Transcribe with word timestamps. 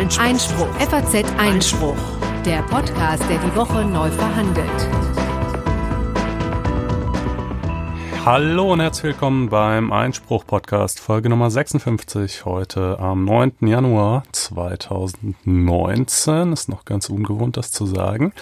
Einspruch. 0.00 0.24
Einspruch. 0.24 0.72
FAZ 0.76 1.14
Einspruch. 1.36 1.96
Der 2.46 2.62
Podcast, 2.62 3.22
der 3.28 3.36
die 3.36 3.54
Woche 3.54 3.84
neu 3.84 4.10
verhandelt. 4.10 4.88
Hallo 8.24 8.72
und 8.72 8.80
herzlich 8.80 9.12
willkommen 9.12 9.50
beim 9.50 9.92
Einspruch-Podcast, 9.92 11.00
Folge 11.00 11.28
Nummer 11.28 11.50
56, 11.50 12.46
heute 12.46 12.98
am 12.98 13.26
9. 13.26 13.52
Januar 13.60 14.22
2019. 14.32 16.54
Ist 16.54 16.70
noch 16.70 16.86
ganz 16.86 17.10
ungewohnt, 17.10 17.58
das 17.58 17.70
zu 17.70 17.84
sagen. 17.84 18.32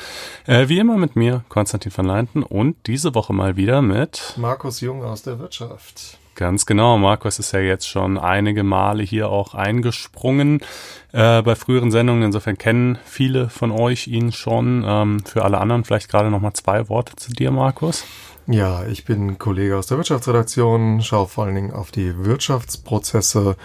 Äh, 0.47 0.69
wie 0.69 0.79
immer 0.79 0.97
mit 0.97 1.17
mir, 1.17 1.43
Konstantin 1.49 1.91
van 1.93 2.07
Leinten, 2.07 2.45
und 2.45 2.77
diese 2.87 3.17
Woche 3.17 3.33
mal 3.33 3.57
wieder 3.57 3.83
mit 3.83 4.35
Markus 4.37 4.81
Jung 4.81 5.03
aus 5.03 5.23
der 5.23 5.41
Wirtschaft. 5.41 6.18
Ganz 6.39 6.67
genau. 6.67 6.99
Markus 6.99 7.41
ist 7.41 7.51
ja 7.51 7.59
jetzt 7.59 7.89
schon 7.89 8.17
einige 8.17 8.63
Male 8.63 9.03
hier 9.03 9.29
auch 9.29 9.55
eingesprungen 9.55 10.61
äh, 11.11 11.43
bei 11.43 11.57
früheren 11.57 11.91
Sendungen. 11.91 12.23
Insofern 12.23 12.57
kennen 12.57 12.97
viele 13.05 13.49
von 13.49 13.73
euch 13.73 14.07
ihn 14.07 14.31
schon. 14.31 14.85
Ähm, 14.87 15.25
für 15.25 15.45
alle 15.45 15.59
anderen 15.59 15.83
vielleicht 15.83 16.09
gerade 16.09 16.31
noch 16.31 16.41
mal 16.41 16.55
zwei 16.55 16.89
Worte 16.89 17.17
zu 17.17 17.33
dir, 17.33 17.51
Markus. 17.51 18.05
Ja, 18.51 18.87
ich 18.87 19.05
bin 19.05 19.37
Kollege 19.37 19.77
aus 19.77 19.89
der 19.89 19.99
Wirtschaftsredaktion, 19.99 21.03
schaue 21.03 21.29
vor 21.29 21.45
allen 21.45 21.55
Dingen 21.55 21.71
auf 21.71 21.91
die 21.91 22.25
Wirtschaftsprozesse 22.25 23.57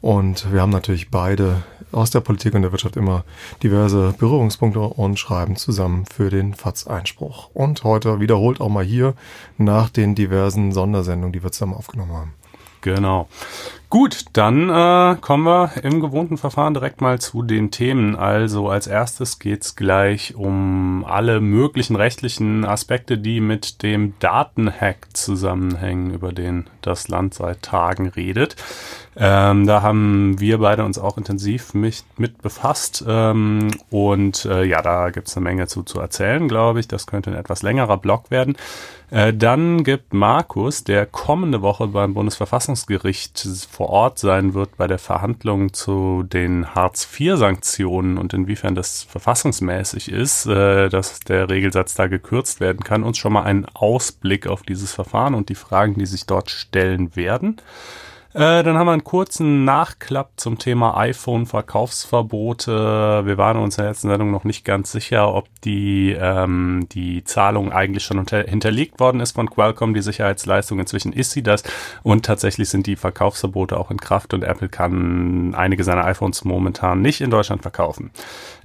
und 0.00 0.52
wir 0.52 0.60
haben 0.60 0.72
natürlich 0.72 1.12
beide 1.12 1.62
aus 1.92 2.10
der 2.10 2.22
Politik 2.22 2.54
und 2.54 2.62
der 2.62 2.72
Wirtschaft 2.72 2.96
immer 2.96 3.22
diverse 3.62 4.12
Berührungspunkte 4.18 4.80
und 4.80 5.16
schreiben 5.16 5.54
zusammen 5.54 6.06
für 6.06 6.28
den 6.28 6.54
FATS-Einspruch. 6.54 7.50
Und 7.54 7.84
heute 7.84 8.18
wiederholt 8.18 8.60
auch 8.60 8.68
mal 8.68 8.82
hier 8.84 9.14
nach 9.58 9.90
den 9.90 10.16
diversen 10.16 10.72
Sondersendungen, 10.72 11.32
die 11.32 11.44
wir 11.44 11.52
zusammen 11.52 11.74
aufgenommen 11.74 12.12
haben. 12.12 12.34
Genau. 12.80 13.28
Gut, 13.92 14.24
dann 14.32 14.70
äh, 14.70 15.16
kommen 15.20 15.44
wir 15.44 15.72
im 15.82 16.00
gewohnten 16.00 16.38
Verfahren 16.38 16.72
direkt 16.72 17.02
mal 17.02 17.20
zu 17.20 17.42
den 17.42 17.70
Themen. 17.70 18.16
Also 18.16 18.70
als 18.70 18.86
erstes 18.86 19.38
geht's 19.38 19.76
gleich 19.76 20.34
um 20.34 21.04
alle 21.06 21.42
möglichen 21.42 21.96
rechtlichen 21.96 22.64
Aspekte, 22.64 23.18
die 23.18 23.42
mit 23.42 23.82
dem 23.82 24.14
Datenhack 24.18 25.08
zusammenhängen, 25.12 26.10
über 26.10 26.32
den 26.32 26.70
das 26.80 27.08
Land 27.08 27.34
seit 27.34 27.60
Tagen 27.60 28.08
redet. 28.08 28.56
Ähm, 29.14 29.66
da 29.66 29.82
haben 29.82 30.40
wir 30.40 30.56
beide 30.56 30.86
uns 30.86 30.98
auch 30.98 31.18
intensiv 31.18 31.74
mit, 31.74 32.02
mit 32.16 32.40
befasst. 32.40 33.04
Ähm, 33.06 33.72
und 33.90 34.46
äh, 34.46 34.64
ja, 34.64 34.80
da 34.80 35.10
gibt's 35.10 35.36
eine 35.36 35.44
Menge 35.44 35.66
zu, 35.66 35.82
zu 35.82 36.00
erzählen, 36.00 36.48
glaube 36.48 36.80
ich. 36.80 36.88
Das 36.88 37.06
könnte 37.06 37.30
ein 37.30 37.36
etwas 37.36 37.60
längerer 37.60 37.98
Blog 37.98 38.30
werden. 38.30 38.56
Äh, 39.10 39.34
dann 39.34 39.84
gibt 39.84 40.14
Markus, 40.14 40.84
der 40.84 41.04
kommende 41.04 41.60
Woche 41.60 41.88
beim 41.88 42.14
Bundesverfassungsgericht 42.14 43.36
Ort 43.88 44.18
sein 44.18 44.54
wird 44.54 44.76
bei 44.76 44.86
der 44.86 44.98
Verhandlung 44.98 45.72
zu 45.72 46.22
den 46.22 46.74
Hartz-IV-Sanktionen 46.74 48.18
und 48.18 48.34
inwiefern 48.34 48.74
das 48.74 49.02
verfassungsmäßig 49.02 50.10
ist, 50.10 50.46
äh, 50.46 50.88
dass 50.88 51.20
der 51.20 51.48
Regelsatz 51.48 51.94
da 51.94 52.06
gekürzt 52.06 52.60
werden 52.60 52.84
kann, 52.84 53.02
uns 53.02 53.18
schon 53.18 53.32
mal 53.32 53.44
einen 53.44 53.66
Ausblick 53.74 54.46
auf 54.46 54.62
dieses 54.62 54.92
Verfahren 54.92 55.34
und 55.34 55.48
die 55.48 55.54
Fragen, 55.54 55.94
die 55.94 56.06
sich 56.06 56.26
dort 56.26 56.50
stellen 56.50 57.16
werden. 57.16 57.60
Äh, 58.34 58.62
dann 58.62 58.78
haben 58.78 58.86
wir 58.86 58.92
einen 58.92 59.04
kurzen 59.04 59.66
Nachklapp 59.66 60.30
zum 60.36 60.58
Thema 60.58 60.96
iPhone-Verkaufsverbote. 60.96 63.26
Wir 63.26 63.36
waren 63.36 63.58
uns 63.58 63.76
in 63.76 63.82
der 63.82 63.90
letzten 63.90 64.08
Sendung 64.08 64.30
noch 64.30 64.44
nicht 64.44 64.64
ganz 64.64 64.90
sicher, 64.90 65.34
ob 65.34 65.48
die, 65.64 66.16
ähm, 66.18 66.86
die 66.92 67.24
Zahlung 67.24 67.72
eigentlich 67.72 68.04
schon 68.04 68.24
hinterlegt 68.26 69.00
worden 69.00 69.20
ist 69.20 69.32
von 69.32 69.50
Qualcomm, 69.50 69.92
die 69.92 70.00
Sicherheitsleistung. 70.00 70.80
Inzwischen 70.80 71.12
ist 71.12 71.32
sie 71.32 71.42
das. 71.42 71.62
Und 72.02 72.24
tatsächlich 72.24 72.70
sind 72.70 72.86
die 72.86 72.96
Verkaufsverbote 72.96 73.78
auch 73.78 73.90
in 73.90 73.98
Kraft 73.98 74.32
und 74.32 74.44
Apple 74.44 74.70
kann 74.70 75.54
einige 75.54 75.84
seiner 75.84 76.06
iPhones 76.06 76.42
momentan 76.44 77.02
nicht 77.02 77.20
in 77.20 77.30
Deutschland 77.30 77.60
verkaufen. 77.60 78.12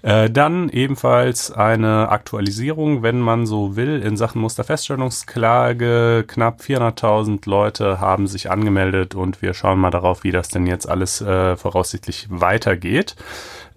Äh, 0.01 0.29
dann 0.29 0.69
ebenfalls 0.69 1.51
eine 1.51 2.09
Aktualisierung, 2.09 3.03
wenn 3.03 3.19
man 3.19 3.45
so 3.45 3.75
will, 3.75 4.01
in 4.01 4.17
Sachen 4.17 4.41
Musterfeststellungsklage. 4.41 6.25
Knapp 6.27 6.61
400.000 6.61 7.49
Leute 7.49 7.99
haben 7.99 8.27
sich 8.27 8.51
angemeldet 8.51 9.15
und 9.15 9.41
wir 9.41 9.53
schauen 9.53 9.79
mal 9.79 9.91
darauf, 9.91 10.23
wie 10.23 10.31
das 10.31 10.49
denn 10.49 10.67
jetzt 10.67 10.87
alles 10.87 11.21
äh, 11.21 11.55
voraussichtlich 11.55 12.27
weitergeht. 12.29 13.15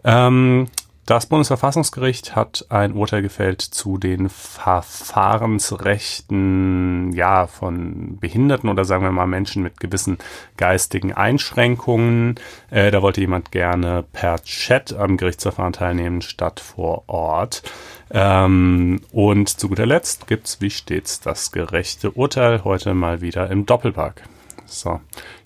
Ähm, 0.05 0.69
das 1.07 1.27
Bundesverfassungsgericht 1.27 2.37
hat 2.37 2.67
ein 2.69 2.93
Urteil 2.93 3.23
gefällt 3.23 3.63
zu 3.63 3.99
den 3.99 4.29
Verfahrensrechten 4.29 7.11
ja 7.13 7.49
von 7.49 8.19
Behinderten 8.21 8.69
oder 8.69 8.85
sagen 8.85 9.03
wir 9.03 9.11
mal 9.11 9.27
Menschen 9.27 9.65
mit 9.65 9.81
gewissen 9.81 10.19
geistigen 10.57 11.13
Einschränkungen. 11.13 12.37
Äh, 12.71 12.93
da 12.93 13.03
wollte 13.03 13.21
jemand 13.21 13.51
gerne 13.51 14.05
per 14.13 14.41
Chat 14.45 14.93
am 14.93 15.17
Gerichtsverfahren 15.17 15.73
teilnehmen 15.73 16.23
statt 16.23 16.61
vor 16.61 17.09
Ort. 17.09 17.65
Ähm, 18.13 19.01
und 19.11 19.49
zu 19.49 19.69
guter 19.69 19.87
Letzt 19.87 20.29
gibt's 20.29 20.61
wie 20.61 20.71
stets 20.71 21.19
das 21.21 21.51
gerechte 21.51 22.13
Urteil 22.13 22.63
heute 22.65 22.95
mal 22.95 23.21
wieder 23.21 23.51
im 23.51 23.67
Doppelpack. 23.67 24.23
So, 24.67 25.01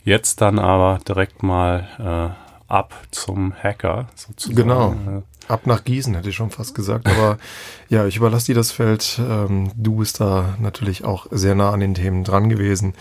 jetzt 0.05 0.43
dann 0.43 0.59
aber 0.59 0.99
direkt 1.09 1.43
mal 1.43 1.89
äh, 1.99 2.29
ab 2.71 2.93
zum 3.11 3.55
Hacker 3.55 4.09
sozusagen. 4.15 4.57
Genau. 4.57 4.95
Ab 5.47 5.67
nach 5.67 5.85
Gießen 5.85 6.15
hätte 6.15 6.31
ich 6.31 6.37
schon 6.37 6.51
fast 6.51 6.75
gesagt, 6.75 7.07
aber 7.07 7.39
ja, 7.89 8.07
ich 8.07 8.17
überlasse 8.17 8.47
dir 8.47 8.55
das 8.55 8.73
Feld. 8.73 9.21
Ähm, 9.21 9.71
du 9.77 9.97
bist 9.97 10.21
da 10.21 10.57
natürlich 10.59 11.05
auch 11.05 11.27
sehr 11.31 11.55
nah 11.55 11.71
an 11.71 11.81
den 11.81 11.95
Themen 11.95 12.25
dran 12.25 12.49
gewesen, 12.49 12.95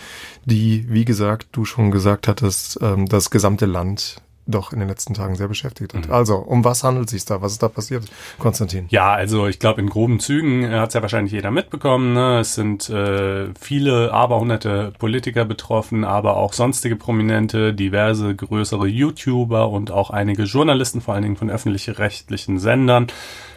die, 0.44 0.86
wie 0.88 1.04
gesagt, 1.04 1.48
du 1.52 1.64
schon 1.64 1.90
gesagt 1.90 2.28
hattest, 2.28 2.78
ähm, 2.82 3.06
das 3.06 3.30
gesamte 3.30 3.66
Land 3.66 4.16
doch 4.46 4.72
in 4.72 4.78
den 4.78 4.88
letzten 4.88 5.14
Tagen 5.14 5.36
sehr 5.36 5.48
beschäftigt 5.48 5.94
hat. 5.94 6.06
Mhm. 6.06 6.12
Also, 6.12 6.36
um 6.36 6.64
was 6.64 6.84
handelt 6.84 7.06
es 7.06 7.12
sich 7.12 7.24
da? 7.24 7.40
Was 7.42 7.52
ist 7.52 7.62
da 7.62 7.68
passiert, 7.68 8.04
Konstantin? 8.38 8.86
Ja, 8.90 9.12
also 9.12 9.46
ich 9.46 9.58
glaube, 9.58 9.80
in 9.80 9.88
groben 9.88 10.20
Zügen 10.20 10.64
äh, 10.64 10.78
hat 10.78 10.88
es 10.88 10.94
ja 10.94 11.02
wahrscheinlich 11.02 11.32
jeder 11.32 11.50
mitbekommen. 11.50 12.12
Ne? 12.12 12.40
Es 12.40 12.54
sind 12.54 12.88
äh, 12.90 13.48
viele, 13.58 14.12
aber 14.12 14.40
hunderte 14.40 14.92
Politiker 14.98 15.44
betroffen, 15.44 16.04
aber 16.04 16.36
auch 16.36 16.52
sonstige 16.52 16.96
Prominente, 16.96 17.74
diverse 17.74 18.34
größere 18.34 18.86
YouTuber 18.86 19.68
und 19.70 19.90
auch 19.90 20.10
einige 20.10 20.44
Journalisten, 20.44 21.00
vor 21.00 21.14
allen 21.14 21.22
Dingen 21.22 21.36
von 21.36 21.50
öffentlich-rechtlichen 21.50 22.58
Sendern. 22.58 23.06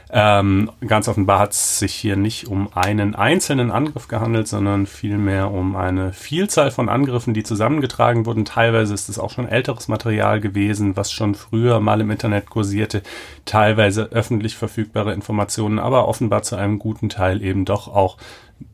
Ähm, 0.09 0.71
ganz 0.85 1.07
offenbar 1.07 1.39
hat 1.39 1.51
es 1.51 1.79
sich 1.79 1.93
hier 1.93 2.15
nicht 2.15 2.47
um 2.47 2.69
einen 2.73 3.13
einzelnen 3.13 3.71
Angriff 3.71 4.07
gehandelt, 4.07 4.47
sondern 4.47 4.85
vielmehr 4.85 5.51
um 5.51 5.75
eine 5.75 6.13
Vielzahl 6.13 6.71
von 6.71 6.87
Angriffen, 6.87 7.33
die 7.33 7.43
zusammengetragen 7.43 8.25
wurden. 8.25 8.45
Teilweise 8.45 8.93
ist 8.93 9.09
es 9.09 9.19
auch 9.19 9.31
schon 9.31 9.49
älteres 9.49 9.87
Material 9.87 10.39
gewesen, 10.39 10.95
was 10.95 11.11
schon 11.11 11.35
früher 11.35 11.79
mal 11.79 11.99
im 11.99 12.11
Internet 12.11 12.49
kursierte. 12.49 13.01
Teilweise 13.45 14.03
öffentlich 14.11 14.55
verfügbare 14.55 15.13
Informationen, 15.13 15.79
aber 15.79 16.07
offenbar 16.07 16.43
zu 16.43 16.55
einem 16.55 16.79
guten 16.79 17.09
Teil 17.09 17.41
eben 17.41 17.65
doch 17.65 17.87
auch 17.87 18.17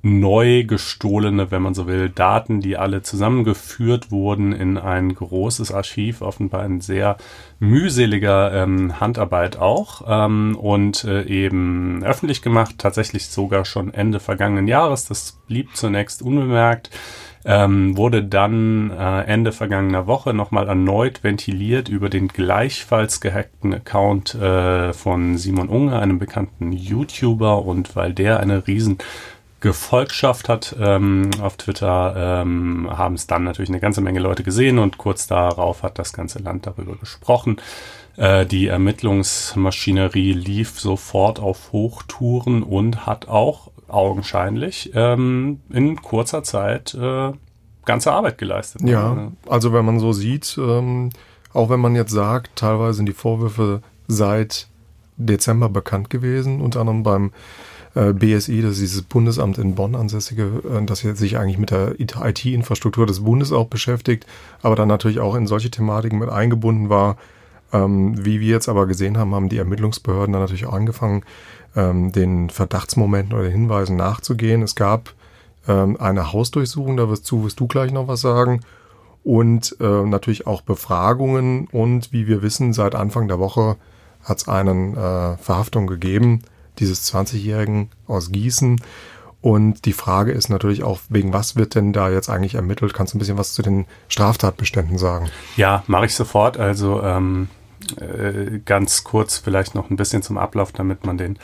neu 0.01 0.65
gestohlene, 0.65 1.49
wenn 1.49 1.61
man 1.61 1.73
so 1.73 1.87
will, 1.87 2.09
Daten, 2.09 2.59
die 2.59 2.77
alle 2.77 3.01
zusammengeführt 3.03 4.11
wurden 4.11 4.51
in 4.51 4.77
ein 4.77 5.15
großes 5.15 5.71
Archiv, 5.71 6.21
offenbar 6.21 6.61
ein 6.61 6.81
sehr 6.81 7.17
mühseliger 7.59 8.53
ähm, 8.53 8.99
Handarbeit 8.99 9.57
auch 9.57 10.03
ähm, 10.05 10.57
und 10.59 11.05
äh, 11.05 11.23
eben 11.23 12.03
öffentlich 12.03 12.41
gemacht, 12.41 12.75
tatsächlich 12.79 13.27
sogar 13.27 13.63
schon 13.63 13.93
Ende 13.93 14.19
vergangenen 14.19 14.67
Jahres. 14.67 15.05
Das 15.05 15.39
blieb 15.47 15.75
zunächst 15.75 16.21
unbemerkt. 16.21 16.89
Ähm, 17.45 17.97
wurde 17.97 18.23
dann 18.23 18.89
äh, 18.91 19.23
Ende 19.23 19.51
vergangener 19.51 20.07
Woche 20.07 20.33
nochmal 20.33 20.69
erneut 20.69 21.25
ventiliert 21.25 21.89
über 21.89 22.09
den 22.09 22.29
gleichfalls 22.29 23.19
gehackten 23.19 23.73
Account 23.73 24.33
äh, 24.35 24.93
von 24.93 25.37
Simon 25.37 25.67
Unger, 25.67 25.99
einem 25.99 26.19
bekannten 26.19 26.71
YouTuber 26.71 27.65
und 27.65 27.97
weil 27.97 28.13
der 28.13 28.39
eine 28.39 28.65
riesen 28.65 28.97
Gefolgschaft 29.63 30.49
hat 30.49 30.75
ähm, 30.77 31.29
auf 31.41 31.55
Twitter, 31.55 32.41
ähm, 32.43 32.89
haben 32.91 33.15
es 33.15 33.27
dann 33.27 33.45
natürlich 33.45 33.69
eine 33.69 33.79
ganze 33.79 34.01
Menge 34.01 34.19
Leute 34.19 34.43
gesehen 34.43 34.77
und 34.77 34.97
kurz 34.97 35.25
darauf 35.25 35.83
hat 35.83 35.97
das 35.97 36.11
ganze 36.11 36.39
Land 36.39 36.67
darüber 36.67 36.97
gesprochen. 36.97 37.61
Äh, 38.17 38.45
die 38.45 38.67
Ermittlungsmaschinerie 38.67 40.33
lief 40.33 40.81
sofort 40.81 41.39
auf 41.39 41.71
Hochtouren 41.71 42.61
und 42.61 43.05
hat 43.05 43.29
auch 43.29 43.71
augenscheinlich 43.87 44.91
ähm, 44.95 45.61
in 45.69 45.95
kurzer 46.01 46.43
Zeit 46.43 46.93
äh, 46.93 47.31
ganze 47.85 48.11
Arbeit 48.11 48.37
geleistet. 48.37 48.81
Ja, 48.81 49.31
also 49.47 49.71
wenn 49.71 49.85
man 49.85 49.97
so 49.97 50.11
sieht, 50.11 50.57
ähm, 50.57 51.11
auch 51.53 51.69
wenn 51.69 51.79
man 51.79 51.95
jetzt 51.95 52.11
sagt, 52.11 52.57
teilweise 52.57 52.97
sind 52.97 53.05
die 53.05 53.13
Vorwürfe 53.13 53.81
seit 54.09 54.67
Dezember 55.15 55.69
bekannt 55.69 56.09
gewesen, 56.09 56.59
unter 56.59 56.81
anderem 56.81 57.03
beim 57.03 57.31
äh, 57.95 58.13
BSI, 58.13 58.61
das 58.61 58.73
ist 58.73 58.81
dieses 58.81 59.01
Bundesamt 59.03 59.57
in 59.57 59.75
Bonn 59.75 59.95
ansässige, 59.95 60.61
äh, 60.69 60.85
das 60.85 60.99
sich 60.99 61.37
eigentlich 61.37 61.57
mit 61.57 61.71
der 61.71 61.99
IT-Infrastruktur 61.99 63.05
des 63.05 63.23
Bundes 63.23 63.51
auch 63.51 63.67
beschäftigt, 63.67 64.25
aber 64.61 64.75
dann 64.75 64.87
natürlich 64.87 65.19
auch 65.19 65.35
in 65.35 65.47
solche 65.47 65.71
Thematiken 65.71 66.19
mit 66.19 66.29
eingebunden 66.29 66.89
war. 66.89 67.17
Ähm, 67.71 68.23
wie 68.23 68.39
wir 68.39 68.49
jetzt 68.49 68.69
aber 68.69 68.85
gesehen 68.85 69.17
haben, 69.17 69.33
haben 69.33 69.49
die 69.49 69.57
Ermittlungsbehörden 69.57 70.33
dann 70.33 70.41
natürlich 70.41 70.65
auch 70.65 70.73
angefangen, 70.73 71.23
ähm, 71.75 72.11
den 72.11 72.49
Verdachtsmomenten 72.49 73.33
oder 73.33 73.43
den 73.43 73.51
Hinweisen 73.51 73.95
nachzugehen. 73.95 74.61
Es 74.61 74.75
gab 74.75 75.13
ähm, 75.67 75.99
eine 75.99 76.31
Hausdurchsuchung, 76.33 76.97
da 76.97 77.09
wirst 77.09 77.29
du, 77.31 77.43
wirst 77.43 77.59
du 77.59 77.67
gleich 77.67 77.91
noch 77.91 78.07
was 78.07 78.21
sagen. 78.21 78.61
Und 79.23 79.77
äh, 79.79 80.03
natürlich 80.03 80.47
auch 80.47 80.61
Befragungen 80.61 81.67
und 81.71 82.11
wie 82.11 82.27
wir 82.27 82.41
wissen, 82.41 82.73
seit 82.73 82.93
Anfang 82.93 83.27
der 83.29 83.39
Woche 83.39 83.77
hat 84.21 84.37
es 84.37 84.47
einen 84.47 84.95
äh, 84.95 85.37
Verhaftung 85.37 85.87
gegeben, 85.87 86.41
dieses 86.79 87.13
20-Jährigen 87.13 87.89
aus 88.07 88.31
Gießen. 88.31 88.81
Und 89.41 89.85
die 89.85 89.93
Frage 89.93 90.31
ist 90.31 90.49
natürlich 90.49 90.83
auch, 90.83 91.01
wegen 91.09 91.33
was 91.33 91.57
wird 91.57 91.75
denn 91.75 91.91
da 91.91 92.09
jetzt 92.09 92.29
eigentlich 92.29 92.55
ermittelt? 92.55 92.93
Kannst 92.93 93.13
du 93.13 93.17
ein 93.17 93.19
bisschen 93.19 93.37
was 93.37 93.53
zu 93.53 93.61
den 93.61 93.85
Straftatbeständen 94.07 94.97
sagen? 94.97 95.29
Ja, 95.57 95.83
mache 95.87 96.05
ich 96.05 96.15
sofort. 96.15 96.57
Also 96.57 97.03
ähm, 97.03 97.49
äh, 97.99 98.59
ganz 98.63 99.03
kurz 99.03 99.37
vielleicht 99.37 99.75
noch 99.75 99.89
ein 99.89 99.97
bisschen 99.97 100.21
zum 100.21 100.37
Ablauf, 100.37 100.71
damit 100.71 101.05
man 101.05 101.17
den 101.17 101.37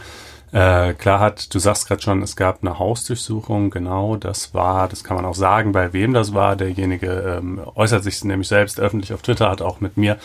äh, 0.51 0.93
klar 0.93 1.19
hat, 1.19 1.53
du 1.53 1.59
sagst 1.59 1.87
gerade 1.87 2.01
schon, 2.01 2.23
es 2.23 2.35
gab 2.35 2.63
eine 2.63 2.79
Hausdurchsuchung, 2.79 3.69
genau, 3.69 4.15
das 4.15 4.53
war, 4.53 4.87
das 4.87 5.03
kann 5.03 5.15
man 5.15 5.25
auch 5.25 5.35
sagen, 5.35 5.73
bei 5.73 5.93
wem 5.93 6.13
das 6.13 6.33
war. 6.33 6.55
Derjenige 6.55 7.37
ähm, 7.37 7.61
äußert 7.75 8.03
sich 8.03 8.23
nämlich 8.23 8.47
selbst 8.47 8.79
öffentlich 8.79 9.13
auf 9.13 9.21
Twitter, 9.21 9.49
hat 9.49 9.61
auch 9.61 9.79
mit 9.79 9.97
mir 9.97 10.17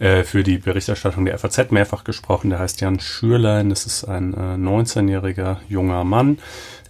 äh, 0.00 0.24
für 0.24 0.42
die 0.42 0.58
Berichterstattung 0.58 1.24
der 1.26 1.38
FAZ 1.38 1.70
mehrfach 1.70 2.02
gesprochen. 2.04 2.50
Der 2.50 2.58
heißt 2.58 2.80
Jan 2.80 2.98
Schürlein, 3.00 3.68
das 3.68 3.86
ist 3.86 4.04
ein 4.04 4.34
äh, 4.34 4.56
19-jähriger 4.56 5.58
junger 5.68 6.04
Mann, 6.04 6.38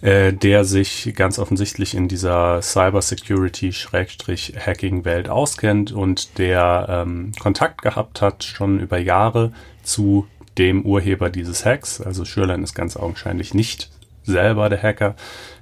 äh, 0.01 0.31
der 0.31 0.63
sich 0.63 1.11
ganz 1.13 1.37
offensichtlich 1.37 1.93
in 1.93 2.07
dieser 2.07 2.61
Cybersecurity-Hacking-Welt 2.61 5.27
auskennt 5.27 5.91
und 5.91 6.37
der 6.37 6.87
ähm, 6.89 7.33
Kontakt 7.37 7.81
gehabt 7.81 8.21
hat, 8.21 8.45
schon 8.45 8.79
über 8.79 8.97
Jahre 8.97 9.51
zu 9.83 10.25
dem 10.57 10.85
Urheber 10.85 11.29
dieses 11.29 11.65
Hacks. 11.65 11.99
Also 11.99 12.23
Schürlein 12.23 12.63
ist 12.63 12.75
ganz 12.75 12.95
augenscheinlich 12.95 13.53
nicht 13.53 13.89
selber 14.23 14.69
der 14.69 14.81
Hacker, 14.81 15.17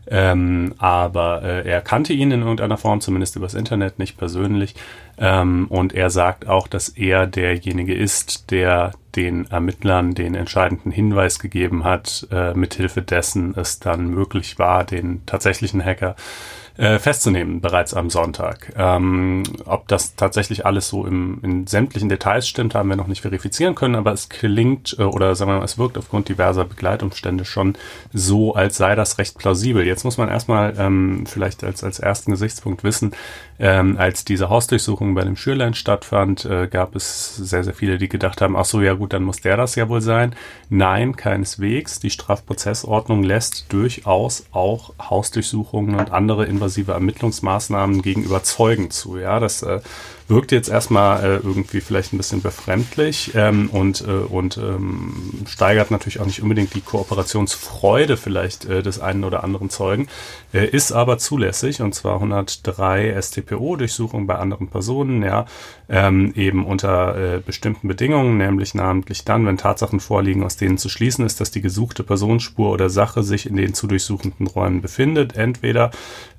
ähm, 0.09 0.73
aber 0.77 1.44
äh, 1.44 1.69
er 1.69 1.81
kannte 1.81 2.13
ihn 2.13 2.31
in 2.31 2.41
irgendeiner 2.41 2.77
Form, 2.77 3.01
zumindest 3.01 3.35
übers 3.35 3.53
Internet, 3.53 4.00
nicht 4.00 4.17
persönlich. 4.17 4.75
Ähm, 5.17 5.67
und 5.69 5.94
er 5.94 6.09
sagt 6.09 6.47
auch, 6.47 6.67
dass 6.67 6.89
er 6.89 7.27
derjenige 7.27 7.94
ist, 7.94 8.51
der 8.51 8.91
den 9.15 9.50
Ermittlern 9.50 10.13
den 10.13 10.35
entscheidenden 10.35 10.91
Hinweis 10.91 11.39
gegeben 11.39 11.83
hat, 11.83 12.27
äh, 12.31 12.53
mithilfe 12.53 13.01
dessen 13.01 13.56
es 13.56 13.79
dann 13.79 14.07
möglich 14.09 14.59
war, 14.59 14.83
den 14.83 15.25
tatsächlichen 15.25 15.83
Hacker 15.83 16.11
äh, 16.11 16.58
festzunehmen, 16.80 17.60
bereits 17.60 17.94
am 17.94 18.10
Sonntag. 18.10 18.74
Ähm, 18.78 19.44
ob 19.66 19.88
das 19.90 20.16
tatsächlich 20.16 20.66
alles 20.66 20.88
so 20.88 21.06
im, 21.06 21.40
in 21.44 21.68
sämtlichen 21.68 22.08
Details 22.08 22.48
stimmt, 22.48 22.74
haben 22.74 22.88
wir 22.90 22.96
noch 22.96 23.08
nicht 23.08 23.22
verifizieren 23.22 23.76
können, 23.76 23.96
aber 23.96 24.14
es 24.14 24.30
klingt 24.30 24.96
äh, 24.98 25.04
oder 25.04 25.36
sagen 25.36 25.52
wir 25.52 25.58
mal, 25.58 25.66
es 25.66 25.78
wirkt 25.78 25.98
aufgrund 25.98 26.30
diverser 26.30 26.66
Begleitumstände 26.66 27.44
schon 27.44 27.76
so, 28.14 28.54
als 28.54 28.78
sei 28.78 28.96
das 28.96 29.18
recht 29.18 29.38
plausibel. 29.38 29.86
Jetzt 29.86 30.04
muss 30.04 30.18
man 30.18 30.30
erstmal 30.30 30.74
ähm, 30.78 31.26
vielleicht 31.26 31.64
als, 31.64 31.84
als 31.84 32.00
ersten 32.00 32.31
Gesichtspunkt 32.31 32.84
wissen, 32.84 33.12
ähm, 33.60 33.98
als 33.98 34.24
diese 34.24 34.50
Hausdurchsuchung 34.50 35.16
bei 35.16 35.24
dem 35.24 35.36
Schürlein 35.36 35.74
stattfand, 35.74 36.46
äh, 36.46 36.68
gab 36.68 36.96
es 36.96 37.36
sehr, 37.36 37.64
sehr 37.64 37.74
viele, 37.74 37.98
die 37.98 38.08
gedacht 38.08 38.42
haben, 38.42 38.56
ach 38.56 38.66
so, 38.66 38.81
ja 38.81 38.94
gut, 38.94 39.12
dann 39.12 39.24
muss 39.24 39.42
der 39.42 39.58
das 39.58 39.76
ja 39.76 39.90
wohl 39.90 40.02
sein. 40.02 40.34
Nein, 40.70 41.16
keineswegs. 41.16 42.00
Die 42.00 42.10
Strafprozessordnung 42.10 43.22
lässt 43.22 43.72
durchaus 43.74 44.46
auch 44.52 44.94
Hausdurchsuchungen 45.00 45.96
und 45.96 46.12
andere 46.12 46.46
invasive 46.69 46.92
Ermittlungsmaßnahmen 46.92 48.01
gegenüber 48.01 48.44
Zeugen 48.44 48.92
zu. 48.92 49.18
Ja, 49.18 49.39
das 49.39 49.63
äh, 49.63 49.81
wirkt 50.30 50.52
jetzt 50.52 50.70
erstmal 50.70 51.24
äh, 51.24 51.36
irgendwie 51.38 51.81
vielleicht 51.81 52.14
ein 52.14 52.18
bisschen 52.18 52.42
befremdlich 52.42 53.31
ähm, 53.36 53.70
und, 53.72 54.02
äh, 54.02 54.12
und 54.12 54.58
ähm, 54.58 55.44
steigert 55.48 55.90
natürlich 55.90 56.20
auch 56.20 56.26
nicht 56.26 56.42
unbedingt 56.42 56.76
die 56.76 56.81
Kooperationsfreude 56.81 58.16
vielleicht 58.16 58.66
äh, 58.66 58.84
des 58.84 59.00
einen 59.00 59.24
oder 59.24 59.44
anderen 59.44 59.72
Zeugen, 59.72 60.08
äh, 60.54 60.68
ist 60.68 60.92
aber 60.92 61.18
zulässig 61.18 61.81
und 61.81 61.96
zwar 61.96 62.16
103 62.16 63.20
STPO-Durchsuchungen 63.20 64.28
bei 64.28 64.36
anderen 64.36 64.68
Personen, 64.68 65.24
ja, 65.24 65.46
ähm, 65.90 66.31
eben 66.36 66.66
unter 66.66 67.18
äh, 67.18 67.40
bestimmten 67.40 67.88
Bedingungen, 67.88 68.38
nämlich 68.38 68.76
namentlich 68.76 69.26
dann, 69.26 69.48
wenn 69.48 69.58
Tatsachen 69.58 70.00
vorliegen, 70.00 70.44
aus 70.44 70.58
denen 70.58 70.78
zu 70.78 70.90
schließen 70.90 71.26
ist, 71.26 71.42
dass 71.42 71.50
die 71.50 71.62
gesuchte 71.62 72.04
Personenspur 72.04 72.72
oder 72.72 72.90
Sache 72.90 73.24
sich 73.24 73.48
in 73.48 73.56
den 73.56 73.74
zu 73.74 73.88
durchsuchenden 73.88 74.46
Räumen 74.46 74.81
befindet, 74.81 75.36
entweder 75.36 75.90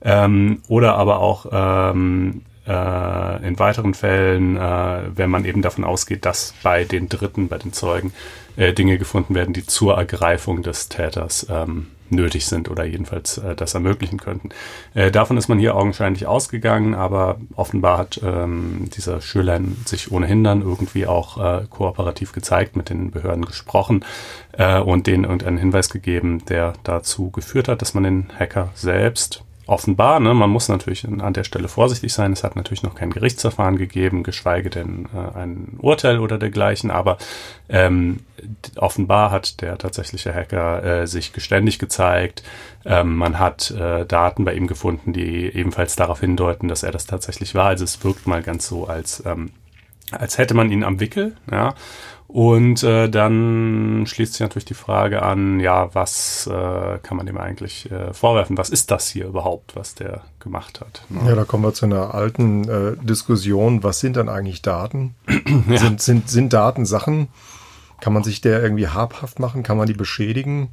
ähm, 0.03 0.63
oder 0.69 0.95
aber 0.95 1.19
auch 1.19 1.47
ähm, 1.51 2.43
äh, 2.71 3.47
in 3.47 3.59
weiteren 3.59 3.95
Fällen, 3.95 4.57
äh, 4.57 5.03
wenn 5.15 5.31
man 5.31 5.45
eben 5.45 5.63
davon 5.63 5.85
ausgeht, 5.85 6.25
dass 6.25 6.55
bei 6.63 6.85
den 6.85 7.09
Dritten, 7.09 7.49
bei 7.49 7.59
den 7.59 7.73
Zeugen, 7.73 8.13
äh, 8.57 8.73
Dinge 8.73 8.99
gefunden 8.99 9.35
werden, 9.35 9.55
die 9.55 9.67
zur 9.67 9.97
Ergreifung 9.97 10.63
des 10.63 10.89
Täters 10.89 11.47
ähm, 11.51 11.89
nötig 12.11 12.47
sind 12.47 12.69
oder 12.69 12.85
jedenfalls 12.85 13.39
äh, 13.39 13.55
das 13.55 13.75
ermöglichen 13.75 14.19
könnten. 14.19 14.51
Äh, 14.95 15.11
davon 15.11 15.37
ist 15.37 15.49
man 15.49 15.59
hier 15.59 15.77
augenscheinlich 15.77 16.27
ausgegangen, 16.27 16.95
aber 16.95 17.39
offenbar 17.55 17.99
hat 17.99 18.21
ähm, 18.25 18.89
dieser 18.97 19.21
Schürlein 19.21 19.77
sich 19.85 20.13
ohnehin 20.13 20.45
dann 20.45 20.63
irgendwie 20.63 21.07
auch 21.07 21.39
äh, 21.39 21.67
kooperativ 21.69 22.33
gezeigt, 22.33 22.77
mit 22.77 22.91
den 22.91 23.11
Behörden 23.11 23.45
gesprochen 23.45 24.05
äh, 24.53 24.79
und 24.79 25.07
denen 25.07 25.25
irgendeinen 25.25 25.59
Hinweis 25.59 25.89
gegeben, 25.89 26.45
der 26.47 26.75
dazu 26.85 27.31
geführt 27.31 27.69
hat, 27.69 27.83
dass 27.83 27.95
man 27.95 28.05
den 28.05 28.29
Hacker 28.39 28.71
selbst 28.75 29.45
offenbar, 29.71 30.19
ne, 30.19 30.35
man 30.35 30.51
muss 30.51 30.69
natürlich 30.69 31.07
an 31.07 31.33
der 31.33 31.45
Stelle 31.45 31.69
vorsichtig 31.69 32.13
sein. 32.13 32.33
Es 32.33 32.43
hat 32.43 32.57
natürlich 32.57 32.83
noch 32.83 32.97
kein 32.97 33.11
Gerichtsverfahren 33.11 33.77
gegeben, 33.77 34.25
geschweige 34.25 34.69
denn 34.69 35.09
äh, 35.15 35.39
ein 35.39 35.79
Urteil 35.79 36.19
oder 36.19 36.39
dergleichen, 36.39 36.91
aber 36.91 37.19
ähm, 37.69 38.21
offenbar 38.77 39.31
hat 39.31 39.61
der 39.61 39.79
tatsächliche 39.79 40.35
Hacker 40.35 40.83
äh, 40.83 41.07
sich 41.07 41.33
geständig 41.33 41.79
gezeigt. 41.79 42.43
Ähm, 42.85 43.17
man 43.17 43.39
hat 43.39 43.71
äh, 43.71 44.05
Daten 44.07 44.45
bei 44.45 44.55
ihm 44.55 44.67
gefunden, 44.67 45.13
die 45.13 45.47
ebenfalls 45.47 45.95
darauf 45.95 46.19
hindeuten, 46.19 46.67
dass 46.67 46.83
er 46.83 46.91
das 46.91 47.07
tatsächlich 47.07 47.55
war. 47.55 47.67
Also 47.67 47.85
es 47.85 48.03
wirkt 48.03 48.27
mal 48.27 48.43
ganz 48.43 48.67
so, 48.67 48.89
als, 48.89 49.23
ähm, 49.25 49.53
als 50.11 50.37
hätte 50.39 50.55
man 50.55 50.73
ihn 50.73 50.83
am 50.83 50.99
Wickel, 50.99 51.37
ja. 51.49 51.75
Und 52.33 52.85
äh, 52.85 53.09
dann 53.09 54.05
schließt 54.07 54.35
sich 54.35 54.41
natürlich 54.41 54.65
die 54.65 54.75
Frage 54.75 55.23
an, 55.23 55.59
ja, 55.59 55.93
was 55.97 56.47
äh, 56.47 56.99
kann 57.03 57.17
man 57.17 57.27
dem 57.27 57.37
eigentlich 57.39 57.91
äh, 57.91 58.15
vorwerfen? 58.15 58.57
Was 58.57 58.71
ist 58.71 58.93
das 58.93 59.09
hier 59.09 59.27
überhaupt, 59.27 59.75
was 59.75 59.97
der 59.97 60.23
gemacht 60.39 60.81
hat? 60.81 61.03
Ne? 61.09 61.29
Ja, 61.29 61.35
da 61.35 61.43
kommen 61.43 61.65
wir 61.65 61.75
zu 61.75 61.87
einer 61.87 62.15
alten 62.15 62.69
äh, 62.69 62.97
Diskussion. 63.03 63.83
Was 63.83 63.99
sind 63.99 64.17
dann 64.17 64.29
eigentlich 64.29 64.63
Daten? 64.63 65.17
ja. 65.69 65.79
sind, 65.79 66.01
sind, 66.01 66.31
sind 66.31 66.53
Daten 66.53 66.87
Sachen? 66.87 67.29
Kann 68.01 68.13
man 68.13 68.23
sich 68.23 68.41
der 68.41 68.63
irgendwie 68.63 68.87
habhaft 68.87 69.41
machen? 69.41 69.65
Kann 69.65 69.77
man 69.77 69.89
die 69.89 69.95
beschädigen? 69.95 70.69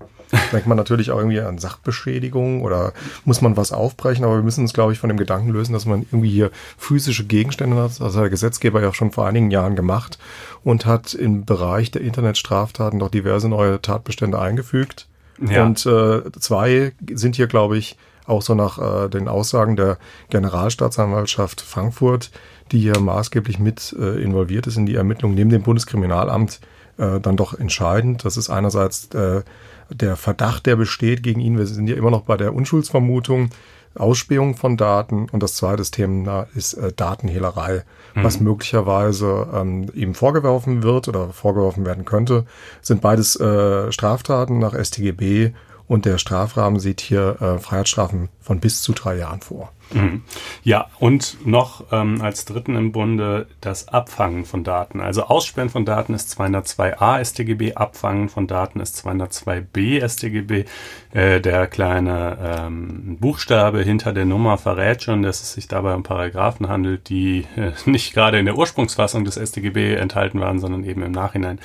Denkt 0.51 0.67
man 0.67 0.77
natürlich 0.77 1.11
auch 1.11 1.17
irgendwie 1.17 1.39
an 1.39 1.57
Sachbeschädigung 1.57 2.61
oder 2.61 2.93
muss 3.23 3.41
man 3.41 3.55
was 3.55 3.71
aufbrechen, 3.71 4.25
aber 4.25 4.35
wir 4.35 4.43
müssen 4.43 4.61
uns, 4.61 4.73
glaube 4.73 4.91
ich, 4.91 4.99
von 4.99 5.09
dem 5.09 5.17
Gedanken 5.17 5.49
lösen, 5.49 5.73
dass 5.73 5.85
man 5.85 6.01
irgendwie 6.11 6.29
hier 6.29 6.51
physische 6.77 7.25
Gegenstände 7.25 7.77
hat. 7.77 7.99
Das 7.99 8.15
hat 8.15 8.23
der 8.23 8.29
Gesetzgeber 8.29 8.81
ja 8.81 8.93
schon 8.93 9.11
vor 9.11 9.25
einigen 9.25 9.51
Jahren 9.51 9.75
gemacht 9.75 10.19
und 10.63 10.85
hat 10.85 11.13
im 11.13 11.45
Bereich 11.45 11.91
der 11.91 12.01
Internetstraftaten 12.01 12.99
doch 12.99 13.09
diverse 13.09 13.47
neue 13.47 13.81
Tatbestände 13.81 14.39
eingefügt. 14.39 15.07
Ja. 15.39 15.63
Und 15.63 15.85
äh, 15.85 16.23
zwei 16.39 16.93
sind 17.13 17.35
hier, 17.35 17.47
glaube 17.47 17.77
ich, 17.77 17.97
auch 18.25 18.41
so 18.41 18.55
nach 18.55 19.05
äh, 19.05 19.09
den 19.09 19.27
Aussagen 19.27 19.75
der 19.75 19.97
Generalstaatsanwaltschaft 20.29 21.61
Frankfurt, 21.61 22.31
die 22.71 22.79
hier 22.79 22.99
maßgeblich 22.99 23.59
mit 23.59 23.95
äh, 23.97 24.21
involviert 24.21 24.67
ist 24.67 24.77
in 24.77 24.85
die 24.85 24.95
Ermittlung 24.95 25.33
neben 25.33 25.49
dem 25.49 25.63
Bundeskriminalamt, 25.63 26.59
äh, 26.97 27.19
dann 27.19 27.37
doch 27.37 27.53
entscheidend. 27.53 28.25
Das 28.25 28.35
ist 28.35 28.49
einerseits 28.49 29.13
äh, 29.13 29.43
der 29.89 30.15
Verdacht, 30.15 30.65
der 30.65 30.75
besteht 30.75 31.23
gegen 31.23 31.39
ihn. 31.39 31.57
Wir 31.57 31.65
sind 31.65 31.87
ja 31.87 31.95
immer 31.95 32.11
noch 32.11 32.21
bei 32.21 32.37
der 32.37 32.53
Unschuldsvermutung, 32.53 33.49
Ausspähung 33.95 34.55
von 34.55 34.77
Daten 34.77 35.27
und 35.31 35.41
das 35.41 35.55
zweite 35.55 35.83
Thema 35.83 36.47
ist 36.55 36.73
äh, 36.73 36.93
Datenhehlerei, 36.93 37.83
mhm. 38.15 38.23
was 38.23 38.39
möglicherweise 38.39 39.47
ähm, 39.53 39.87
ihm 39.93 40.13
vorgeworfen 40.13 40.83
wird 40.83 41.07
oder 41.07 41.29
vorgeworfen 41.29 41.85
werden 41.85 42.05
könnte, 42.05 42.45
sind 42.81 43.01
beides 43.01 43.39
äh, 43.39 43.91
Straftaten 43.91 44.59
nach 44.59 44.73
StGB 44.73 45.53
und 45.87 46.05
der 46.05 46.17
Strafrahmen 46.17 46.79
sieht 46.79 47.01
hier 47.01 47.41
äh, 47.41 47.59
Freiheitsstrafen 47.59 48.29
von 48.41 48.59
bis 48.59 48.81
zu 48.81 48.93
drei 48.93 49.17
Jahren 49.17 49.41
vor. 49.41 49.71
Mhm. 49.93 50.23
Ja, 50.63 50.87
und 50.99 51.45
noch 51.45 51.85
ähm, 51.91 52.21
als 52.21 52.45
dritten 52.45 52.75
im 52.75 52.91
Bunde 52.91 53.47
das 53.61 53.87
Abfangen 53.87 54.45
von 54.45 54.63
Daten. 54.63 55.01
Also 55.01 55.23
Aussperren 55.23 55.69
von 55.69 55.85
Daten 55.85 56.13
ist 56.13 56.37
202a 56.39 57.23
StGB, 57.23 57.75
Abfangen 57.75 58.29
von 58.29 58.47
Daten 58.47 58.79
ist 58.79 59.05
202b 59.05 60.07
StGB. 60.07 60.65
Äh, 61.11 61.41
der 61.41 61.67
kleine 61.67 62.37
ähm, 62.41 63.17
Buchstabe 63.19 63.81
hinter 63.81 64.13
der 64.13 64.25
Nummer 64.25 64.57
verrät 64.57 65.03
schon, 65.03 65.21
dass 65.21 65.41
es 65.41 65.53
sich 65.53 65.67
dabei 65.67 65.95
um 65.95 66.03
Paragraphen 66.03 66.67
handelt, 66.67 67.09
die 67.09 67.45
äh, 67.55 67.71
nicht 67.85 68.13
gerade 68.13 68.39
in 68.39 68.45
der 68.45 68.57
Ursprungsfassung 68.57 69.23
des 69.23 69.35
StGB 69.35 69.95
enthalten 69.95 70.39
waren, 70.39 70.59
sondern 70.59 70.83
eben 70.83 71.01
im 71.01 71.11
Nachhinein 71.11 71.59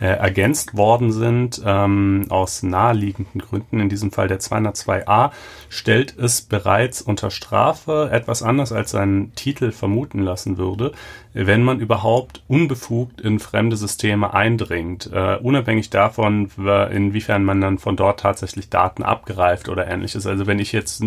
äh, 0.00 0.06
ergänzt 0.06 0.76
worden 0.76 1.12
sind, 1.12 1.62
ähm, 1.64 2.26
aus 2.28 2.62
naheliegenden 2.62 3.40
Gründen. 3.40 3.80
In 3.80 3.88
diesem 3.88 4.10
Fall 4.10 4.28
der 4.28 4.40
202a 4.40 5.30
stellt 5.68 6.18
es 6.18 6.42
bereits 6.42 7.02
unter 7.02 7.30
Strafe, 7.30 8.08
etwas 8.12 8.42
anders 8.42 8.72
als 8.72 8.90
seinen 8.90 9.34
Titel 9.34 9.72
vermuten 9.72 10.20
lassen 10.20 10.58
würde, 10.58 10.92
wenn 11.32 11.62
man 11.62 11.80
überhaupt 11.80 12.42
unbefugt 12.48 13.20
in 13.20 13.38
fremde 13.38 13.76
Systeme 13.76 14.34
eindringt, 14.34 15.10
äh, 15.12 15.36
unabhängig 15.36 15.90
davon, 15.90 16.50
inwiefern 16.90 17.44
man 17.44 17.60
dann 17.60 17.78
von 17.78 17.96
dort 17.96 18.20
tatsächlich 18.20 18.70
Daten 18.70 19.02
abgreift 19.02 19.68
oder 19.68 19.86
ähnliches. 19.86 20.26
Also 20.26 20.46
wenn 20.46 20.58
ich 20.58 20.72
jetzt, 20.72 21.02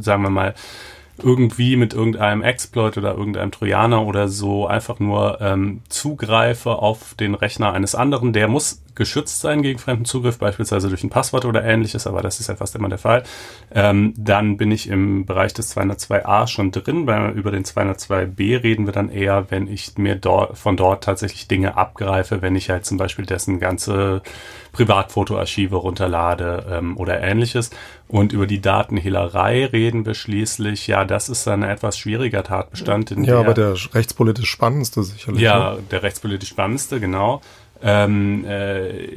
sagen 0.00 0.22
wir 0.22 0.30
mal, 0.30 0.54
irgendwie 1.18 1.76
mit 1.76 1.94
irgendeinem 1.94 2.42
Exploit 2.42 2.96
oder 2.96 3.14
irgendeinem 3.14 3.52
Trojaner 3.52 4.06
oder 4.06 4.28
so 4.28 4.66
einfach 4.66 4.98
nur 4.98 5.40
ähm, 5.40 5.82
zugreife 5.88 6.70
auf 6.70 7.14
den 7.14 7.34
Rechner 7.34 7.72
eines 7.72 7.94
anderen, 7.94 8.32
der 8.32 8.48
muss 8.48 8.82
geschützt 8.94 9.40
sein 9.40 9.62
gegen 9.62 9.78
fremden 9.78 10.04
Zugriff, 10.04 10.38
beispielsweise 10.38 10.88
durch 10.88 11.02
ein 11.02 11.10
Passwort 11.10 11.44
oder 11.44 11.64
ähnliches, 11.64 12.06
aber 12.06 12.20
das 12.22 12.40
ist 12.40 12.48
ja 12.48 12.56
fast 12.56 12.74
immer 12.74 12.88
der 12.88 12.98
Fall. 12.98 13.22
Ähm, 13.74 14.12
dann 14.16 14.56
bin 14.56 14.70
ich 14.70 14.88
im 14.88 15.24
Bereich 15.24 15.54
des 15.54 15.74
202a 15.76 16.46
schon 16.46 16.70
drin. 16.70 17.06
Weil 17.06 17.30
über 17.30 17.50
den 17.50 17.64
202b 17.64 18.62
reden 18.62 18.86
wir 18.86 18.92
dann 18.92 19.08
eher, 19.08 19.50
wenn 19.50 19.66
ich 19.66 19.96
mir 19.96 20.16
dort, 20.16 20.58
von 20.58 20.76
dort 20.76 21.04
tatsächlich 21.04 21.48
Dinge 21.48 21.76
abgreife, 21.76 22.42
wenn 22.42 22.56
ich 22.56 22.70
halt 22.70 22.84
zum 22.84 22.98
Beispiel 22.98 23.26
dessen 23.26 23.60
ganze 23.60 24.22
Privatfotoarchive 24.72 25.76
runterlade 25.76 26.66
ähm, 26.70 26.96
oder 26.96 27.20
ähnliches. 27.20 27.70
Und 28.08 28.32
über 28.32 28.46
die 28.46 28.60
Datenhehlerei 28.60 29.66
reden 29.66 30.04
wir 30.04 30.14
schließlich, 30.14 30.86
ja, 30.86 31.04
das 31.04 31.28
ist 31.28 31.46
ein 31.48 31.62
etwas 31.62 31.96
schwieriger 31.98 32.42
Tatbestand. 32.42 33.10
ja, 33.10 33.16
der, 33.16 33.36
aber 33.38 33.54
der 33.54 33.74
rechtspolitisch 33.94 34.50
spannendste 34.50 35.02
sicherlich. 35.02 35.42
Ja, 35.42 35.74
ne? 35.74 35.82
der 35.90 36.02
rechtspolitisch 36.02 36.48
spannendste, 36.48 37.00
genau. 37.00 37.40
Ähm, 37.82 38.44
äh, 38.44 39.08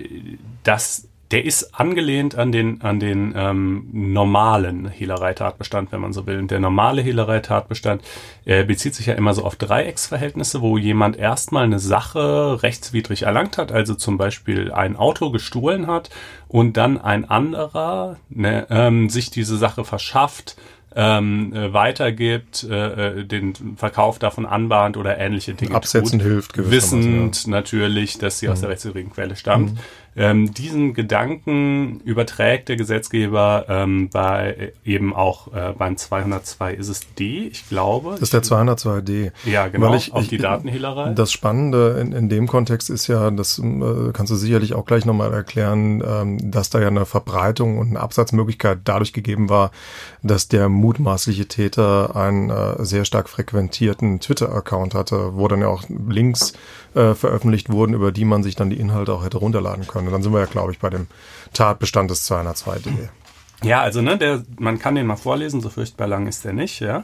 das 0.64 1.08
der 1.32 1.44
ist 1.44 1.80
angelehnt 1.80 2.36
an 2.36 2.52
den, 2.52 2.82
an 2.82 3.00
den 3.00 3.34
ähm, 3.36 3.88
normalen 3.92 4.88
Hehlereitatbestand, 4.88 5.92
wenn 5.92 6.00
man 6.00 6.14
so 6.14 6.28
will. 6.28 6.38
Und 6.38 6.52
der 6.52 6.60
normale 6.60 7.02
Hehlereitatbestand 7.02 8.04
äh, 8.46 8.64
bezieht 8.64 8.94
sich 8.94 9.08
ja 9.08 9.16
immer 9.16 9.34
so 9.34 9.44
auf 9.44 9.56
Dreiecksverhältnisse, 9.56 10.62
wo 10.62 10.78
jemand 10.78 11.18
erstmal 11.18 11.64
eine 11.64 11.80
Sache 11.80 12.62
rechtswidrig 12.62 13.24
erlangt 13.24 13.58
hat, 13.58 13.72
also 13.72 13.96
zum 13.96 14.18
Beispiel 14.18 14.72
ein 14.72 14.96
Auto 14.96 15.32
gestohlen 15.32 15.88
hat 15.88 16.12
und 16.48 16.78
dann 16.78 17.00
ein 17.02 17.28
anderer 17.28 18.18
ne, 18.30 18.68
ähm, 18.70 19.10
sich 19.10 19.32
diese 19.32 19.58
Sache 19.58 19.84
verschafft, 19.84 20.58
ähm, 20.96 21.54
äh, 21.54 21.74
weitergibt, 21.74 22.64
äh, 22.64 23.20
äh, 23.20 23.26
den 23.26 23.54
Verkauf 23.76 24.18
davon 24.18 24.46
anbahnt 24.46 24.96
oder 24.96 25.18
ähnliche 25.18 25.54
Dinge 25.54 25.76
Absetzen 25.76 26.20
tut, 26.20 26.28
hilft, 26.28 26.72
wissend 26.72 27.44
ja. 27.44 27.50
natürlich, 27.50 28.18
dass 28.18 28.40
sie 28.40 28.48
mhm. 28.48 28.54
aus 28.54 28.62
der 28.62 28.70
rechtswidrigen 28.70 29.12
Quelle 29.12 29.36
stammt. 29.36 29.74
Mhm. 29.74 29.80
Ähm, 30.18 30.54
diesen 30.54 30.94
Gedanken 30.94 32.00
überträgt 32.06 32.70
der 32.70 32.78
Gesetzgeber 32.78 33.66
ähm, 33.68 34.10
bei 34.10 34.72
eben 34.86 35.14
auch 35.14 35.54
äh, 35.54 35.74
beim 35.78 35.98
202 35.98 36.74
ist 36.74 36.88
es 36.88 37.02
D, 37.16 37.48
ich 37.48 37.68
glaube. 37.68 38.12
Das 38.12 38.22
ist 38.22 38.34
der 38.34 38.44
202D. 38.44 39.32
Ja, 39.46 39.68
genau, 39.68 39.94
ich, 39.94 40.14
auf 40.14 40.24
ich, 40.24 40.30
die 40.30 40.38
Datenhehlerei. 40.38 41.14
Das 41.14 41.34
Spannende 41.34 41.98
in, 42.00 42.14
in 42.14 42.30
dem 42.30 42.48
Kontext 42.48 42.90
ist 42.90 43.08
ja, 43.08 43.30
das 43.30 43.60
äh, 43.60 44.12
kannst 44.14 44.32
du 44.32 44.36
sicherlich 44.36 44.74
auch 44.74 44.86
gleich 44.86 45.06
nochmal 45.06 45.34
erklären, 45.34 46.02
ähm, 46.06 46.52
dass 46.52 46.70
da 46.70 46.80
ja 46.80 46.88
eine 46.88 47.06
Verbreitung 47.06 47.78
und 47.78 47.90
eine 47.90 48.00
Absatzmöglichkeit 48.00 48.80
dadurch 48.86 49.12
gegeben 49.12 49.50
war, 49.50 49.72
dass 50.24 50.48
der 50.48 50.70
mutmaßliche 50.70 51.48
Täter 51.48 52.16
einen 52.16 52.50
äh, 52.50 52.86
sehr 52.86 53.04
stark 53.04 53.28
frequentierten 53.28 54.22
Twitter-Account 54.22 54.96
hatte, 54.96 55.36
wo 55.36 55.50
dann 55.50 55.60
ja 55.60 55.68
auch 55.68 55.84
Links 56.08 56.54
äh, 56.96 57.14
veröffentlicht 57.14 57.70
wurden, 57.70 57.94
über 57.94 58.12
die 58.12 58.26
man 58.26 58.42
sich 58.42 58.56
dann 58.56 58.70
die 58.70 58.80
Inhalte 58.80 59.14
auch 59.14 59.24
hätte 59.24 59.38
runterladen 59.38 59.88
können. 59.88 60.08
Und 60.08 60.14
dann 60.14 60.24
sind 60.24 60.34
wir 60.34 60.40
ja, 60.40 60.46
glaube 60.46 60.72
ich, 60.72 60.80
bei 60.80 60.90
dem 60.90 61.08
Tatbestand 61.54 62.10
des 62.10 62.30
202D. 62.30 63.10
Ja, 63.64 63.82
also 63.82 64.02
ne, 64.02 64.18
der, 64.18 64.44
man 64.60 64.80
kann 64.80 64.96
den 64.96 65.08
mal 65.08 65.16
vorlesen, 65.16 65.62
so 65.62 65.70
furchtbar 65.70 66.08
lang 66.08 66.28
ist 66.28 66.46
der 66.46 66.54
nicht, 66.54 66.80
ja. 66.80 67.04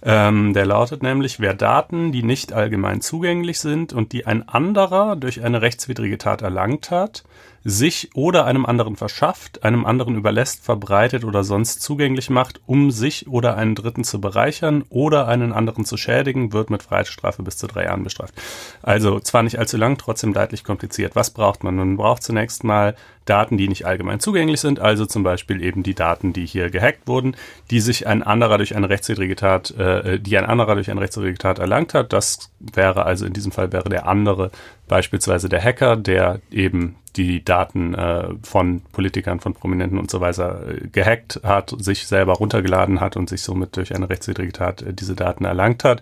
Ähm, 0.00 0.52
der 0.54 0.64
lautet 0.64 1.02
nämlich, 1.02 1.40
wer 1.40 1.54
Daten, 1.54 2.12
die 2.12 2.22
nicht 2.22 2.52
allgemein 2.52 3.00
zugänglich 3.00 3.58
sind 3.58 3.92
und 3.92 4.12
die 4.12 4.26
ein 4.26 4.48
anderer 4.48 5.16
durch 5.16 5.42
eine 5.42 5.60
rechtswidrige 5.60 6.18
Tat 6.18 6.40
erlangt 6.42 6.92
hat, 6.92 7.24
sich 7.64 8.10
oder 8.14 8.44
einem 8.44 8.66
anderen 8.66 8.96
verschafft, 8.96 9.64
einem 9.64 9.84
anderen 9.84 10.16
überlässt, 10.16 10.64
verbreitet 10.64 11.24
oder 11.24 11.44
sonst 11.44 11.82
zugänglich 11.82 12.30
macht, 12.30 12.60
um 12.66 12.90
sich 12.90 13.28
oder 13.28 13.56
einen 13.56 13.74
Dritten 13.74 14.04
zu 14.04 14.20
bereichern 14.20 14.84
oder 14.88 15.28
einen 15.28 15.52
anderen 15.52 15.84
zu 15.84 15.96
schädigen, 15.96 16.52
wird 16.52 16.70
mit 16.70 16.82
Freiheitsstrafe 16.82 17.42
bis 17.42 17.56
zu 17.56 17.66
drei 17.66 17.84
Jahren 17.84 18.04
bestraft. 18.04 18.34
Also 18.82 19.20
zwar 19.20 19.42
nicht 19.42 19.58
allzu 19.58 19.76
lang, 19.76 19.98
trotzdem 19.98 20.32
leidlich 20.32 20.64
kompliziert. 20.64 21.16
Was 21.16 21.30
braucht 21.30 21.64
man? 21.64 21.76
Man 21.76 21.96
braucht 21.96 22.22
zunächst 22.22 22.64
mal 22.64 22.94
Daten, 23.28 23.58
die 23.58 23.68
nicht 23.68 23.86
allgemein 23.86 24.20
zugänglich 24.20 24.60
sind, 24.60 24.80
also 24.80 25.06
zum 25.06 25.22
Beispiel 25.22 25.62
eben 25.62 25.82
die 25.82 25.94
Daten, 25.94 26.32
die 26.32 26.46
hier 26.46 26.70
gehackt 26.70 27.06
wurden, 27.06 27.36
die 27.70 27.80
sich 27.80 28.06
ein 28.06 28.22
anderer 28.22 28.58
durch 28.58 28.76
eine 28.76 28.88
rechtswidrige 28.88 29.36
Tat, 29.36 29.70
äh, 29.72 30.18
die 30.18 30.36
ein 30.38 30.46
anderer 30.46 30.74
durch 30.74 30.90
eine 30.90 31.00
rechtswidrige 31.00 31.38
Tat 31.38 31.58
erlangt 31.58 31.94
hat. 31.94 32.12
Das 32.12 32.50
wäre 32.58 33.04
also 33.04 33.26
in 33.26 33.32
diesem 33.32 33.52
Fall 33.52 33.72
wäre 33.72 33.88
der 33.88 34.06
andere 34.06 34.50
beispielsweise 34.88 35.48
der 35.48 35.62
Hacker, 35.62 35.96
der 35.96 36.40
eben 36.50 36.96
die 37.16 37.44
Daten 37.44 37.94
äh, 37.94 38.28
von 38.42 38.80
Politikern, 38.92 39.40
von 39.40 39.54
Prominenten 39.54 39.98
und 39.98 40.10
so 40.10 40.20
weiter 40.20 40.62
äh, 40.68 40.88
gehackt 40.88 41.40
hat, 41.42 41.74
sich 41.78 42.06
selber 42.06 42.34
runtergeladen 42.34 43.00
hat 43.00 43.16
und 43.16 43.28
sich 43.28 43.42
somit 43.42 43.76
durch 43.76 43.94
eine 43.94 44.08
rechtswidrige 44.08 44.52
Tat 44.52 44.82
äh, 44.82 44.94
diese 44.94 45.14
Daten 45.14 45.44
erlangt 45.44 45.84
hat. 45.84 46.00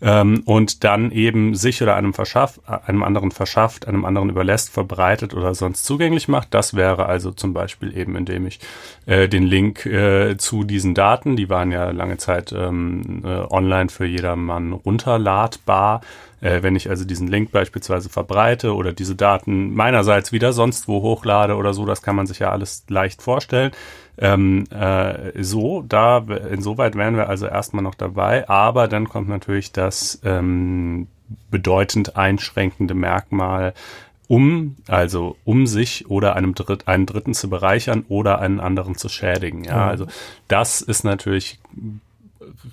Ähm, 0.00 0.42
und 0.44 0.84
dann 0.84 1.10
eben 1.10 1.54
sich 1.54 1.82
oder 1.82 1.96
einem 1.96 2.14
verschafft, 2.14 2.60
einem 2.68 3.02
anderen 3.02 3.32
verschafft, 3.32 3.88
einem 3.88 4.04
anderen 4.04 4.30
überlässt, 4.30 4.70
verbreitet 4.70 5.34
oder 5.34 5.54
sonst 5.54 5.84
zugänglich 5.84 6.28
macht. 6.28 6.54
Das 6.54 6.74
wäre 6.74 7.06
also 7.06 7.32
zum 7.32 7.52
Beispiel 7.52 7.96
eben, 7.96 8.14
indem 8.14 8.46
ich 8.46 8.60
äh, 9.06 9.28
den 9.28 9.44
Link 9.44 9.86
äh, 9.86 10.36
zu 10.36 10.64
diesen 10.64 10.94
Daten, 10.94 11.36
die 11.36 11.48
waren 11.48 11.72
ja 11.72 11.90
lange 11.90 12.16
Zeit 12.16 12.52
ähm, 12.52 13.22
äh, 13.24 13.28
online 13.28 13.88
für 13.88 14.06
jedermann 14.06 14.72
runterladbar, 14.72 16.00
äh, 16.40 16.62
wenn 16.62 16.76
ich 16.76 16.88
also 16.88 17.04
diesen 17.04 17.28
Link 17.28 17.50
beispielsweise 17.50 18.08
verbreite 18.08 18.74
oder 18.74 18.92
diese 18.92 19.16
Daten 19.16 19.74
meinerseits 19.74 20.32
wieder 20.32 20.52
sonst 20.52 20.86
wo 20.86 21.02
hochlade 21.02 21.56
oder 21.56 21.74
so, 21.74 21.84
das 21.84 22.02
kann 22.02 22.16
man 22.16 22.26
sich 22.26 22.38
ja 22.38 22.50
alles 22.50 22.84
leicht 22.88 23.22
vorstellen. 23.22 23.72
Ähm, 24.20 24.64
äh, 24.70 25.42
so, 25.42 25.82
da, 25.82 26.18
insoweit 26.18 26.96
wären 26.96 27.16
wir 27.16 27.28
also 27.28 27.46
erstmal 27.46 27.84
noch 27.84 27.94
dabei, 27.94 28.48
aber 28.48 28.88
dann 28.88 29.08
kommt 29.08 29.28
natürlich 29.28 29.72
das 29.72 30.20
ähm, 30.24 31.06
bedeutend 31.50 32.16
einschränkende 32.16 32.94
Merkmal, 32.94 33.74
um, 34.26 34.76
also 34.88 35.36
um 35.44 35.66
sich 35.66 36.10
oder 36.10 36.36
einem 36.36 36.54
Dritt, 36.54 36.88
einen 36.88 37.06
Dritten 37.06 37.32
zu 37.32 37.48
bereichern 37.48 38.04
oder 38.08 38.40
einen 38.40 38.60
anderen 38.60 38.96
zu 38.96 39.08
schädigen. 39.08 39.64
Ja, 39.64 39.84
mhm. 39.84 39.90
also 39.90 40.06
das 40.48 40.80
ist 40.80 41.04
natürlich 41.04 41.58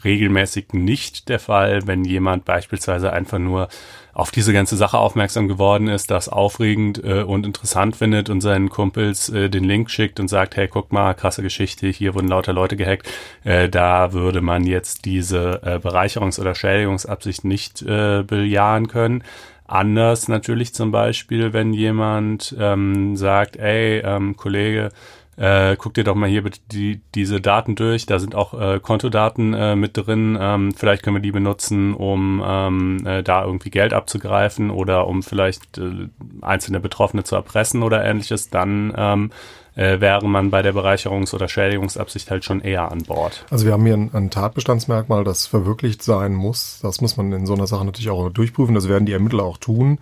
regelmäßig 0.03 0.73
nicht 0.73 1.29
der 1.29 1.39
Fall, 1.39 1.87
wenn 1.87 2.03
jemand 2.03 2.45
beispielsweise 2.45 3.13
einfach 3.13 3.39
nur 3.39 3.67
auf 4.15 4.31
diese 4.31 4.53
ganze 4.53 4.77
Sache 4.77 4.97
aufmerksam 4.97 5.49
geworden 5.49 5.89
ist, 5.89 6.09
das 6.09 6.29
aufregend 6.29 7.03
äh, 7.03 7.23
und 7.23 7.45
interessant 7.45 7.97
findet 7.97 8.29
und 8.29 8.39
seinen 8.39 8.69
Kumpels 8.69 9.27
äh, 9.27 9.49
den 9.49 9.65
Link 9.65 9.91
schickt 9.91 10.21
und 10.21 10.29
sagt, 10.29 10.55
hey, 10.55 10.69
guck 10.69 10.93
mal, 10.93 11.13
krasse 11.13 11.41
Geschichte, 11.41 11.87
hier 11.87 12.15
wurden 12.15 12.29
lauter 12.29 12.53
Leute 12.53 12.77
gehackt. 12.77 13.11
Äh, 13.43 13.67
da 13.67 14.13
würde 14.13 14.39
man 14.39 14.65
jetzt 14.65 15.03
diese 15.03 15.61
äh, 15.63 15.85
Bereicherungs- 15.85 16.39
oder 16.39 16.55
Schädigungsabsicht 16.55 17.43
nicht 17.43 17.81
äh, 17.81 18.23
bejahen 18.23 18.87
können. 18.87 19.21
Anders 19.67 20.29
natürlich 20.29 20.73
zum 20.73 20.91
Beispiel, 20.91 21.51
wenn 21.51 21.73
jemand 21.73 22.55
ähm, 22.57 23.17
sagt, 23.17 23.57
ey, 23.57 23.99
ähm, 23.99 24.37
Kollege, 24.37 24.91
äh, 25.37 25.75
guck 25.75 25.93
dir 25.93 26.03
doch 26.03 26.15
mal 26.15 26.29
hier 26.29 26.43
bitte 26.43 26.59
die, 26.71 27.01
diese 27.13 27.41
Daten 27.41 27.75
durch. 27.75 28.05
Da 28.05 28.19
sind 28.19 28.35
auch 28.35 28.53
äh, 28.53 28.79
Kontodaten 28.79 29.53
äh, 29.53 29.75
mit 29.75 29.97
drin. 29.97 30.37
Ähm, 30.39 30.73
vielleicht 30.73 31.03
können 31.03 31.17
wir 31.17 31.21
die 31.21 31.31
benutzen, 31.31 31.93
um 31.93 32.41
ähm, 32.45 33.05
äh, 33.05 33.21
da 33.21 33.43
irgendwie 33.43 33.69
Geld 33.69 33.93
abzugreifen 33.93 34.69
oder 34.69 35.07
um 35.07 35.23
vielleicht 35.23 35.77
äh, 35.77 36.07
einzelne 36.41 36.79
Betroffene 36.79 37.23
zu 37.23 37.35
erpressen 37.35 37.83
oder 37.83 38.03
ähnliches. 38.03 38.49
Dann 38.49 38.93
ähm, 38.95 39.31
äh, 39.75 39.99
wäre 39.99 40.25
man 40.25 40.51
bei 40.51 40.61
der 40.61 40.73
Bereicherungs- 40.73 41.33
oder 41.33 41.47
Schädigungsabsicht 41.47 42.31
halt 42.31 42.45
schon 42.45 42.61
eher 42.61 42.91
an 42.91 43.03
Bord. 43.03 43.45
Also 43.49 43.65
wir 43.65 43.73
haben 43.73 43.85
hier 43.85 43.95
ein, 43.95 44.11
ein, 44.13 44.29
Tatbestandsmerkmal, 44.29 45.23
das 45.23 45.47
verwirklicht 45.47 46.01
sein 46.01 46.33
muss. 46.33 46.79
Das 46.81 47.01
muss 47.01 47.17
man 47.17 47.31
in 47.33 47.45
so 47.45 47.53
einer 47.53 47.67
Sache 47.67 47.83
natürlich 47.83 48.09
auch 48.09 48.29
durchprüfen. 48.29 48.73
Das 48.73 48.87
werden 48.87 49.05
die 49.05 49.13
Ermittler 49.13 49.43
auch 49.43 49.57
tun. 49.57 49.99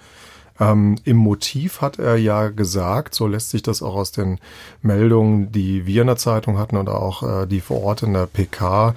Ähm, 0.60 0.98
Im 1.04 1.18
Motiv 1.18 1.82
hat 1.82 2.00
er 2.00 2.16
ja 2.16 2.50
gesagt, 2.50 3.16
so 3.16 3.28
lässt 3.28 3.50
sich 3.50 3.64
das 3.64 3.82
auch 3.82 3.96
aus 3.96 4.12
den 4.12 4.40
Meldungen, 4.82 5.52
die 5.52 5.86
wir 5.86 6.02
in 6.02 6.08
der 6.08 6.18
Zeitung 6.18 6.58
hatten 6.58 6.78
oder 6.78 7.02
auch 7.02 7.24
äh, 7.24 7.48
die 7.48 7.62
vor 7.62 7.82
Ort 7.84 8.04
in 8.04 8.14
der 8.14 8.28
PK 8.28 8.94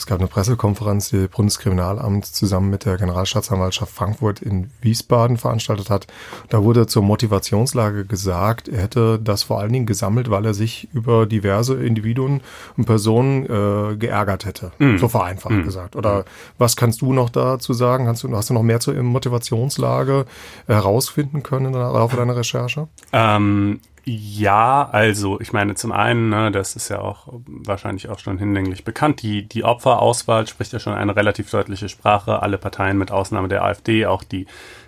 es 0.00 0.06
gab 0.06 0.18
eine 0.18 0.28
Pressekonferenz, 0.28 1.10
die 1.10 1.28
Bundeskriminalamt 1.28 2.24
zusammen 2.24 2.70
mit 2.70 2.86
der 2.86 2.96
Generalstaatsanwaltschaft 2.96 3.92
Frankfurt 3.92 4.40
in 4.40 4.70
Wiesbaden 4.80 5.36
veranstaltet 5.36 5.90
hat. 5.90 6.06
Da 6.48 6.64
wurde 6.64 6.86
zur 6.86 7.02
Motivationslage 7.02 8.06
gesagt, 8.06 8.66
er 8.66 8.80
hätte 8.80 9.18
das 9.22 9.42
vor 9.42 9.60
allen 9.60 9.74
Dingen 9.74 9.84
gesammelt, 9.84 10.30
weil 10.30 10.46
er 10.46 10.54
sich 10.54 10.88
über 10.94 11.26
diverse 11.26 11.74
Individuen 11.74 12.40
und 12.78 12.86
Personen 12.86 13.44
äh, 13.44 13.96
geärgert 13.96 14.46
hätte. 14.46 14.72
Mm. 14.78 14.96
So 14.96 15.08
vereinfacht 15.08 15.52
mm. 15.52 15.64
gesagt. 15.64 15.96
Oder 15.96 16.24
was 16.56 16.76
kannst 16.76 17.02
du 17.02 17.12
noch 17.12 17.28
dazu 17.28 17.74
sagen? 17.74 18.08
Hast 18.08 18.22
du, 18.22 18.34
hast 18.34 18.48
du 18.48 18.54
noch 18.54 18.62
mehr 18.62 18.80
zur 18.80 18.94
Motivationslage 18.94 20.24
herausfinden 20.66 21.42
können 21.42 21.66
im 21.66 21.72
Laufe 21.74 22.16
deiner 22.16 22.36
Recherche? 22.36 22.88
Ähm, 23.12 23.80
ja, 24.04 24.88
also 24.90 25.40
ich 25.40 25.52
meine 25.52 25.74
zum 25.74 25.92
einen, 25.92 26.30
ne, 26.30 26.50
das 26.50 26.76
ist 26.76 26.88
ja 26.88 27.00
auch 27.00 27.28
wahrscheinlich 27.46 28.08
auch 28.08 28.18
schon 28.18 28.38
hinlänglich 28.38 28.84
bekannt, 28.84 29.22
die, 29.22 29.46
die 29.46 29.64
Opferauswahl 29.64 30.46
spricht 30.46 30.72
ja 30.72 30.78
schon 30.78 30.94
eine 30.94 31.16
relativ 31.16 31.50
deutliche 31.50 31.88
Sprache. 31.88 32.42
Alle 32.42 32.58
Parteien 32.58 32.98
mit 32.98 33.10
Ausnahme 33.10 33.48
der 33.48 33.64
AfD, 33.64 34.06
auch 34.06 34.24
die 34.24 34.46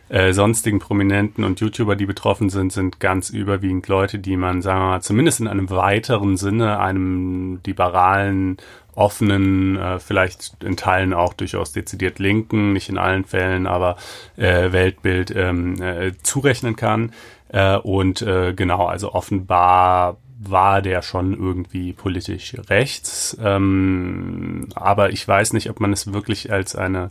äh, 0.08 0.32
sonstigen 0.32 0.78
Prominenten 0.78 1.42
und 1.42 1.60
YouTuber, 1.60 1.96
die 1.96 2.06
betroffen 2.06 2.50
sind, 2.50 2.72
sind 2.72 3.00
ganz 3.00 3.30
überwiegend 3.30 3.88
Leute, 3.88 4.18
die 4.18 4.36
man, 4.36 4.60
sagen 4.60 4.80
wir 4.80 4.88
mal, 4.88 5.00
zumindest 5.00 5.40
in 5.40 5.48
einem 5.48 5.70
weiteren 5.70 6.36
Sinne, 6.36 6.78
einem 6.80 7.60
liberalen 7.66 8.58
offenen, 8.94 9.76
äh, 9.78 9.98
vielleicht 9.98 10.62
in 10.62 10.76
Teilen 10.76 11.14
auch 11.14 11.32
durchaus 11.32 11.72
dezidiert 11.72 12.18
linken, 12.18 12.72
nicht 12.74 12.88
in 12.90 12.98
allen 12.98 13.24
Fällen, 13.24 13.66
aber 13.66 13.96
äh, 14.36 14.72
Weltbild 14.72 15.32
ähm, 15.34 15.80
äh, 15.80 16.12
zurechnen 16.22 16.76
kann. 16.76 17.12
Äh, 17.52 17.76
und 17.76 18.22
äh, 18.22 18.54
genau, 18.54 18.86
also 18.86 19.12
offenbar 19.12 20.16
war 20.44 20.82
der 20.82 21.02
schon 21.02 21.34
irgendwie 21.34 21.92
politisch 21.92 22.56
rechts. 22.68 23.36
Ähm, 23.40 24.68
aber 24.74 25.10
ich 25.10 25.26
weiß 25.26 25.52
nicht, 25.52 25.70
ob 25.70 25.78
man 25.78 25.92
es 25.92 26.12
wirklich 26.12 26.50
als 26.50 26.74
eine 26.74 27.10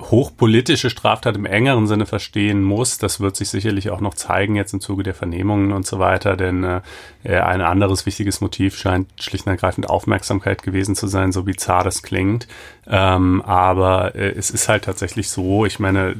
hochpolitische 0.00 0.88
Straftat 0.90 1.36
im 1.36 1.44
engeren 1.44 1.86
Sinne 1.86 2.06
verstehen 2.06 2.62
muss. 2.62 2.98
Das 2.98 3.20
wird 3.20 3.36
sich 3.36 3.50
sicherlich 3.50 3.90
auch 3.90 4.00
noch 4.00 4.14
zeigen 4.14 4.56
jetzt 4.56 4.72
im 4.72 4.80
Zuge 4.80 5.02
der 5.02 5.14
Vernehmungen 5.14 5.72
und 5.72 5.86
so 5.86 5.98
weiter, 5.98 6.36
denn 6.36 6.64
äh, 6.64 6.80
ein 7.22 7.60
anderes 7.60 8.06
wichtiges 8.06 8.40
Motiv 8.40 8.76
scheint 8.76 9.08
schlicht 9.20 9.46
und 9.46 9.52
ergreifend 9.52 9.88
Aufmerksamkeit 9.88 10.62
gewesen 10.62 10.94
zu 10.94 11.06
sein, 11.06 11.32
so 11.32 11.42
bizarr 11.42 11.84
das 11.84 12.02
klingt. 12.02 12.48
Ähm, 12.86 13.42
aber 13.42 14.14
äh, 14.14 14.30
es 14.30 14.50
ist 14.50 14.68
halt 14.68 14.84
tatsächlich 14.84 15.28
so, 15.28 15.66
ich 15.66 15.78
meine, 15.78 16.16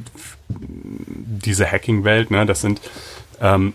diese 0.59 1.69
Hacking-Welt, 1.69 2.31
ne, 2.31 2.45
das 2.45 2.61
sind 2.61 2.81
ähm, 3.39 3.73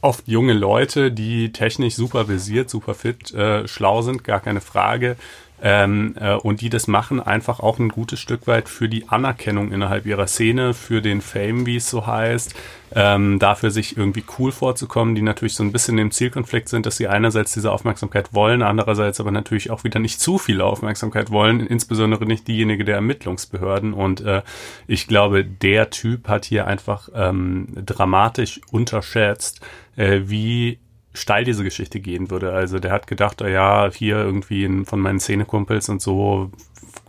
oft 0.00 0.26
junge 0.28 0.54
Leute, 0.54 1.12
die 1.12 1.52
technisch 1.52 1.94
super 1.94 2.28
visiert, 2.28 2.70
super 2.70 2.94
fit, 2.94 3.32
äh, 3.34 3.68
schlau 3.68 4.02
sind, 4.02 4.24
gar 4.24 4.40
keine 4.40 4.60
Frage, 4.60 5.16
ähm, 5.62 6.14
äh, 6.18 6.34
und 6.34 6.60
die 6.60 6.70
das 6.70 6.86
machen 6.86 7.20
einfach 7.20 7.60
auch 7.60 7.78
ein 7.78 7.88
gutes 7.88 8.20
Stück 8.20 8.46
weit 8.46 8.68
für 8.68 8.88
die 8.88 9.08
Anerkennung 9.08 9.72
innerhalb 9.72 10.06
ihrer 10.06 10.26
Szene, 10.26 10.74
für 10.74 11.02
den 11.02 11.20
Fame, 11.20 11.66
wie 11.66 11.76
es 11.76 11.90
so 11.90 12.06
heißt, 12.06 12.54
ähm, 12.94 13.38
dafür 13.38 13.70
sich 13.70 13.96
irgendwie 13.96 14.24
cool 14.38 14.52
vorzukommen, 14.52 15.14
die 15.14 15.22
natürlich 15.22 15.54
so 15.54 15.62
ein 15.62 15.72
bisschen 15.72 15.98
im 15.98 16.10
Zielkonflikt 16.10 16.68
sind, 16.68 16.86
dass 16.86 16.96
sie 16.96 17.08
einerseits 17.08 17.52
diese 17.52 17.70
Aufmerksamkeit 17.70 18.34
wollen, 18.34 18.62
andererseits 18.62 19.20
aber 19.20 19.30
natürlich 19.30 19.70
auch 19.70 19.84
wieder 19.84 20.00
nicht 20.00 20.20
zu 20.20 20.38
viel 20.38 20.60
Aufmerksamkeit 20.60 21.30
wollen, 21.30 21.60
insbesondere 21.66 22.26
nicht 22.26 22.48
diejenige 22.48 22.84
der 22.84 22.96
Ermittlungsbehörden. 22.96 23.92
Und 23.92 24.22
äh, 24.22 24.42
ich 24.86 25.06
glaube, 25.06 25.44
der 25.44 25.90
Typ 25.90 26.28
hat 26.28 26.44
hier 26.44 26.66
einfach 26.66 27.08
ähm, 27.14 27.68
dramatisch 27.74 28.60
unterschätzt, 28.72 29.60
äh, 29.96 30.22
wie 30.24 30.78
steil 31.12 31.44
diese 31.44 31.64
Geschichte 31.64 32.00
gehen 32.00 32.30
würde. 32.30 32.52
Also 32.52 32.78
der 32.78 32.92
hat 32.92 33.06
gedacht, 33.06 33.42
oh 33.42 33.46
ja, 33.46 33.90
hier 33.92 34.16
irgendwie 34.16 34.84
von 34.84 35.00
meinen 35.00 35.20
Szenekumpels 35.20 35.88
und 35.88 36.00
so 36.00 36.50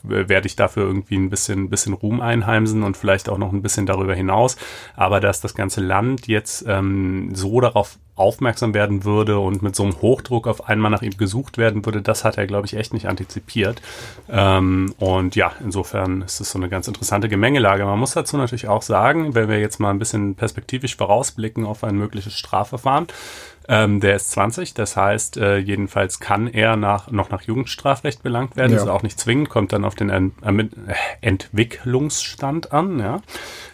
werde 0.04 0.48
ich 0.48 0.56
dafür 0.56 0.84
irgendwie 0.84 1.16
ein 1.16 1.30
bisschen, 1.30 1.70
bisschen 1.70 1.94
Ruhm 1.94 2.22
einheimsen 2.22 2.84
und 2.84 2.98
vielleicht 2.98 3.30
auch 3.30 3.38
noch 3.38 3.52
ein 3.52 3.62
bisschen 3.62 3.86
darüber 3.86 4.16
hinaus. 4.16 4.58
Aber 4.96 5.20
dass 5.20 5.42
das 5.42 5.54
ganze 5.54 5.82
Land 5.82 6.28
jetzt 6.28 6.66
ähm, 6.68 7.34
so 7.34 7.62
darauf 7.62 7.98
aufmerksam 8.16 8.74
werden 8.74 9.04
würde 9.04 9.40
und 9.40 9.62
mit 9.64 9.76
so 9.76 9.84
einem 9.84 10.00
Hochdruck 10.02 10.48
auf 10.48 10.68
einmal 10.68 10.92
nach 10.92 11.02
ihm 11.02 11.18
gesucht 11.18 11.58
werden 11.58 11.86
würde, 11.86 12.02
das 12.02 12.24
hat 12.24 12.38
er, 12.38 12.46
glaube 12.46 12.68
ich, 12.68 12.76
echt 12.76 12.94
nicht 12.94 13.08
antizipiert. 13.08 13.82
Ähm, 14.30 14.94
und 15.00 15.36
ja, 15.36 15.54
insofern 15.64 16.22
ist 16.22 16.40
es 16.40 16.52
so 16.52 16.60
eine 16.60 16.70
ganz 16.70 16.88
interessante 16.88 17.30
Gemengelage. 17.30 17.86
Man 17.86 18.00
muss 18.00 18.14
dazu 18.14 18.38
natürlich 18.38 18.68
auch 18.68 18.82
sagen, 18.82 19.34
wenn 19.34 19.50
wir 19.50 19.60
jetzt 19.60 19.80
mal 19.80 19.90
ein 19.90 20.00
bisschen 20.00 20.36
perspektivisch 20.36 20.98
vorausblicken 20.98 21.66
auf 21.66 21.84
ein 21.84 21.96
mögliches 21.96 22.34
Strafverfahren, 22.34 23.08
ähm, 23.68 24.00
der 24.00 24.16
ist 24.16 24.32
20, 24.32 24.74
das 24.74 24.98
heißt, 24.98 25.38
äh, 25.38 25.58
jedenfalls 25.58 26.20
kann 26.20 26.48
er 26.48 26.76
nach, 26.76 27.12
noch 27.12 27.30
nach 27.30 27.44
Jugendstrafrecht 27.44 28.24
belangt 28.24 28.56
werden. 28.56 28.72
Ja. 28.72 28.78
Ist 28.78 28.88
auch 28.88 29.04
nicht 29.04 29.20
zwingend, 29.20 29.50
kommt 29.50 29.72
dann 29.74 29.86
auf 29.86 29.96
den 29.96 30.10
Ent 30.10 30.34
äh, 30.44 30.68
Entwicklungsstand 31.22 32.72
an. 32.72 33.00
Ja. 33.00 33.22